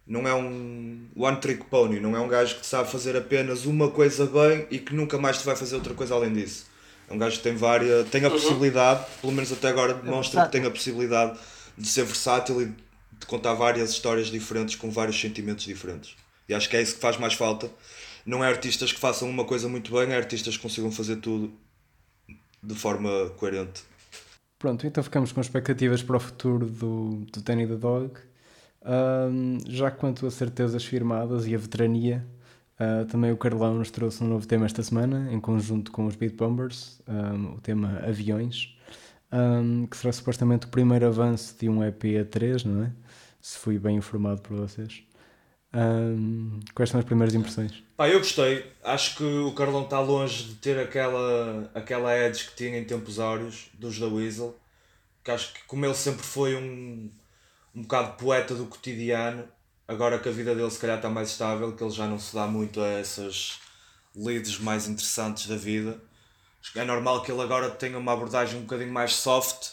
não 0.06 0.28
é 0.28 0.34
um 0.34 1.08
one 1.16 1.38
trick 1.38 1.66
pony, 1.66 2.00
não 2.00 2.16
é 2.16 2.20
um 2.20 2.28
gajo 2.28 2.60
que 2.60 2.66
sabe 2.66 2.92
fazer 2.92 3.16
apenas 3.16 3.66
uma 3.66 3.90
coisa 3.90 4.26
bem 4.26 4.68
e 4.70 4.78
que 4.78 4.94
nunca 4.94 5.18
mais 5.18 5.38
te 5.38 5.46
vai 5.46 5.56
fazer 5.56 5.76
outra 5.76 5.94
coisa 5.94 6.14
além 6.14 6.34
disso. 6.34 6.66
É 7.10 7.14
um 7.14 7.18
gajo 7.18 7.38
que 7.38 7.44
tem 7.44 7.56
várias, 7.56 8.10
tem 8.10 8.26
a 8.26 8.30
possibilidade, 8.30 9.06
pelo 9.22 9.32
menos 9.32 9.52
até 9.52 9.70
agora 9.70 9.94
demonstra 9.94 10.46
que 10.46 10.52
tem 10.52 10.66
a 10.66 10.72
possibilidade 10.72 11.40
de 11.78 11.88
ser 11.88 12.04
versátil 12.04 12.62
e 12.62 12.66
de 13.20 13.26
contar 13.26 13.54
várias 13.54 13.92
histórias 13.92 14.28
diferentes 14.28 14.76
com 14.76 14.92
vários 14.92 15.20
sentimentos 15.20 15.66
diferentes. 15.66 16.16
E 16.48 16.54
acho 16.54 16.70
que 16.70 16.76
é 16.76 16.82
isso 16.82 16.96
que 16.96 17.02
faz 17.02 17.18
mais 17.18 17.34
falta. 17.34 17.70
Não 18.26 18.44
é 18.44 18.48
artistas 18.48 18.92
que 18.92 19.00
façam 19.00 19.30
uma 19.30 19.46
coisa 19.46 19.68
muito 19.68 19.92
bem, 19.92 20.12
é 20.12 20.16
artistas 20.16 20.56
que 20.56 20.64
consigam 20.64 20.92
fazer 20.92 21.18
tudo 21.18 21.54
de 22.62 22.76
forma 22.76 23.30
coerente. 23.38 23.84
Pronto, 24.58 24.88
então 24.88 25.04
ficamos 25.04 25.32
com 25.32 25.42
expectativas 25.42 26.02
para 26.02 26.16
o 26.16 26.20
futuro 26.20 26.66
do, 26.66 27.26
do 27.32 27.42
Danny 27.42 27.68
the 27.68 27.76
Dog. 27.76 28.14
Um, 28.86 29.58
já 29.68 29.92
quanto 29.92 30.26
a 30.26 30.32
certezas 30.32 30.84
firmadas 30.86 31.46
e 31.48 31.56
a 31.56 31.58
veterania, 31.58 32.26
uh, 32.80 33.06
também 33.06 33.32
o 33.32 33.38
Carlão 33.38 33.76
nos 33.76 33.92
trouxe 33.92 34.24
um 34.24 34.28
novo 34.28 34.48
tema 34.48 34.66
esta 34.66 34.82
semana, 34.82 35.30
em 35.32 35.40
conjunto 35.40 35.92
com 35.92 36.06
os 36.06 36.16
Beat 36.16 36.36
Bombers, 36.36 37.02
um, 37.08 37.56
o 37.56 37.62
tema 37.62 38.02
Aviões, 38.08 38.73
um, 39.34 39.88
que 39.88 39.98
será 39.98 40.13
supostamente 40.13 40.67
o 40.67 40.69
primeiro 40.69 41.08
avanço 41.08 41.56
de 41.60 41.67
um 41.67 41.84
EP 41.84 42.04
a 42.22 42.26
3, 42.26 42.63
não 42.65 42.86
é? 42.86 42.91
Se 43.41 43.58
fui 43.58 43.80
bem 43.80 43.98
informado 43.98 44.41
por 44.41 44.56
vocês. 44.56 45.04
quais 46.74 46.89
são 46.89 47.00
as 47.00 47.06
primeiras 47.06 47.34
impressões? 47.36 47.84
Pá, 47.98 48.08
eu 48.08 48.19
gostei. 48.19 48.72
Acho 48.84 49.17
que 49.17 49.24
o 49.24 49.52
Carlão 49.54 49.84
está 49.84 50.00
longe 50.00 50.43
de 50.43 50.56
ter 50.56 50.80
aquela, 50.80 51.69
aquela 51.74 52.17
edge 52.17 52.50
que 52.50 52.56
tinha 52.56 52.78
em 52.78 52.86
tempos 52.86 53.19
áureos 53.19 53.69
dos 53.74 54.00
da 54.00 54.08
Weasel. 54.08 54.56
Que 55.24 55.32
acho 55.32 55.54
que, 55.54 55.63
como 55.65 55.86
ele 55.86 55.96
sempre 55.96 56.24
foi 56.24 56.56
um 56.56 57.10
um 57.76 57.82
bocado 57.82 58.17
poeta 58.17 58.54
do 58.54 58.67
cotidiano, 58.67 59.48
agora 59.88 60.19
que 60.19 60.30
a 60.30 60.32
vida 60.32 60.54
dele 60.54 60.69
se 60.69 60.80
calhar 60.80 60.98
está 60.98 61.10
mais 61.10 61.30
estável, 61.30 61.76
que 61.76 61.84
ele 61.84 61.91
já 61.91 62.08
não 62.08 62.19
se 62.19 62.34
dá 62.34 62.46
muito 62.46 62.80
a 62.82 62.88
essas 62.88 63.60
leads 64.15 64.60
mais 64.60 64.88
interessantes 64.88 65.48
da 65.48 65.56
vida. 65.56 66.00
É 66.76 66.84
normal 66.84 67.21
que 67.21 67.32
ele 67.32 67.41
agora 67.41 67.69
tenha 67.69 67.97
uma 67.97 68.13
abordagem 68.13 68.58
um 68.60 68.62
bocadinho 68.62 68.91
mais 68.91 69.13
soft 69.13 69.71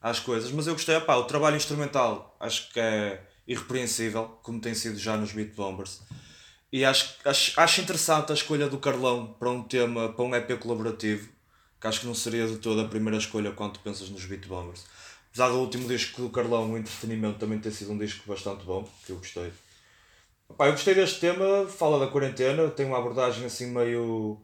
às 0.00 0.20
coisas, 0.20 0.50
mas 0.52 0.66
eu 0.66 0.74
gostei, 0.74 0.98
pá, 1.00 1.16
o 1.16 1.24
trabalho 1.24 1.56
instrumental 1.56 2.36
acho 2.38 2.72
que 2.72 2.80
é 2.80 3.22
irrepreensível, 3.46 4.38
como 4.42 4.60
tem 4.60 4.74
sido 4.74 4.98
já 4.98 5.16
nos 5.16 5.32
Beat 5.32 5.54
Bombers. 5.54 6.00
E 6.70 6.84
acho, 6.84 7.16
acho, 7.24 7.58
acho 7.58 7.80
interessante 7.80 8.30
a 8.30 8.34
escolha 8.34 8.68
do 8.68 8.78
Carlão 8.78 9.34
para 9.38 9.50
um 9.50 9.62
tema, 9.62 10.12
para 10.12 10.24
um 10.24 10.34
EP 10.34 10.58
colaborativo, 10.58 11.28
que 11.80 11.86
acho 11.86 12.00
que 12.00 12.06
não 12.06 12.14
seria 12.14 12.46
de 12.46 12.58
toda 12.58 12.82
a 12.82 12.88
primeira 12.88 13.16
escolha 13.16 13.52
quando 13.52 13.78
pensas 13.78 14.10
nos 14.10 14.24
Beat 14.26 14.46
Bombers. 14.46 14.84
Apesar 15.30 15.48
do 15.48 15.60
último 15.60 15.88
disco 15.88 16.22
do 16.22 16.30
Carlão, 16.30 16.72
o 16.72 16.78
entretenimento 16.78 17.38
também 17.38 17.58
ter 17.58 17.70
sido 17.70 17.92
um 17.92 17.98
disco 17.98 18.22
bastante 18.26 18.64
bom, 18.64 18.86
que 19.06 19.12
eu 19.12 19.16
gostei. 19.16 19.50
Pá, 20.56 20.66
eu 20.66 20.72
gostei 20.72 20.94
deste 20.94 21.20
tema, 21.20 21.66
fala 21.68 21.98
da 22.04 22.10
quarentena, 22.10 22.68
tem 22.68 22.86
uma 22.86 22.98
abordagem 22.98 23.46
assim 23.46 23.66
meio. 23.66 24.40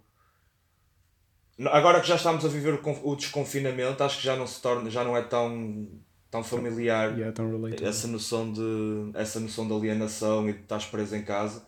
Agora 1.67 2.01
que 2.01 2.09
já 2.09 2.17
estamos 2.17 2.45
a 2.45 2.49
viver 2.49 2.81
o 2.85 3.17
desconfinamento, 3.17 4.03
acho 4.03 4.19
que 4.19 4.25
já 4.25 4.37
não 4.37 4.47
se 4.47 4.61
torna, 4.61 4.91
já 4.91 5.05
não 5.05 5.17
é 5.17 5.23
tão, 5.23 5.89
tão 6.31 6.43
familiar 6.43 7.17
yeah, 7.17 7.33
tão 7.33 7.49
essa 7.87 8.09
noção 8.09 8.53
de 8.53 9.11
essa 9.15 9.39
noção 9.39 9.69
de 9.69 9.73
alienação 9.73 10.49
e 10.49 10.53
de 10.53 10.61
estás 10.61 10.85
preso 10.87 11.15
em 11.15 11.23
casa. 11.23 11.65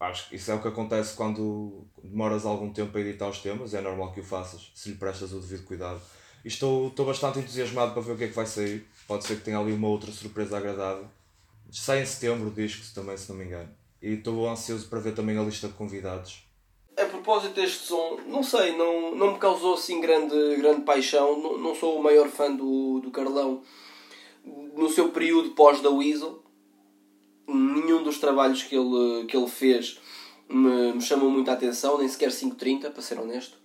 Acho 0.00 0.28
que 0.28 0.36
isso 0.36 0.50
é 0.50 0.54
o 0.54 0.62
que 0.62 0.68
acontece 0.68 1.14
quando 1.14 1.84
demoras 2.02 2.46
algum 2.46 2.72
tempo 2.72 2.96
a 2.96 3.00
editar 3.00 3.28
os 3.28 3.40
temas, 3.40 3.74
é 3.74 3.80
normal 3.80 4.12
que 4.12 4.20
o 4.20 4.24
faças, 4.24 4.70
se 4.74 4.90
lhe 4.90 4.96
prestas 4.96 5.32
o 5.32 5.40
devido 5.40 5.64
cuidado. 5.64 6.00
E 6.44 6.48
estou, 6.48 6.88
estou 6.88 7.04
bastante 7.04 7.40
entusiasmado 7.40 7.92
para 7.92 8.02
ver 8.02 8.12
o 8.12 8.16
que 8.16 8.24
é 8.24 8.28
que 8.28 8.34
vai 8.34 8.46
sair. 8.46 8.86
Pode 9.06 9.26
ser 9.26 9.36
que 9.36 9.42
tenha 9.42 9.58
ali 9.58 9.72
uma 9.72 9.88
outra 9.88 10.10
surpresa 10.12 10.56
agradável. 10.56 11.06
Sai 11.70 12.00
em 12.00 12.06
setembro 12.06 12.48
o 12.48 12.50
disco, 12.50 12.82
também, 12.94 13.16
se 13.16 13.28
não 13.28 13.36
me 13.36 13.44
engano. 13.44 13.68
E 14.00 14.14
estou 14.14 14.48
ansioso 14.48 14.88
para 14.88 15.00
ver 15.00 15.14
também 15.14 15.36
a 15.36 15.42
lista 15.42 15.66
de 15.66 15.74
convidados. 15.74 16.47
A 17.00 17.06
propósito 17.06 17.54
deste 17.54 17.86
som, 17.86 18.18
não 18.26 18.42
sei, 18.42 18.76
não, 18.76 19.14
não 19.14 19.32
me 19.32 19.38
causou 19.38 19.74
assim 19.74 20.00
grande, 20.00 20.56
grande 20.56 20.82
paixão. 20.82 21.38
Não, 21.38 21.58
não 21.58 21.74
sou 21.74 21.98
o 21.98 22.02
maior 22.02 22.28
fã 22.28 22.54
do, 22.54 23.00
do 23.00 23.10
Carlão 23.10 23.62
no 24.76 24.88
seu 24.88 25.10
período 25.10 25.50
pós 25.50 25.80
da 25.80 25.90
Weasel. 25.90 26.42
Nenhum 27.46 28.02
dos 28.02 28.18
trabalhos 28.18 28.62
que 28.62 28.76
ele, 28.76 29.24
que 29.26 29.36
ele 29.36 29.48
fez 29.48 29.98
me, 30.48 30.92
me 30.94 31.00
chamou 31.00 31.30
muita 31.30 31.52
atenção, 31.52 31.98
nem 31.98 32.08
sequer 32.08 32.30
530, 32.30 32.90
para 32.90 33.02
ser 33.02 33.18
honesto. 33.18 33.56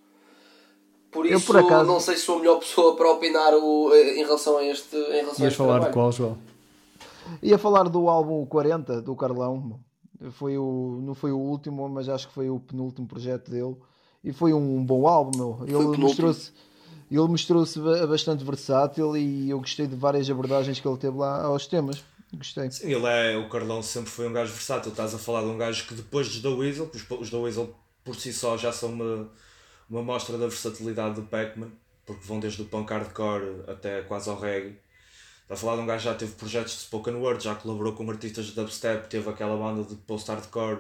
Por 1.12 1.26
isso, 1.26 1.36
eu, 1.36 1.42
por 1.42 1.58
acaso... 1.58 1.86
não 1.86 2.00
sei 2.00 2.16
se 2.16 2.24
sou 2.24 2.38
a 2.38 2.40
melhor 2.40 2.60
pessoa 2.60 2.96
para 2.96 3.12
opinar 3.12 3.54
o, 3.54 3.94
eh, 3.94 4.20
em 4.20 4.24
relação 4.24 4.58
a 4.58 4.66
este. 4.66 4.96
Em 4.96 5.22
relação 5.22 5.46
Ias 5.46 5.54
falar 5.54 5.74
trabalho. 5.74 5.92
de 5.92 5.94
qual, 5.94 6.12
João? 6.12 6.38
Ia 7.42 7.58
falar 7.58 7.84
do 7.84 8.10
álbum 8.10 8.46
40 8.46 9.02
do 9.02 9.16
Carlão. 9.16 9.80
Foi 10.32 10.58
o, 10.58 11.00
não 11.04 11.14
foi 11.14 11.32
o 11.32 11.38
último, 11.38 11.88
mas 11.90 12.10
acho 12.10 12.28
que 12.28 12.34
foi 12.34 12.50
o 12.50 12.60
penúltimo 12.60 13.08
projeto 13.08 13.52
dele. 13.52 13.76
E 14.24 14.32
foi 14.32 14.54
um 14.54 14.84
bom 14.86 15.08
álbum, 15.08 15.38
meu. 15.38 15.60
Ele 15.68 15.98
mostrou-se 15.98 16.52
ele 17.12 17.28
mostrou-se 17.28 17.80
bastante 18.08 18.44
versátil 18.44 19.16
e 19.16 19.50
eu 19.50 19.60
gostei 19.60 19.86
de 19.86 19.96
várias 19.96 20.28
abordagens 20.30 20.80
que 20.80 20.88
ele 20.88 20.98
teve 20.98 21.16
lá 21.16 21.44
aos 21.44 21.68
temas. 21.68 22.04
Gostei. 22.34 22.72
Sim, 22.72 22.92
ele 22.92 23.06
é, 23.06 23.38
o 23.38 23.48
Carlão 23.50 23.84
sempre 23.84 24.10
foi 24.10 24.28
um 24.28 24.34
gajo 24.34 24.52
versátil. 24.52 24.90
Estás 24.90 25.14
a 25.14 25.20
falar 25.20 25.42
de 25.42 25.48
um 25.50 25.58
gajo 25.58 25.86
que 25.86 25.94
depois 25.94 26.28
dos 26.28 26.42
The 26.42 26.48
Weasel, 26.48 26.90
os 27.20 27.30
The 27.30 27.38
Weasel 27.38 27.76
por 28.04 28.16
si 28.16 28.34
só 28.34 28.58
já 28.58 28.72
são 28.72 28.90
uma 28.90 29.30
uma 29.90 30.02
mostra 30.02 30.38
da 30.38 30.48
versatilidade 30.48 31.16
do 31.16 31.24
Pac-Man, 31.24 31.72
porque 32.06 32.26
vão 32.26 32.40
desde 32.40 32.62
o 32.62 32.66
punk 32.66 32.90
hardcore 32.90 33.64
até 33.68 34.02
quase 34.02 34.30
ao 34.30 34.40
reggae. 34.40 34.80
A 35.54 35.56
falar 35.56 35.76
de 35.76 35.82
um 35.84 35.86
gajo 35.86 36.00
que 36.00 36.10
já 36.10 36.16
teve 36.16 36.32
projetos 36.32 36.74
de 36.74 36.80
spoken 36.80 37.14
word, 37.14 37.44
já 37.44 37.54
colaborou 37.54 37.94
com 37.94 38.10
artistas 38.10 38.48
de 38.48 38.54
dubstep, 38.54 39.08
teve 39.08 39.30
aquela 39.30 39.56
banda 39.56 39.84
de 39.84 39.96
post-hardcore 39.96 40.80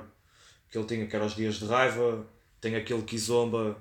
que 0.67 0.75
ele 0.75 0.87
tinha, 0.87 1.05
que 1.05 1.15
era 1.15 1.23
os 1.23 1.35
Dias 1.35 1.55
de 1.55 1.65
Raiva, 1.65 2.25
tem 2.59 2.75
aquele 2.75 3.03
Kizomba, 3.03 3.77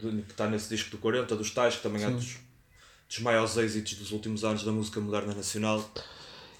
que 0.00 0.32
está 0.32 0.48
nesse 0.48 0.68
disco 0.68 0.90
do 0.90 0.98
40, 0.98 1.36
dos 1.36 1.52
Tais, 1.52 1.76
que 1.76 1.82
também 1.84 2.02
é 2.02 2.08
Sim. 2.08 2.12
é 2.12 2.16
dos, 2.16 2.38
dos 3.08 3.18
maiores 3.20 3.56
êxitos 3.56 3.94
dos 3.94 4.10
últimos 4.10 4.42
anos 4.42 4.64
da 4.64 4.72
música 4.72 5.00
moderna 5.00 5.32
nacional. 5.32 5.80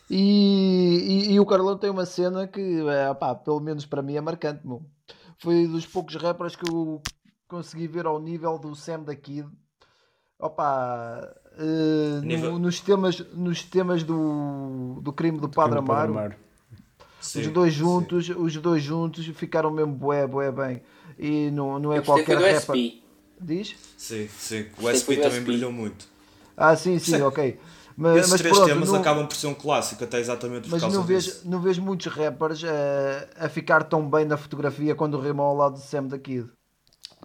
E, 0.09 1.27
e, 1.29 1.33
e, 1.33 1.41
o 1.41 1.47
Carlão 1.47 1.77
tem 1.77 1.91
uma 1.91 2.07
cena 2.07 2.47
que, 2.47 2.61
é, 2.89 3.13
pá, 3.15 3.35
pelo 3.35 3.59
menos 3.59 3.85
para 3.85 4.01
mim, 4.01 4.15
é 4.15 4.21
marcante. 4.21 4.65
Meu. 4.65 4.87
Foi 5.39 5.67
dos 5.67 5.87
poucos 5.87 6.15
rappers 6.15 6.55
que 6.55 6.71
eu 6.71 7.03
consegui 7.49 7.89
ver 7.89 8.07
ao 8.07 8.21
nível 8.21 8.57
do 8.61 8.77
Sam 8.77 9.03
da 9.03 9.17
Kid. 9.17 9.49
Opa, 10.39 11.35
uh, 11.59 12.21
nível... 12.25 12.53
no, 12.53 12.59
nos 12.59 12.81
temas, 12.81 13.19
nos 13.35 13.63
temas 13.63 14.03
do, 14.03 15.01
do 15.03 15.13
crime 15.13 15.39
do 15.39 15.49
Padre 15.49 15.79
Amaro. 15.79 16.13
Amaro. 16.13 16.35
Sim, 17.21 17.41
os 17.41 17.47
dois 17.49 17.73
juntos, 17.73 18.27
sim. 18.27 18.35
os 18.37 18.57
dois 18.57 18.83
juntos 18.83 19.25
ficaram 19.27 19.71
mesmo 19.71 19.93
bué, 19.93 20.27
bué 20.27 20.51
bem. 20.51 20.83
E 21.19 21.51
não, 21.51 21.79
não 21.79 21.93
é 21.93 21.99
Eu 21.99 22.03
qualquer 22.03 22.37
rapper. 22.37 22.57
SP. 22.59 23.03
Diz? 23.41 23.77
Sim, 23.97 24.29
sim. 24.29 24.67
O 24.81 24.89
SP 24.91 25.17
também 25.17 25.41
SP. 25.41 25.47
brilhou 25.47 25.73
muito. 25.73 26.07
Ah, 26.57 26.77
sim, 26.77 26.99
sim, 26.99 27.17
sim. 27.17 27.23
ok. 27.23 27.59
Mas, 27.97 28.17
Esses 28.17 28.31
mas 28.31 28.41
três 28.41 28.57
pronto, 28.57 28.69
temas 28.69 28.89
não, 28.89 28.97
acabam 28.97 29.27
por 29.27 29.37
ser 29.37 29.47
um 29.47 29.55
clássico, 29.55 30.03
até 30.03 30.19
exatamente 30.19 30.63
por 30.63 30.71
mas 30.71 30.81
causa 30.81 30.97
não 30.97 31.05
vejo, 31.05 31.27
disso. 31.27 31.49
não 31.49 31.61
vejo 31.61 31.83
muitos 31.83 32.07
rappers 32.07 32.63
uh, 32.63 32.67
a 33.37 33.49
ficar 33.49 33.85
tão 33.85 34.09
bem 34.09 34.25
na 34.25 34.37
fotografia 34.37 34.95
quando 34.95 35.21
rimam 35.21 35.45
ao 35.47 35.57
lado 35.57 35.75
de 35.75 35.83
Sam 35.83 36.05
da 36.05 36.19
Kid. 36.19 36.49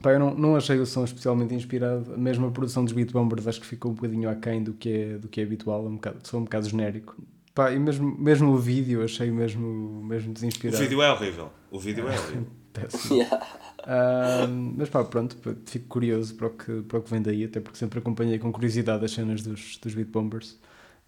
Pá, 0.02 0.12
eu 0.12 0.20
não, 0.20 0.34
não 0.36 0.56
achei 0.56 0.78
o 0.80 0.86
som 0.86 1.04
especialmente 1.04 1.54
inspirado. 1.54 2.18
Mesmo 2.18 2.48
a 2.48 2.52
produção 2.52 2.84
dos 2.84 2.94
Beat 2.94 3.12
Bombers 3.12 3.48
acho 3.48 3.60
que 3.60 3.66
ficou 3.66 3.92
um 3.92 3.96
bocadinho 3.96 4.30
aquém 4.30 4.64
do 4.64 4.74
que 4.74 4.90
é, 4.90 5.18
do 5.18 5.28
que 5.28 5.42
é 5.42 5.44
habitual, 5.44 5.86
um 5.86 5.96
bocado, 5.96 6.20
sou 6.24 6.40
um 6.40 6.44
bocado 6.44 6.70
genérico. 6.70 7.16
Pá, 7.54 7.72
e 7.72 7.80
mesmo, 7.80 8.16
mesmo 8.20 8.52
o 8.52 8.58
vídeo 8.58 9.04
achei 9.04 9.32
mesmo, 9.32 10.04
mesmo 10.04 10.32
desinspirado. 10.34 10.78
O 10.78 10.82
vídeo 10.82 11.02
é 11.02 11.12
horrível. 11.12 11.50
O 11.72 11.80
vídeo 11.80 12.08
é 12.08 12.20
horrível. 12.20 12.48
uh, 12.78 14.48
mas 14.78 14.88
pá, 14.90 15.04
pronto, 15.04 15.36
fico 15.66 15.88
curioso 15.88 16.36
para 16.36 16.48
o, 16.48 16.50
que, 16.52 16.82
para 16.84 17.00
o 17.00 17.02
que 17.02 17.10
vem 17.10 17.22
daí, 17.22 17.46
até 17.46 17.60
porque 17.60 17.80
sempre 17.80 17.98
acompanhei 17.98 18.38
com 18.38 18.52
curiosidade 18.52 19.04
as 19.04 19.12
cenas 19.12 19.42
dos, 19.42 19.78
dos 19.78 19.96
Beat 19.96 20.10
Bombers. 20.10 20.60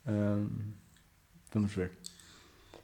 Uh, 0.08 0.50
vamos 1.54 1.72
ver. 1.72 1.92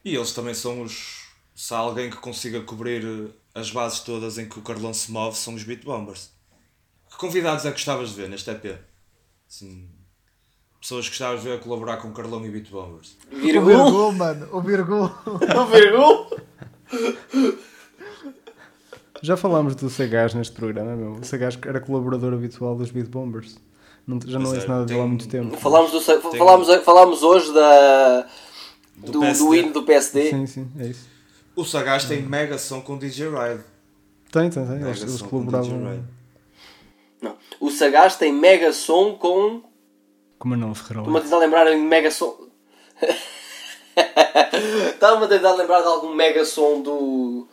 E 0.04 0.16
eles 0.16 0.32
também 0.34 0.54
são 0.54 0.84
os. 0.84 1.26
Se 1.56 1.74
há 1.74 1.78
alguém 1.78 2.12
que 2.12 2.18
consiga 2.18 2.62
cobrir 2.62 3.32
as 3.56 3.72
bases 3.72 4.02
todas 4.02 4.38
em 4.38 4.50
que 4.50 4.60
o 4.60 4.62
Carlão 4.62 4.94
se 4.94 5.10
move 5.10 5.38
são 5.38 5.56
os 5.56 5.64
Beat 5.64 5.86
Bombers. 5.86 6.30
Que 7.10 7.18
convidados 7.18 7.66
é 7.66 7.70
que 7.70 7.76
gostavas 7.76 8.10
de 8.10 8.16
ver 8.16 8.30
neste 8.30 8.52
EP? 8.52 8.78
Assim, 9.50 9.88
pessoas 10.82 11.06
que 11.06 11.12
gostavas 11.12 11.42
de 11.42 11.48
ver 11.48 11.56
a 11.56 11.60
colaborar 11.60 11.98
com 11.98 12.10
o 12.10 12.12
Carlão 12.12 12.46
e 12.46 12.50
Beat 12.50 12.70
Bombers. 12.70 13.18
Virgul? 13.32 13.62
O 13.62 13.66
Virgul, 13.66 14.12
mano. 14.12 14.50
O 14.52 14.62
Virgul. 14.62 15.06
o 15.56 15.66
Virgul? 15.68 16.28
Já 19.22 19.38
falámos 19.38 19.76
do 19.76 19.90
Sagaz 19.90 20.34
neste 20.34 20.54
programa, 20.54 20.94
meu. 20.98 21.14
O 21.14 21.24
Sagaz 21.24 21.58
era 21.66 21.80
colaborador 21.80 22.34
habitual 22.34 22.76
dos 22.76 22.92
Beat 22.92 23.08
Bombers. 23.08 23.58
Não, 24.06 24.20
já 24.24 24.38
não 24.38 24.50
ouço 24.52 24.66
é, 24.66 24.68
nada 24.68 24.86
dele 24.86 25.00
há 25.00 25.08
muito 25.08 25.30
tempo. 25.30 25.56
Falámos, 25.58 25.92
do, 25.92 26.02
falámos, 26.02 26.68
falámos 26.84 27.24
hoje 27.24 27.54
da, 27.54 28.28
do, 28.98 29.12
do, 29.14 29.34
do 29.34 29.56
hino 29.56 29.72
do 29.72 29.84
PSD. 29.84 30.30
Sim, 30.30 30.46
sim, 30.46 30.72
é 30.78 30.88
isso. 30.88 31.15
O 31.56 31.64
Sagaz 31.64 32.06
tem 32.06 32.22
mega 32.22 32.58
som 32.58 32.82
com 32.82 32.98
DJ 32.98 33.30
Ride. 33.30 33.64
Tem, 34.32 34.50
tem, 34.50 34.66
tem. 34.66 34.82
Eles, 34.82 35.02
eles 35.02 35.22
colaboravam. 35.22 36.04
Não. 37.22 37.38
O, 37.60 37.72
Sagaz 37.72 38.18
tem 38.18 38.34
mega 38.34 38.74
som 38.74 39.16
com. 39.16 39.64
Com 40.38 40.50
Manuel 40.50 40.76
Ferreira. 40.76 41.00
Estou-me 41.00 41.20
a 41.20 41.22
tentar 41.22 41.38
lembrar 41.38 41.72
em 41.72 41.82
mega 41.82 42.12
som. 42.12 42.38
Estava-me 44.94 45.26
a 45.26 45.30
tentar 45.30 45.54
lembrar 45.56 45.82
de 45.82 45.88
algum 45.88 46.14
mega 46.14 46.44
som 46.44 46.82
do. 46.82 47.48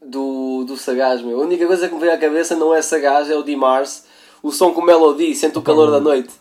do, 0.00 0.64
do 0.64 0.76
Sagaz, 0.76 1.20
meu. 1.20 1.40
A 1.40 1.44
única 1.44 1.66
coisa 1.66 1.88
que 1.88 1.94
me 1.94 2.00
veio 2.00 2.14
à 2.14 2.18
cabeça 2.18 2.54
não 2.54 2.72
é 2.72 2.80
Sagaz, 2.80 3.28
é 3.28 3.36
o 3.36 3.42
Dimars. 3.42 4.04
O 4.40 4.52
som 4.52 4.72
com 4.72 4.82
Melody, 4.82 5.34
sente 5.34 5.58
o 5.58 5.62
calor 5.62 5.90
da 5.90 5.98
noite. 5.98 6.32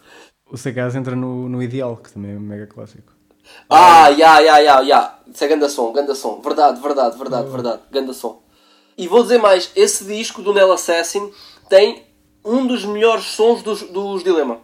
O 0.46 0.58
Sagaz 0.58 0.96
entra 0.96 1.16
no, 1.16 1.50
no 1.50 1.64
Ideal, 1.64 1.98
que 1.98 2.14
também 2.14 2.34
é 2.34 2.38
um 2.38 2.40
mega 2.40 2.68
clássico. 2.68 3.15
Ah, 3.70 4.10
ya, 4.10 4.40
ya, 4.40 4.60
ya, 4.60 4.82
ya. 4.82 5.16
Isso 5.28 5.44
é 5.44 5.48
ganda 5.48 5.68
som, 5.68 5.92
ganda 5.92 6.16
som. 6.16 6.42
Verdade, 6.42 6.80
verdade, 6.80 7.18
verdade, 7.18 7.50
verdade. 7.50 7.82
Ganda 7.92 8.14
som. 8.14 8.42
E 8.98 9.08
vou 9.08 9.24
dizer 9.24 9.38
mais, 9.38 9.72
esse 9.76 10.06
disco 10.06 10.42
do 10.42 10.54
Nell 10.54 10.72
Assassin 10.72 11.30
tem 11.70 12.04
um 12.44 12.66
dos 12.66 12.86
melhores 12.86 13.26
sons 13.26 13.62
dos, 13.64 13.82
dos 13.82 14.24
Dilema. 14.24 14.60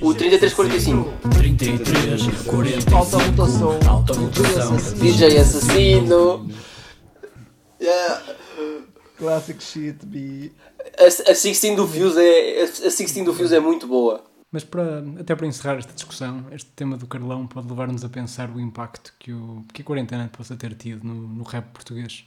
O 0.00 0.14
3345. 0.14 1.12
33, 1.36 2.44
45. 2.46 2.96
Alta 2.96 3.18
rotação. 3.18 3.78
Alta 3.88 4.12
rotação. 4.14 4.76
DJ 4.96 5.38
Assassino. 5.38 6.48
Yeah. 7.80 8.22
Classic 9.18 9.62
shit, 9.62 10.06
B. 10.06 10.52
A, 10.98 11.04
a 11.04 11.32
16 11.32 11.76
do 11.76 11.86
Fuse 11.86 12.20
é, 12.20 12.62
a 12.62 12.66
16 12.66 13.24
do 13.24 13.34
Fuse 13.34 13.54
é 13.54 13.60
muito 13.60 13.86
boa. 13.86 14.24
Mas 14.52 14.64
para, 14.64 15.04
até 15.20 15.34
para 15.34 15.46
encerrar 15.46 15.78
esta 15.78 15.92
discussão, 15.92 16.46
este 16.50 16.70
tema 16.72 16.96
do 16.96 17.06
Carlão 17.06 17.46
pode 17.46 17.68
levar-nos 17.68 18.04
a 18.04 18.08
pensar 18.08 18.50
o 18.50 18.60
impacto 18.60 19.14
que, 19.18 19.32
o, 19.32 19.64
que 19.72 19.82
a 19.82 19.84
quarentena 19.84 20.30
possa 20.36 20.56
ter 20.56 20.74
tido 20.74 21.06
no, 21.06 21.14
no 21.14 21.44
rap 21.44 21.72
português. 21.72 22.24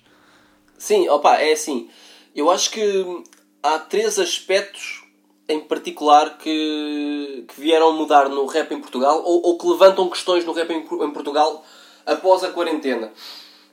Sim, 0.78 1.09
opa, 1.09 1.36
é 1.38 1.51
assim. 1.51 1.89
Eu 2.34 2.49
acho 2.49 2.71
que 2.71 3.24
há 3.61 3.78
três 3.78 4.17
aspectos 4.19 5.03
em 5.49 5.59
particular 5.59 6.38
que, 6.38 7.45
que 7.47 7.59
vieram 7.59 7.93
mudar 7.93 8.30
no 8.30 8.45
rap 8.45 8.71
em 8.74 8.80
Portugal 8.80 9.21
ou, 9.26 9.45
ou 9.45 9.57
que 9.57 9.67
levantam 9.67 10.09
questões 10.09 10.45
no 10.45 10.53
rap 10.53 10.69
em, 10.71 10.80
em 10.80 11.11
Portugal 11.11 11.63
após 12.05 12.43
a 12.43 12.51
quarentena. 12.51 13.11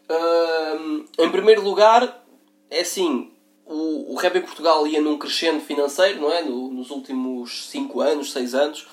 Ahm, 0.09 1.05
em 1.19 1.31
primeiro 1.31 1.63
lugar, 1.63 2.25
é 2.69 2.81
assim, 2.81 3.30
o, 3.71 4.13
o 4.13 4.17
rap 4.17 4.37
em 4.37 4.43
Portugal 4.43 4.87
ia 4.87 5.01
num 5.01 5.17
crescendo 5.17 5.61
financeiro, 5.61 6.21
não 6.21 6.33
é? 6.33 6.43
No- 6.43 6.71
nos 6.73 6.91
últimos 6.91 7.69
5 7.69 8.01
anos, 8.01 8.33
6 8.33 8.55
anos, 8.55 8.87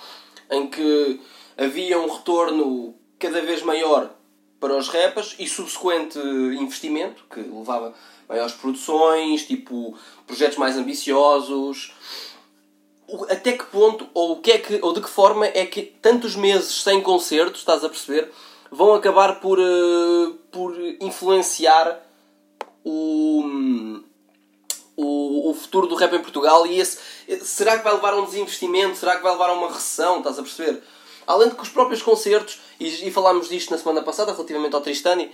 em 0.52 0.68
que 0.68 1.20
havia 1.58 2.00
um 2.00 2.08
retorno 2.08 2.96
cada 3.20 3.42
vez 3.42 3.64
maior 3.64 4.12
para 4.60 4.76
os 4.78 4.88
rappers 4.90 5.36
e 5.40 5.48
subsequente 5.48 6.18
investimento 6.20 7.24
que 7.30 7.40
levava 7.42 7.94
maiores 8.30 8.54
produções, 8.54 9.46
tipo 9.46 9.98
projetos 10.26 10.58
mais 10.58 10.78
ambiciosos. 10.78 11.94
Até 13.30 13.54
que 13.54 13.64
ponto 13.66 14.08
ou 14.14 14.34
o 14.34 14.42
que 14.42 14.52
é 14.52 14.58
que 14.58 14.80
ou 14.82 14.94
de 14.94 15.02
que 15.02 15.10
forma 15.10 15.46
é 15.46 15.66
que 15.66 15.82
tantos 15.82 16.36
meses 16.36 16.84
sem 16.84 17.02
concertos, 17.02 17.62
estás 17.62 17.84
a 17.84 17.90
perceber, 17.90 18.30
vão 18.70 18.94
acabar 18.94 19.40
por 19.40 19.58
eh, 19.60 20.34
por 20.52 20.76
influenciar 21.00 22.04
o 22.84 24.02
o, 24.98 25.52
o 25.52 25.54
futuro 25.54 25.88
do 25.88 25.95
rap 25.95 26.14
em 26.14 26.22
Portugal 26.22 26.66
e 26.66 26.80
esse, 26.80 26.98
será 27.41 27.78
que 27.78 27.84
vai 27.84 27.93
levar 27.93 28.14
a 28.14 28.18
um 28.18 28.26
desinvestimento? 28.26 28.98
Será 28.98 29.16
que 29.16 29.24
vai 29.24 29.32
levar 29.32 29.52
a 29.52 29.54
uma 29.54 29.68
recessão? 29.68 30.18
Estás 30.18 30.39
a 30.39 30.41
perceber? 30.41 30.82
Além 31.28 31.50
de 31.50 31.56
que 31.56 31.62
os 31.62 31.70
próprios 31.70 32.02
concertos, 32.02 32.60
e, 32.80 33.08
e 33.08 33.12
falámos 33.12 33.48
disto 33.48 33.70
na 33.70 33.78
semana 33.78 34.02
passada 34.02 34.34
relativamente 34.34 34.74
ao 34.76 34.82
Tristani, 34.82 35.32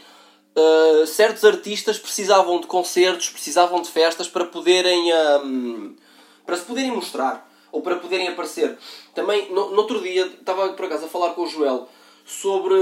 uh, 0.56 1.08
certos 1.08 1.46
artistas 1.46 1.98
precisavam 1.98 2.60
de 2.60 2.68
concertos, 2.68 3.30
precisavam 3.30 3.82
de 3.82 3.90
festas 3.90 4.28
para 4.28 4.46
poderem 4.46 5.14
um, 5.44 5.96
para 6.46 6.58
se 6.58 6.64
poderem 6.64 6.92
mostrar 6.92 7.50
ou 7.72 7.82
para 7.82 7.96
poderem 7.96 8.28
aparecer. 8.28 8.78
Também, 9.16 9.52
no, 9.52 9.72
no 9.72 9.78
outro 9.78 10.02
dia, 10.02 10.26
estava 10.26 10.70
por 10.74 10.86
acaso 10.86 11.06
a 11.06 11.10
falar 11.10 11.32
com 11.32 11.44
o 11.44 11.48
Joel 11.48 11.88
sobre, 12.26 12.76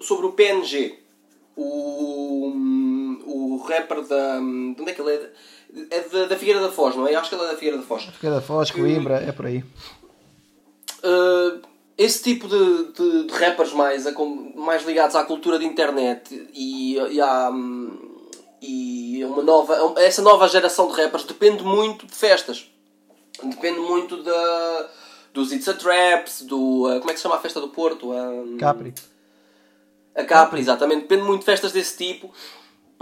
sobre 0.00 0.26
o 0.26 0.32
PNG, 0.32 0.98
o, 1.56 2.52
o 3.24 3.64
rapper 3.68 4.02
da. 4.02 4.38
De 4.38 4.76
onde 4.80 4.90
é 4.90 4.94
que 4.94 5.00
ele 5.00 5.14
é? 5.14 5.30
É 5.90 6.00
da, 6.00 6.26
da 6.26 6.36
Figueira 6.36 6.60
da 6.60 6.70
Foz, 6.70 6.94
não 6.96 7.06
é? 7.08 7.14
Acho 7.14 7.30
que 7.30 7.34
ele 7.34 7.44
é 7.44 7.48
da 7.48 7.54
Figueira 7.54 7.78
da 7.78 7.82
Foz. 7.82 8.06
Cada 8.20 8.40
Foz, 8.42 8.70
Coimbra, 8.70 9.16
é 9.16 9.32
por 9.32 9.46
aí. 9.46 9.64
Uh, 11.02 11.60
esse 11.96 12.22
tipo 12.22 12.46
de, 12.48 12.92
de, 12.92 13.24
de 13.26 13.32
rappers 13.34 13.72
mais, 13.72 14.06
a- 14.06 14.12
mais 14.54 14.84
ligados 14.84 15.16
à 15.16 15.24
cultura 15.24 15.58
de 15.58 15.64
internet 15.64 16.48
e, 16.54 16.96
e, 16.96 17.20
à, 17.20 17.50
e 18.60 19.24
uma 19.24 19.42
nova, 19.42 19.94
essa 19.98 20.22
nova 20.22 20.48
geração 20.48 20.88
de 20.88 20.94
rappers 21.00 21.24
depende 21.24 21.62
muito 21.64 22.06
de 22.06 22.14
festas. 22.14 22.68
Depende 23.42 23.80
muito 23.80 24.22
da, 24.22 24.90
dos 25.32 25.52
It's 25.52 25.68
a 25.68 25.74
Traps, 25.74 26.42
do. 26.42 26.86
uh, 26.86 26.98
como 27.00 27.10
é 27.10 27.14
que 27.14 27.18
se 27.18 27.22
chama 27.22 27.36
a 27.36 27.40
festa 27.40 27.60
do 27.60 27.68
Porto? 27.68 28.12
Um, 28.12 28.56
Capri. 28.58 28.94
a 30.14 30.22
Capri, 30.24 30.60
exatamente. 30.60 31.02
Depende 31.02 31.22
muito 31.24 31.40
de 31.40 31.46
festas 31.46 31.72
desse 31.72 31.96
tipo 31.96 32.32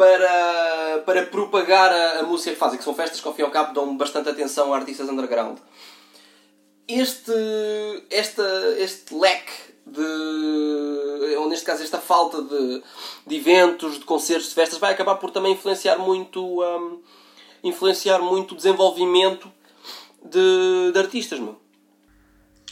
para, 0.01 1.03
para 1.05 1.27
propagar 1.27 1.93
a, 1.93 2.21
a 2.21 2.23
música 2.23 2.53
que 2.53 2.57
fazem, 2.57 2.79
que 2.79 2.85
são 2.85 2.95
festas 2.95 3.21
que 3.21 3.29
ao 3.29 3.35
fim 3.35 3.43
e 3.43 3.45
ao 3.45 3.51
cabo 3.51 3.75
dão 3.75 3.95
bastante 3.99 4.31
atenção 4.31 4.73
a 4.73 4.79
artistas 4.79 5.07
underground. 5.11 5.59
Este, 6.89 7.33
esta, 8.09 8.43
este 8.79 9.15
leque 9.15 9.53
de. 9.87 11.37
ou 11.37 11.51
neste 11.51 11.67
caso 11.67 11.83
esta 11.83 11.99
falta 11.99 12.41
de, 12.41 12.83
de 13.27 13.37
eventos, 13.37 13.99
de 13.99 14.07
concertos, 14.07 14.49
de 14.49 14.55
festas, 14.55 14.79
vai 14.79 14.95
acabar 14.95 15.17
por 15.17 15.31
também 15.31 15.53
influenciar 15.53 15.99
muito, 15.99 16.63
hum, 16.63 17.03
influenciar 17.63 18.21
muito 18.21 18.53
o 18.53 18.57
desenvolvimento 18.57 19.53
de, 20.25 20.93
de 20.95 20.99
artistas, 20.99 21.39
meu. 21.39 21.61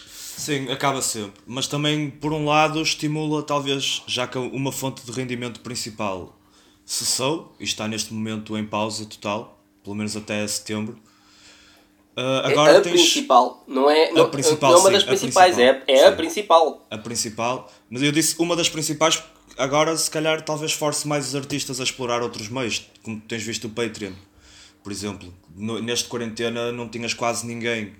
Sim, 0.07 0.73
acaba 0.73 1.03
sempre. 1.03 1.43
Mas 1.47 1.67
também, 1.67 2.09
por 2.09 2.33
um 2.33 2.47
lado, 2.47 2.81
estimula 2.81 3.43
talvez, 3.43 4.03
já 4.07 4.27
que 4.27 4.39
uma 4.39 4.73
fonte 4.73 5.05
de 5.05 5.13
rendimento 5.13 5.61
principal 5.61 6.38
cessou 6.91 7.55
e 7.61 7.65
está 7.65 7.87
neste 7.87 8.15
momento 8.15 8.57
em 8.57 8.65
pausa 8.65 9.05
total, 9.05 9.61
pelo 9.85 9.95
menos 9.95 10.17
até 10.17 10.47
setembro. 10.49 10.99
É 12.17 12.51
agora 12.51 12.79
a 12.79 12.81
tens 12.81 12.95
principal, 12.95 13.63
não 13.69 13.89
é, 13.89 14.11
não, 14.11 14.29
principal, 14.29 14.73
não 14.73 14.79
é 14.79 14.81
uma 14.81 14.89
sim, 14.89 14.95
das 14.95 15.03
a 15.05 15.07
principais, 15.07 15.55
principal, 15.55 15.85
é, 15.87 15.93
é 15.93 16.07
a 16.09 16.13
principal. 16.13 16.87
a 16.91 16.99
principal, 16.99 17.73
mas 17.89 18.03
eu 18.03 18.11
disse 18.11 18.35
uma 18.41 18.57
das 18.57 18.69
principais, 18.69 19.23
agora 19.57 19.97
se 19.97 20.11
calhar 20.11 20.43
talvez 20.43 20.73
force 20.73 21.07
mais 21.07 21.29
os 21.29 21.37
artistas 21.37 21.79
a 21.79 21.85
explorar 21.85 22.23
outros 22.23 22.49
meios, 22.49 22.87
como 23.05 23.21
tens 23.21 23.43
visto 23.45 23.67
o 23.67 23.71
Patreon, 23.71 24.13
por 24.83 24.91
exemplo. 24.91 25.33
No- 25.55 25.81
neste 25.81 26.09
quarentena 26.09 26.73
não 26.73 26.89
tinhas 26.89 27.15
quase 27.15 27.47
ninguém 27.47 27.93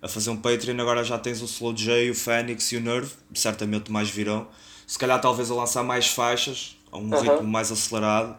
a 0.00 0.08
fazer 0.08 0.30
um 0.30 0.36
Patreon, 0.36 0.80
agora 0.80 1.04
já 1.04 1.18
tens 1.18 1.42
o 1.42 1.44
Slow 1.44 1.74
J, 1.74 2.08
o 2.10 2.14
Phoenix 2.14 2.72
e 2.72 2.76
o 2.76 2.80
Nerve, 2.80 3.12
certamente 3.34 3.90
mais 3.92 4.08
virão. 4.08 4.46
Se 4.86 4.98
calhar 4.98 5.20
talvez 5.20 5.50
a 5.50 5.54
lançar 5.54 5.82
mais 5.82 6.06
faixas, 6.06 6.77
a 6.90 6.98
um 6.98 7.12
Aham. 7.12 7.22
ritmo 7.22 7.48
mais 7.48 7.70
acelerado. 7.70 8.36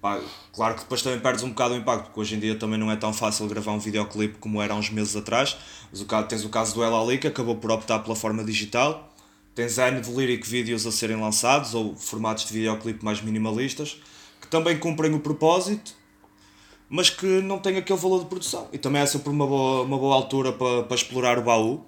Pá, 0.00 0.18
claro 0.52 0.74
que 0.76 0.80
depois 0.80 1.02
também 1.02 1.20
perdes 1.20 1.44
um 1.44 1.50
bocado 1.50 1.74
o 1.74 1.76
impacto, 1.76 2.04
porque 2.06 2.20
hoje 2.20 2.34
em 2.34 2.38
dia 2.38 2.54
também 2.54 2.78
não 2.78 2.90
é 2.90 2.96
tão 2.96 3.12
fácil 3.12 3.46
gravar 3.46 3.72
um 3.72 3.78
videoclipe 3.78 4.38
como 4.38 4.62
era 4.62 4.72
há 4.72 4.76
uns 4.76 4.88
meses 4.88 5.14
atrás. 5.14 5.56
Mas 5.90 6.00
o 6.00 6.06
caso, 6.06 6.26
tens 6.26 6.44
o 6.44 6.48
caso 6.48 6.74
do 6.74 6.82
El 6.82 6.98
Ali, 6.98 7.18
que 7.18 7.26
acabou 7.26 7.56
por 7.56 7.70
optar 7.70 7.98
pela 7.98 8.16
forma 8.16 8.42
digital. 8.42 9.12
Tens 9.54 9.76
N 9.76 10.00
de 10.00 10.10
lyric 10.10 10.48
vídeos 10.48 10.86
a 10.86 10.92
serem 10.92 11.20
lançados, 11.20 11.74
ou 11.74 11.94
formatos 11.96 12.46
de 12.46 12.52
videoclipe 12.52 13.04
mais 13.04 13.20
minimalistas, 13.20 14.00
que 14.40 14.46
também 14.48 14.78
cumprem 14.78 15.12
o 15.12 15.20
propósito, 15.20 15.92
mas 16.88 17.10
que 17.10 17.26
não 17.42 17.58
têm 17.58 17.76
aquele 17.76 17.98
valor 17.98 18.20
de 18.20 18.26
produção. 18.26 18.68
E 18.72 18.78
também 18.78 19.02
é 19.02 19.06
sempre 19.06 19.28
uma 19.28 19.46
boa, 19.46 19.82
uma 19.82 19.98
boa 19.98 20.14
altura 20.14 20.52
para, 20.52 20.84
para 20.84 20.94
explorar 20.96 21.38
o 21.38 21.42
baú. 21.42 21.84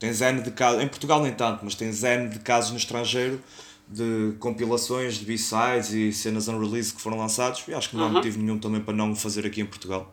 Tens 0.00 0.20
N 0.20 0.42
de 0.42 0.50
casos, 0.50 0.82
em 0.82 0.88
Portugal 0.88 1.22
nem 1.22 1.32
tanto, 1.32 1.64
mas 1.64 1.76
tens 1.76 2.02
N 2.02 2.28
de 2.28 2.40
casos 2.40 2.72
no 2.72 2.78
estrangeiro 2.78 3.40
de 3.88 4.34
compilações 4.40 5.14
de 5.18 5.24
B-sides 5.24 5.90
e 5.92 6.12
cenas 6.12 6.48
unreleased 6.48 6.94
que 6.96 7.02
foram 7.02 7.18
lançados. 7.18 7.62
E 7.68 7.74
acho 7.74 7.90
que 7.90 7.96
não 7.96 8.04
há 8.06 8.08
motivo 8.08 8.38
nenhum 8.38 8.58
também 8.58 8.80
para 8.80 8.94
não 8.94 9.12
o 9.12 9.16
fazer 9.16 9.46
aqui 9.46 9.60
em 9.60 9.66
Portugal. 9.66 10.12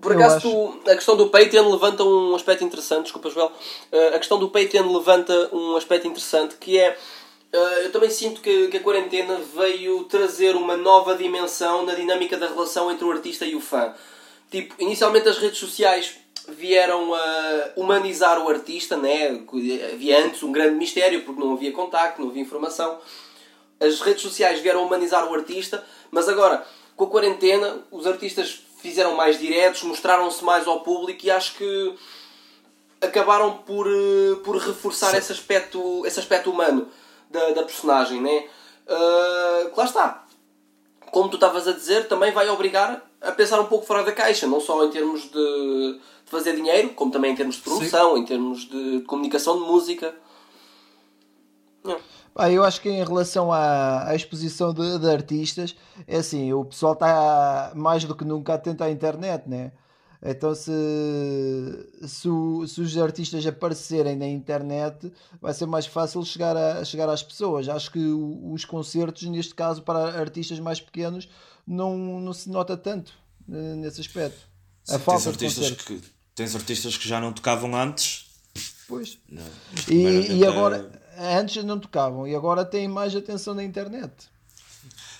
Por 0.00 0.12
Eu 0.12 0.18
acaso, 0.18 0.36
acho- 0.36 0.50
tu- 0.50 0.90
a 0.90 0.94
questão 0.94 1.16
do 1.16 1.28
Patreon 1.28 1.70
levanta 1.70 2.04
um 2.04 2.34
aspecto 2.34 2.64
interessante, 2.64 3.04
desculpa, 3.04 3.30
Joel. 3.30 3.50
Uh, 3.92 4.14
a 4.14 4.18
questão 4.18 4.38
do 4.38 4.50
Patreon 4.50 4.92
levanta 4.92 5.48
um 5.54 5.76
aspecto 5.76 6.06
interessante 6.06 6.56
que 6.56 6.78
é. 6.78 6.98
uh, 7.54 7.56
eu 7.84 7.92
também 7.92 8.10
sinto 8.10 8.40
que, 8.40 8.68
que 8.68 8.76
a 8.76 8.80
quarentena 8.80 9.40
veio 9.56 10.04
trazer 10.04 10.56
uma 10.56 10.76
nova 10.76 11.14
dimensão 11.16 11.86
na 11.86 11.94
dinâmica 11.94 12.36
da 12.36 12.48
relação 12.48 12.90
entre 12.90 13.04
o 13.04 13.10
artista 13.12 13.46
e 13.46 13.54
o 13.54 13.60
fã. 13.60 13.94
Tipo, 14.50 14.74
inicialmente 14.78 15.28
as 15.28 15.38
redes 15.38 15.58
sociais 15.58 16.16
vieram 16.48 17.14
a 17.14 17.70
humanizar 17.76 18.44
o 18.44 18.48
artista, 18.48 18.96
né? 18.96 19.40
Havia 19.92 20.24
antes 20.24 20.42
um 20.42 20.52
grande 20.52 20.76
mistério 20.76 21.22
porque 21.22 21.40
não 21.40 21.54
havia 21.54 21.72
contacto, 21.72 22.20
não 22.20 22.28
havia 22.28 22.42
informação 22.42 22.98
as 23.80 24.00
redes 24.00 24.22
sociais 24.22 24.60
vieram 24.60 24.84
humanizar 24.84 25.28
o 25.28 25.34
artista, 25.34 25.84
mas 26.10 26.28
agora, 26.28 26.64
com 26.96 27.04
a 27.04 27.10
quarentena, 27.10 27.78
os 27.90 28.06
artistas 28.06 28.62
fizeram 28.78 29.14
mais 29.14 29.38
diretos, 29.38 29.82
mostraram-se 29.82 30.44
mais 30.44 30.66
ao 30.66 30.80
público 30.80 31.24
e 31.24 31.30
acho 31.30 31.54
que 31.56 31.94
acabaram 33.00 33.58
por, 33.58 33.86
eh, 33.86 34.36
por 34.44 34.56
reforçar 34.56 35.16
esse 35.16 35.32
aspecto, 35.32 36.04
esse 36.06 36.18
aspecto 36.18 36.50
humano 36.50 36.88
da, 37.30 37.50
da 37.50 37.62
personagem, 37.62 38.20
né? 38.20 38.48
Que 38.86 39.78
lá 39.78 39.84
está. 39.84 40.24
Como 41.10 41.28
tu 41.28 41.36
estavas 41.36 41.66
a 41.66 41.72
dizer, 41.72 42.08
também 42.08 42.32
vai 42.32 42.48
obrigar 42.48 43.02
a 43.24 43.32
pensar 43.32 43.60
um 43.60 43.66
pouco 43.66 43.86
fora 43.86 44.02
da 44.02 44.12
caixa, 44.12 44.46
não 44.46 44.60
só 44.60 44.84
em 44.84 44.90
termos 44.90 45.22
de, 45.22 45.30
de 45.30 46.00
fazer 46.26 46.54
dinheiro, 46.54 46.90
como 46.90 47.10
também 47.10 47.32
em 47.32 47.36
termos 47.36 47.56
de 47.56 47.62
promoção, 47.62 48.16
em 48.16 48.24
termos 48.24 48.68
de 48.68 49.00
comunicação 49.06 49.58
de 49.58 49.64
música. 49.64 50.14
Não. 51.82 51.98
Pá, 52.34 52.50
eu 52.50 52.64
acho 52.64 52.80
que 52.80 52.88
em 52.88 53.04
relação 53.04 53.52
à, 53.52 54.08
à 54.08 54.14
exposição 54.14 54.74
de, 54.74 54.98
de 54.98 55.08
artistas, 55.08 55.76
é 56.06 56.16
assim, 56.16 56.52
o 56.52 56.64
pessoal 56.64 56.94
está 56.94 57.72
mais 57.76 58.04
do 58.04 58.14
que 58.14 58.24
nunca 58.24 58.54
atento 58.54 58.82
à 58.82 58.90
internet, 58.90 59.48
né? 59.48 59.72
Então 60.26 60.54
se, 60.54 60.72
se, 62.00 62.28
se 62.66 62.80
os 62.80 62.96
artistas 62.96 63.46
aparecerem 63.46 64.16
na 64.16 64.26
internet, 64.26 65.12
vai 65.38 65.52
ser 65.52 65.66
mais 65.66 65.84
fácil 65.86 66.24
chegar, 66.24 66.56
a, 66.56 66.82
chegar 66.82 67.10
às 67.10 67.22
pessoas. 67.22 67.68
Acho 67.68 67.92
que 67.92 67.98
os 67.98 68.64
concertos, 68.64 69.22
neste 69.24 69.54
caso, 69.54 69.82
para 69.82 70.18
artistas 70.18 70.58
mais 70.58 70.80
pequenos, 70.80 71.28
não, 71.66 72.20
não 72.20 72.32
se 72.32 72.48
nota 72.50 72.76
tanto 72.76 73.12
eh, 73.50 73.74
nesse 73.76 74.00
aspecto. 74.00 74.46
A 74.88 74.98
Sim, 74.98 74.98
falta 74.98 75.32
tens, 75.32 75.58
artistas 75.58 75.70
que, 75.82 76.00
tens 76.34 76.54
artistas 76.54 76.96
que 76.96 77.08
já 77.08 77.20
não 77.20 77.32
tocavam 77.32 77.74
antes. 77.74 78.26
Pois. 78.86 79.18
Não, 79.28 79.42
E, 79.88 80.36
e 80.38 80.46
agora, 80.46 80.90
é- 81.16 81.38
antes 81.38 81.64
não 81.64 81.78
tocavam, 81.78 82.26
e 82.26 82.34
agora 82.34 82.64
têm 82.64 82.86
mais 82.88 83.14
atenção 83.16 83.54
na 83.54 83.64
internet. 83.64 84.12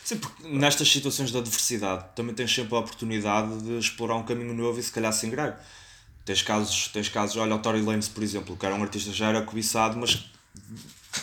Sim, 0.05 0.18
porque 0.18 0.47
nestas 0.47 0.88
situações 0.90 1.30
de 1.30 1.38
adversidade 1.38 2.05
também 2.14 2.34
tens 2.34 2.55
sempre 2.55 2.74
a 2.74 2.78
oportunidade 2.78 3.62
de 3.62 3.78
explorar 3.78 4.16
um 4.16 4.22
caminho 4.22 4.53
novo 4.53 4.78
e 4.78 4.82
se 4.82 4.92
calhar 4.92 5.12
se 5.12 5.26
ingrar. 5.26 5.64
Tens 6.24 6.42
casos, 6.42 6.88
tens 6.88 7.09
casos, 7.09 7.36
olha 7.36 7.55
o 7.55 7.59
Tory 7.59 7.80
Lanez, 7.82 8.09
por 8.09 8.22
exemplo, 8.22 8.57
que 8.57 8.66
era 8.66 8.74
um 8.74 8.82
artista 8.82 9.12
já 9.12 9.28
era 9.28 9.42
cobiçado, 9.42 9.97
mas 9.99 10.30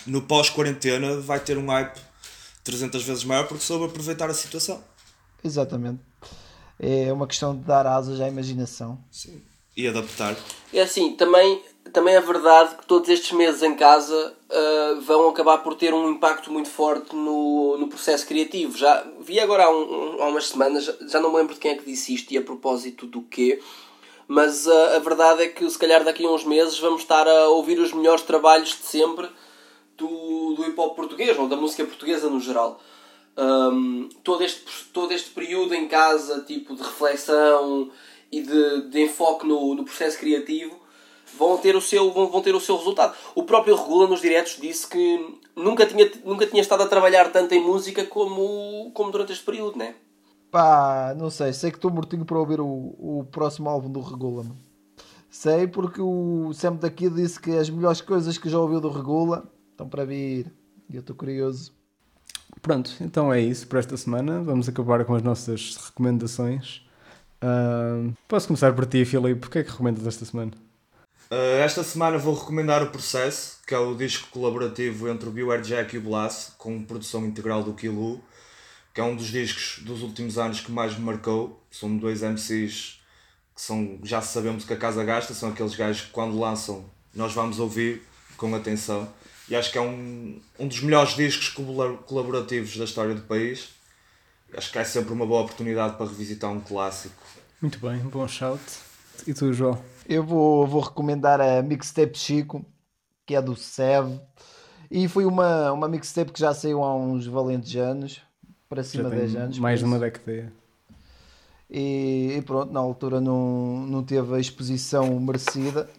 no 0.05 0.22
pós-quarentena 0.24 1.19
vai 1.22 1.39
ter 1.39 1.57
um 1.57 1.67
hype 1.67 1.99
300 2.63 3.03
vezes 3.03 3.24
maior 3.24 3.47
porque 3.47 3.63
soube 3.63 3.86
aproveitar 3.86 4.30
a 4.30 4.34
situação. 4.34 4.84
Exatamente. 5.43 5.99
É 6.79 7.11
uma 7.13 7.27
questão 7.27 7.55
de 7.55 7.63
dar 7.63 7.85
asas 7.85 8.19
à 8.21 8.27
imaginação. 8.27 8.97
Sim. 9.11 9.41
E 9.77 9.87
adaptar. 9.87 10.35
É 10.73 10.81
assim, 10.81 11.13
também, 11.15 11.61
também 11.93 12.15
é 12.15 12.19
verdade 12.21 12.75
que 12.75 12.85
todos 12.85 13.07
estes 13.09 13.31
meses 13.31 13.61
em 13.61 13.75
casa 13.75 14.33
ah, 14.49 14.99
vão 15.01 15.29
acabar 15.29 15.59
por 15.59 15.75
ter 15.75 15.93
um 15.93 16.09
impacto 16.11 16.51
muito 16.51 16.69
forte 16.69 17.15
no, 17.15 17.77
no 17.77 17.87
processo 17.87 18.25
criativo. 18.27 18.77
Já 18.77 19.05
vi 19.21 19.39
agora 19.39 19.65
há, 19.65 19.69
um- 19.71 20.21
há 20.21 20.27
umas 20.27 20.47
semanas, 20.47 20.85
já- 21.07 21.19
não 21.21 21.31
me 21.31 21.37
lembro 21.37 21.53
de 21.53 21.59
quem 21.59 21.71
é 21.71 21.75
que 21.75 21.85
disse 21.85 22.13
isto 22.13 22.31
e 22.33 22.37
a 22.37 22.41
propósito 22.41 23.05
do 23.07 23.21
quê, 23.21 23.61
mas 24.27 24.67
ah, 24.67 24.95
a 24.97 24.99
verdade 24.99 25.43
é 25.43 25.47
que 25.47 25.69
se 25.69 25.77
calhar 25.77 26.03
daqui 26.03 26.25
a 26.25 26.29
uns 26.29 26.43
meses 26.43 26.77
vamos 26.79 27.01
estar 27.01 27.27
a 27.27 27.47
ouvir 27.49 27.79
os 27.79 27.93
melhores 27.93 28.23
trabalhos 28.23 28.69
de 28.69 28.85
sempre 28.85 29.29
do, 29.97 30.53
do 30.55 30.65
hip 30.67 30.79
hop 30.79 30.95
português 30.95 31.37
ou 31.37 31.47
da 31.47 31.55
música 31.55 31.85
portuguesa 31.85 32.29
no 32.29 32.39
geral. 32.39 32.81
Um, 33.38 34.09
todo, 34.23 34.43
este, 34.43 34.65
todo 34.93 35.13
este 35.13 35.29
período 35.32 35.73
em 35.73 35.88
casa, 35.88 36.41
tipo 36.41 36.75
de 36.75 36.84
reflexão 36.84 37.89
e 38.32 38.41
de, 38.41 38.89
de 38.89 39.01
enfoque 39.01 39.47
no, 39.47 39.73
no 39.73 39.84
processo 39.84 40.19
criativo, 40.19 40.75
vão 41.38 41.57
ter, 41.57 41.75
o 41.75 41.82
seu, 41.82 42.11
vão, 42.11 42.27
vão 42.27 42.41
ter 42.41 42.53
o 42.53 42.59
seu 42.59 42.77
resultado. 42.77 43.15
O 43.34 43.43
próprio 43.43 43.75
Regula 43.75 44.07
nos 44.07 44.21
diretos 44.21 44.57
disse 44.59 44.88
que 44.88 45.38
nunca 45.55 45.86
tinha, 45.86 46.11
nunca 46.23 46.45
tinha 46.45 46.61
estado 46.61 46.84
a 46.84 46.88
trabalhar 46.88 47.32
tanto 47.32 47.53
em 47.53 47.63
música 47.63 48.05
como, 48.05 48.91
como 48.93 49.11
durante 49.11 49.32
este 49.32 49.45
período, 49.45 49.77
né? 49.77 49.95
Pá, 50.49 51.15
não 51.17 51.29
sei, 51.29 51.53
sei 51.53 51.71
que 51.71 51.77
estou 51.77 51.89
mortinho 51.89 52.25
para 52.25 52.38
ouvir 52.38 52.59
o, 52.59 52.67
o 52.67 53.25
próximo 53.32 53.69
álbum 53.69 53.89
do 53.89 54.01
Regula. 54.01 54.45
Sei 55.29 55.65
porque 55.65 56.01
o 56.01 56.51
Sam 56.53 56.75
daqui 56.75 57.09
disse 57.09 57.39
que 57.39 57.51
as 57.51 57.69
melhores 57.69 58.01
coisas 58.01 58.38
que 58.38 58.49
já 58.49 58.59
ouviu 58.59 58.82
do 58.82 58.89
Regula 58.89 59.49
estão 59.71 59.88
para 59.88 60.03
vir. 60.03 60.53
E 60.89 60.95
eu 60.95 60.99
estou 60.99 61.15
curioso. 61.15 61.73
Pronto, 62.62 62.91
então 63.01 63.34
é 63.34 63.41
isso 63.41 63.68
por 63.68 63.80
esta 63.80 63.97
semana. 63.97 64.41
Vamos 64.41 64.70
acabar 64.70 65.03
com 65.03 65.16
as 65.16 65.24
nossas 65.24 65.78
recomendações. 65.78 66.82
Ahm, 67.41 68.14
posso 68.28 68.47
começar 68.47 68.74
por 68.74 68.86
ti, 68.86 69.03
Filipe. 69.03 69.47
O 69.47 69.49
que 69.49 69.59
é 69.59 69.64
que 69.64 69.72
recomendas 69.72 70.05
esta 70.05 70.26
semana? 70.26 70.51
Uh, 71.32 71.57
esta 71.64 71.82
semana 71.84 72.18
vou 72.18 72.36
recomendar 72.36 72.84
o 72.84 72.91
Processo, 72.91 73.59
que 73.66 73.74
é 73.74 73.80
o 73.80 73.95
disco 73.95 74.28
colaborativo 74.30 75.07
entre 75.09 75.30
o 75.30 75.32
Beware 75.32 75.62
Jack 75.62 75.95
e 75.95 75.97
o 75.97 76.01
Blast, 76.01 76.51
com 76.57 76.84
produção 76.84 77.26
integral 77.26 77.64
do 77.64 77.74
Kilu, 77.74 78.22
que 78.93 78.99
é 78.99 79.03
um 79.03 79.16
dos 79.16 79.28
discos 79.28 79.84
dos 79.84 80.03
últimos 80.03 80.38
anos 80.38 80.59
que 80.59 80.72
mais 80.72 80.95
me 80.97 81.05
marcou. 81.05 81.64
São 81.72 81.97
dois 81.97 82.22
MCs 82.22 82.99
que 83.55 83.62
são, 83.62 83.97
já 84.03 84.22
sabemos 84.22 84.66
que 84.66 84.74
a 84.74 84.78
casa 84.78 85.03
gasta, 85.03 85.34
são 85.34 85.49
aqueles 85.49 85.74
gajos 85.74 86.01
que 86.01 86.12
quando 86.12 86.38
lançam 86.38 86.86
nós 87.14 87.34
vamos 87.34 87.59
ouvir 87.59 88.01
com 88.38 88.53
atenção. 88.55 89.07
E 89.51 89.55
acho 89.55 89.69
que 89.69 89.77
é 89.77 89.81
um, 89.81 90.39
um 90.57 90.65
dos 90.65 90.81
melhores 90.81 91.13
discos 91.13 91.49
colabor- 91.49 91.97
colaborativos 92.05 92.77
da 92.77 92.85
história 92.85 93.13
do 93.13 93.23
país. 93.23 93.67
Acho 94.55 94.71
que 94.71 94.79
é 94.79 94.83
sempre 94.85 95.11
uma 95.11 95.25
boa 95.25 95.41
oportunidade 95.41 95.97
para 95.97 96.05
revisitar 96.05 96.49
um 96.49 96.61
clássico. 96.61 97.21
Muito 97.61 97.77
bem, 97.79 97.97
bom 97.97 98.25
shout. 98.29 98.61
E 99.27 99.33
tu, 99.33 99.51
João? 99.51 99.77
Eu 100.07 100.23
vou, 100.23 100.65
vou 100.65 100.79
recomendar 100.79 101.41
a 101.41 101.61
Mixtape 101.61 102.17
Chico, 102.17 102.65
que 103.25 103.35
é 103.35 103.41
do 103.41 103.53
Sev. 103.53 104.21
E 104.89 105.09
foi 105.09 105.25
uma, 105.25 105.73
uma 105.73 105.89
mixtape 105.89 106.31
que 106.31 106.39
já 106.39 106.53
saiu 106.53 106.81
há 106.81 106.95
uns 106.95 107.25
valentes 107.27 107.75
anos, 107.75 108.21
para 108.69 108.85
cima 108.85 109.09
de 109.09 109.17
tem 109.17 109.19
10 109.19 109.35
anos. 109.35 109.59
mais 109.59 109.79
de 109.79 109.85
uma 109.85 109.99
década. 109.99 110.53
E, 111.69 112.35
e 112.37 112.41
pronto, 112.41 112.71
na 112.71 112.79
altura 112.79 113.19
não, 113.19 113.85
não 113.85 114.01
teve 114.01 114.33
a 114.33 114.39
exposição 114.39 115.19
merecida. 115.19 115.89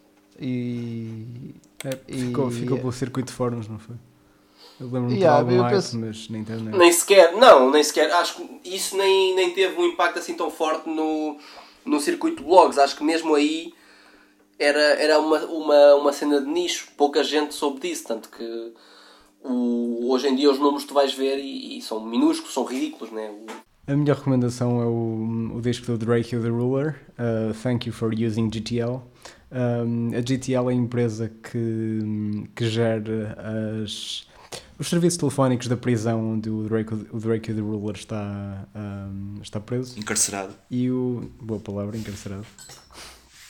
E, 0.40 1.54
É, 1.84 1.98
E- 2.08 2.16
ficou, 2.26 2.50
ficou 2.50 2.78
pelo 2.78 2.92
circuito 2.92 3.28
de 3.30 3.36
fóruns, 3.36 3.68
não 3.68 3.78
foi? 3.78 3.96
Eu 4.80 4.86
lembro-me 4.86 5.14
Yeah, 5.16 5.42
de 5.44 5.56
algum 5.56 5.68
penso- 5.70 5.98
mas 5.98 6.28
na 6.28 6.38
internet. 6.38 6.76
Nem 6.76 6.92
sequer, 6.92 7.36
não, 7.36 7.70
nem 7.70 7.82
sequer. 7.82 8.10
Acho 8.12 8.36
que 8.36 8.60
isso 8.74 8.96
nem, 8.96 9.34
nem 9.34 9.50
teve 9.52 9.80
um 9.80 9.86
impacto 9.86 10.18
assim 10.18 10.34
tão 10.34 10.50
forte 10.50 10.88
no, 10.88 11.36
no 11.84 12.00
circuito 12.00 12.38
de 12.38 12.48
blogs. 12.48 12.78
Acho 12.78 12.96
que 12.96 13.04
mesmo 13.04 13.34
aí 13.34 13.72
era, 14.58 14.80
era 14.80 15.18
uma, 15.20 15.38
uma, 15.46 15.94
uma 15.96 16.12
cena 16.12 16.40
de 16.40 16.46
nicho. 16.48 16.88
Pouca 16.96 17.22
gente 17.22 17.54
soube 17.54 17.80
disso. 17.80 18.04
Tanto 18.08 18.28
que 18.28 18.72
o, 19.44 20.08
hoje 20.10 20.28
em 20.28 20.34
dia 20.36 20.50
os 20.50 20.58
números 20.58 20.84
tu 20.84 20.94
vais 20.94 21.12
ver 21.12 21.38
e, 21.38 21.78
e 21.78 21.82
são 21.82 22.04
minúsculos, 22.04 22.54
são 22.54 22.64
ridículos, 22.64 23.12
né? 23.12 23.30
O- 23.30 23.92
A 23.92 23.96
minha 23.96 24.14
recomendação 24.14 24.80
é 24.80 24.86
o, 24.86 25.56
o 25.56 25.60
disco 25.60 25.86
do 25.86 25.98
Drake 25.98 26.34
e 26.34 26.38
o 26.38 26.42
The 26.42 26.48
Ruler, 26.48 27.00
uh, 27.18 27.52
Thank 27.62 27.88
You 27.88 27.92
for 27.94 28.12
Using 28.14 28.50
GTL. 28.52 29.00
Um, 29.52 30.16
a 30.16 30.20
GTL 30.20 30.68
é 30.68 30.72
a 30.72 30.74
empresa 30.74 31.28
que, 31.28 32.48
que 32.54 32.70
gera 32.70 33.36
as, 33.82 34.26
os 34.78 34.88
serviços 34.88 35.18
telefónicos 35.18 35.68
da 35.68 35.76
prisão 35.76 36.32
onde 36.32 36.48
o 36.48 36.62
Drake, 36.64 36.94
o 36.94 37.18
Drake 37.18 37.50
e 37.50 37.52
o 37.52 37.56
The 37.56 37.60
Ruler 37.60 37.96
está, 37.96 38.66
um, 38.74 39.40
está 39.42 39.60
preso. 39.60 39.98
Encarcerado. 39.98 40.54
E 40.70 40.90
o. 40.90 41.30
Boa 41.40 41.60
palavra, 41.60 41.98
encarcerado. 41.98 42.46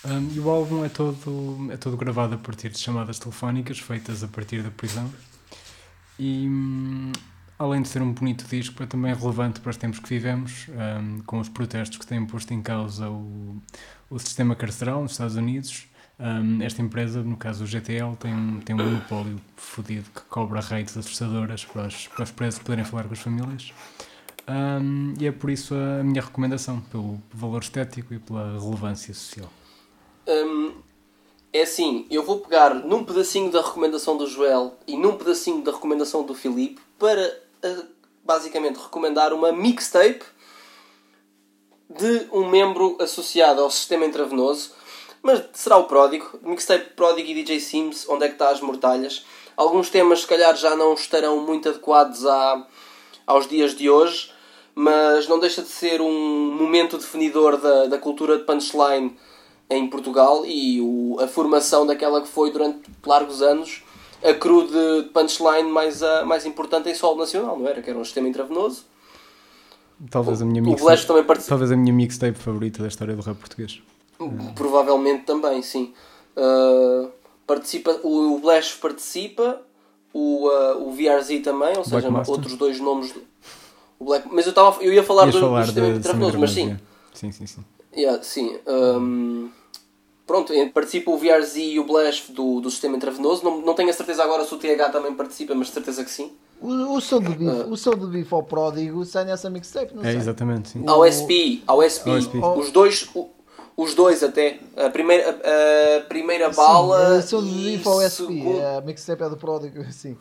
Um, 0.04 0.28
e 0.34 0.40
o 0.40 0.50
álbum 0.50 0.84
é 0.84 0.88
todo, 0.88 1.68
é 1.70 1.76
todo 1.76 1.96
gravado 1.96 2.34
a 2.34 2.38
partir 2.38 2.70
de 2.70 2.78
chamadas 2.78 3.20
telefónicas 3.20 3.78
feitas 3.78 4.24
a 4.24 4.28
partir 4.28 4.60
da 4.60 4.70
prisão. 4.70 5.08
E 6.18 6.48
além 7.56 7.80
de 7.80 7.88
ser 7.88 8.02
um 8.02 8.12
bonito 8.12 8.44
disco, 8.48 8.82
é 8.82 8.86
também 8.86 9.14
relevante 9.14 9.60
para 9.60 9.70
os 9.70 9.76
tempos 9.76 10.00
que 10.00 10.08
vivemos, 10.08 10.66
um, 10.68 11.20
com 11.20 11.38
os 11.38 11.48
protestos 11.48 11.96
que 11.98 12.06
têm 12.06 12.26
posto 12.26 12.52
em 12.52 12.60
causa 12.60 13.08
o, 13.08 13.62
o 14.10 14.18
sistema 14.18 14.56
carceral 14.56 15.02
nos 15.02 15.12
Estados 15.12 15.36
Unidos. 15.36 15.86
Um, 16.20 16.62
esta 16.62 16.80
empresa, 16.82 17.22
no 17.22 17.36
caso 17.36 17.64
o 17.64 17.66
GTL, 17.66 18.14
tem, 18.16 18.32
um- 18.34 18.60
tem 18.60 18.76
um 18.76 18.78
monopólio 18.78 19.40
fodido 19.56 20.08
que 20.10 20.20
cobra 20.22 20.60
rates 20.60 20.96
assustadoras 20.96 21.64
para 21.64 21.86
os, 21.88 22.06
para 22.08 22.22
os 22.22 22.30
presos 22.30 22.60
poderem 22.60 22.84
falar 22.84 23.04
com 23.04 23.12
as 23.14 23.18
famílias. 23.18 23.72
Um, 24.48 25.14
e 25.20 25.26
é 25.26 25.32
por 25.32 25.50
isso 25.50 25.74
a 25.74 26.02
minha 26.04 26.20
recomendação, 26.22 26.80
pelo 26.80 27.20
valor 27.32 27.62
estético 27.62 28.12
e 28.14 28.18
pela 28.18 28.58
relevância 28.60 29.12
social. 29.14 29.50
Hum, 30.28 30.74
é 31.52 31.62
assim, 31.62 32.06
eu 32.10 32.22
vou 32.24 32.40
pegar 32.40 32.74
num 32.74 33.04
pedacinho 33.04 33.50
da 33.50 33.60
recomendação 33.60 34.16
do 34.16 34.26
Joel 34.26 34.76
e 34.86 34.96
num 34.96 35.16
pedacinho 35.16 35.62
da 35.62 35.72
recomendação 35.72 36.24
do 36.24 36.34
Filipe 36.34 36.80
para 36.98 37.36
ah, 37.64 37.82
basicamente 38.24 38.76
recomendar 38.76 39.32
uma 39.32 39.52
mixtape 39.52 40.24
de 41.90 42.26
um 42.32 42.48
membro 42.48 42.96
associado 43.00 43.60
ao 43.60 43.70
sistema 43.70 44.04
intravenoso, 44.06 44.72
mas 45.22 45.42
será 45.52 45.76
o 45.76 45.84
Pródigo, 45.84 46.38
mixtape 46.42 46.90
Pródigo 46.96 47.28
e 47.28 47.34
DJ 47.34 47.60
Sims, 47.60 48.08
onde 48.08 48.24
é 48.24 48.28
que 48.28 48.34
está 48.34 48.50
as 48.50 48.60
mortalhas. 48.60 49.24
Alguns 49.56 49.88
temas 49.88 50.22
se 50.22 50.26
calhar 50.26 50.56
já 50.56 50.74
não 50.74 50.94
estarão 50.94 51.40
muito 51.40 51.68
adequados 51.68 52.26
à, 52.26 52.66
aos 53.26 53.46
dias 53.46 53.74
de 53.74 53.88
hoje, 53.88 54.32
mas 54.74 55.28
não 55.28 55.38
deixa 55.38 55.62
de 55.62 55.68
ser 55.68 56.00
um 56.00 56.52
momento 56.54 56.96
definidor 56.96 57.58
da, 57.58 57.86
da 57.86 57.98
cultura 57.98 58.38
de 58.38 58.44
punchline 58.44 59.16
em 59.70 59.88
Portugal 59.88 60.44
e 60.44 60.80
o, 60.80 61.18
a 61.20 61.28
formação 61.28 61.86
daquela 61.86 62.20
que 62.20 62.28
foi 62.28 62.50
durante 62.50 62.82
largos 63.06 63.42
anos 63.42 63.82
a 64.22 64.34
cru 64.34 64.66
de 64.66 65.08
punchline 65.10 65.70
mais, 65.70 66.02
a, 66.02 66.24
mais 66.24 66.46
importante 66.46 66.88
em 66.88 66.94
solo 66.94 67.18
nacional, 67.18 67.58
não 67.58 67.68
era? 67.68 67.82
Que 67.82 67.90
era 67.90 67.98
um 67.98 68.04
sistema 68.04 68.28
intravenoso. 68.28 68.84
Talvez 70.10 70.42
a 70.42 70.44
minha 70.44 70.62
O 70.62 70.66
mixtape, 70.66 71.44
talvez 71.46 71.70
a 71.70 71.76
minha 71.76 71.92
mixtape 71.92 72.38
favorita 72.38 72.82
da 72.82 72.88
história 72.88 73.14
do 73.14 73.22
rap 73.22 73.36
português. 73.36 73.80
Provavelmente 74.54 75.24
também, 75.24 75.62
sim. 75.62 75.92
Uh, 76.36 77.10
participa, 77.46 77.98
o 78.02 78.38
Blash 78.38 78.74
participa, 78.74 79.60
o, 80.12 80.48
uh, 80.48 80.88
o 80.88 80.92
VRZ 80.92 81.40
também, 81.42 81.76
ou 81.76 81.84
seja, 81.84 82.08
outros 82.26 82.56
dois 82.56 82.78
nomes. 82.80 83.12
Do, 83.12 83.22
o 83.98 84.04
Black, 84.04 84.28
mas 84.32 84.46
eu, 84.46 84.52
tava, 84.52 84.82
eu 84.82 84.92
ia 84.92 85.02
falar 85.02 85.24
Ias 85.26 85.34
do, 85.34 85.40
falar 85.40 85.60
do 85.60 85.66
sistema 85.66 85.92
de 85.92 85.98
intravenoso, 85.98 86.38
mas 86.38 86.50
sim. 86.50 86.76
Sim, 87.14 87.30
sim, 87.32 87.46
sim. 87.46 87.64
Yeah, 87.94 88.22
sim. 88.22 88.58
Um, 88.66 89.50
pronto, 90.26 90.52
participa 90.72 91.10
o 91.10 91.18
VRZ 91.18 91.56
e 91.56 91.78
o 91.78 91.84
Blast 91.84 92.32
do, 92.32 92.60
do 92.60 92.70
sistema 92.70 92.96
intravenoso. 92.96 93.44
Não, 93.44 93.60
não 93.60 93.74
tenho 93.74 93.90
a 93.90 93.92
certeza 93.92 94.24
agora 94.24 94.44
se 94.44 94.54
o 94.54 94.58
TH 94.58 94.88
também 94.90 95.14
participa, 95.14 95.54
mas 95.54 95.68
de 95.68 95.74
certeza 95.74 96.02
que 96.04 96.10
sim. 96.10 96.32
O, 96.60 96.96
o 96.96 97.00
som 97.00 97.20
do 97.20 97.72
o 97.72 97.76
som 97.76 97.90
do 97.90 98.06
bife 98.06 98.32
ao 98.32 98.42
pródigo 98.42 99.04
sai 99.04 99.24
nessa 99.24 99.50
mixtape, 99.50 99.94
não 99.94 100.04
É, 100.04 100.12
sei. 100.12 100.16
exatamente, 100.16 100.68
sim. 100.70 100.84
Ao 100.86 101.04
SP, 101.04 101.60
ao 101.66 101.82
SP, 101.82 102.10
Ao 102.10 102.16
SP. 102.22 102.38
os 102.56 102.70
dois, 102.70 103.08
o- 103.14 103.28
os 103.76 103.94
dois 103.94 104.22
até. 104.22 104.58
A 104.76 104.90
primeira, 104.90 105.30
a, 105.30 105.96
a 105.98 106.00
primeira 106.02 106.50
bala. 106.50 107.20
Sim, 107.22 107.36
o 107.36 107.40
som 107.40 107.46
do 107.46 107.48
e 107.48 107.76
bife 107.76 107.88
ao 107.88 108.00
SP, 108.02 108.32
a 108.78 108.80
mixtape 108.80 109.22
é 109.22 109.28
do 109.28 109.36
pródigo, 109.36 109.84
sim. 109.92 110.16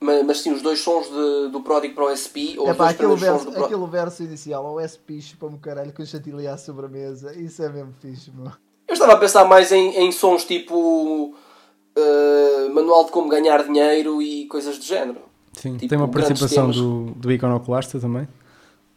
mas, 0.00 0.24
mas 0.26 0.40
sim, 0.40 0.52
os 0.52 0.62
dois 0.62 0.80
sons 0.80 1.06
de- 1.06 1.50
do 1.50 1.60
Pródigo 1.62 1.94
para 1.94 2.04
o 2.06 2.10
SP, 2.16 2.56
ou 2.58 2.68
É 2.68 2.74
pá, 2.74 2.90
aquele 2.90 3.14
verso, 3.14 3.50
do 3.50 3.64
aquele 3.64 3.86
verso 3.86 4.22
inicial, 4.24 4.66
ao 4.66 4.80
SP 4.82 5.20
chupa-me 5.20 5.58
caralho 5.58 5.92
com 5.92 6.04
chantilly 6.04 6.46
à 6.48 6.56
sobremesa, 6.56 7.32
isso 7.38 7.62
é 7.62 7.68
mesmo 7.68 7.92
fixe, 8.00 8.30
meu. 8.32 8.50
Eu 8.88 8.94
estava 8.94 9.12
a 9.12 9.16
pensar 9.16 9.44
mais 9.44 9.70
em, 9.70 9.96
em 9.96 10.10
sons 10.12 10.44
tipo. 10.44 11.34
eh, 11.96 12.68
manual 12.70 13.04
de 13.04 13.12
como 13.12 13.28
ganhar 13.28 13.62
dinheiro 13.64 14.20
e 14.20 14.46
coisas 14.46 14.76
do 14.78 14.84
género. 14.84 15.20
Sim, 15.52 15.76
Tipo, 15.76 15.88
tem 15.88 15.98
uma 15.98 16.08
participação 16.08 16.70
do, 16.70 17.12
do 17.14 17.30
Iconoclasta 17.30 18.00
também. 18.00 18.26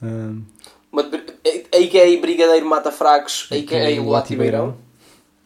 Um, 0.01 0.41
Uma, 0.91 1.03
a.k.a. 1.75 2.19
Brigadeiro 2.21 2.65
Mata 2.65 2.91
Fracos, 2.91 3.47
a.k.a. 3.51 3.89
o 4.01 4.09
Lati 4.09 4.33
Latibeirão. 4.33 4.77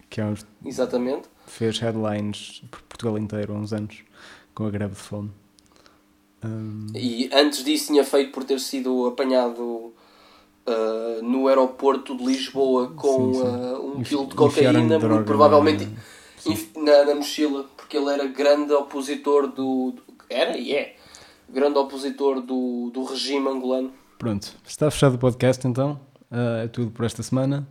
que 0.09 0.21
é 0.21 0.25
uns- 0.25 0.45
Exatamente. 0.65 1.27
fez 1.47 1.79
headlines 1.79 2.61
por 2.71 2.81
Portugal 2.83 3.17
inteiro 3.17 3.53
há 3.53 3.57
uns 3.57 3.73
anos 3.73 4.03
com 4.53 4.65
a 4.65 4.69
greve 4.69 4.93
de 4.93 4.99
fome. 4.99 5.31
Um, 6.43 6.87
E 6.95 7.29
antes 7.33 7.63
disso 7.63 7.87
tinha 7.87 8.03
feito 8.03 8.31
por 8.31 8.43
ter 8.43 8.59
sido 8.59 9.07
apanhado 9.07 9.93
ah, 10.65 11.19
no 11.21 11.47
aeroporto 11.47 12.15
de 12.15 12.23
Lisboa 12.25 12.91
com 12.95 13.33
Sim, 13.33 13.39
sim. 13.41 13.47
ah, 13.47 13.79
um 13.79 14.03
quilo 14.03 14.25
de 14.27 14.35
cocaína, 14.35 14.99
muito 14.99 15.25
provavelmente 15.25 15.87
na- 16.75 16.81
na, 16.81 17.05
na 17.05 17.15
mochila, 17.15 17.65
porque 17.75 17.97
ele 17.97 18.09
era 18.09 18.25
grande 18.27 18.71
opositor 18.73 19.47
do. 19.47 19.91
do- 19.91 20.03
era 20.29 20.57
e 20.57 20.73
é. 20.73 20.95
Grande 21.49 21.77
opositor 21.79 22.39
do, 22.41 22.91
do 22.93 23.03
regime 23.03 23.47
angolano. 23.49 23.91
Pronto, 24.19 24.53
está 24.65 24.89
fechado 24.91 25.15
o 25.15 25.17
podcast 25.17 25.65
então. 25.67 25.99
Uh, 26.31 26.63
é 26.63 26.67
tudo 26.67 26.91
por 26.91 27.05
esta 27.05 27.23
semana. 27.23 27.67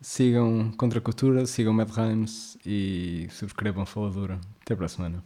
Sigam 0.00 0.72
Contra 0.72 0.98
a 0.98 1.02
Cultura, 1.02 1.44
sigam 1.46 1.74
Mad 1.74 1.90
Rhymes 1.90 2.56
e 2.64 3.28
subscrevam 3.30 3.84
Faladura. 3.84 4.40
Até 4.62 4.74
para 4.74 4.86
a 4.86 4.88
semana. 4.88 5.22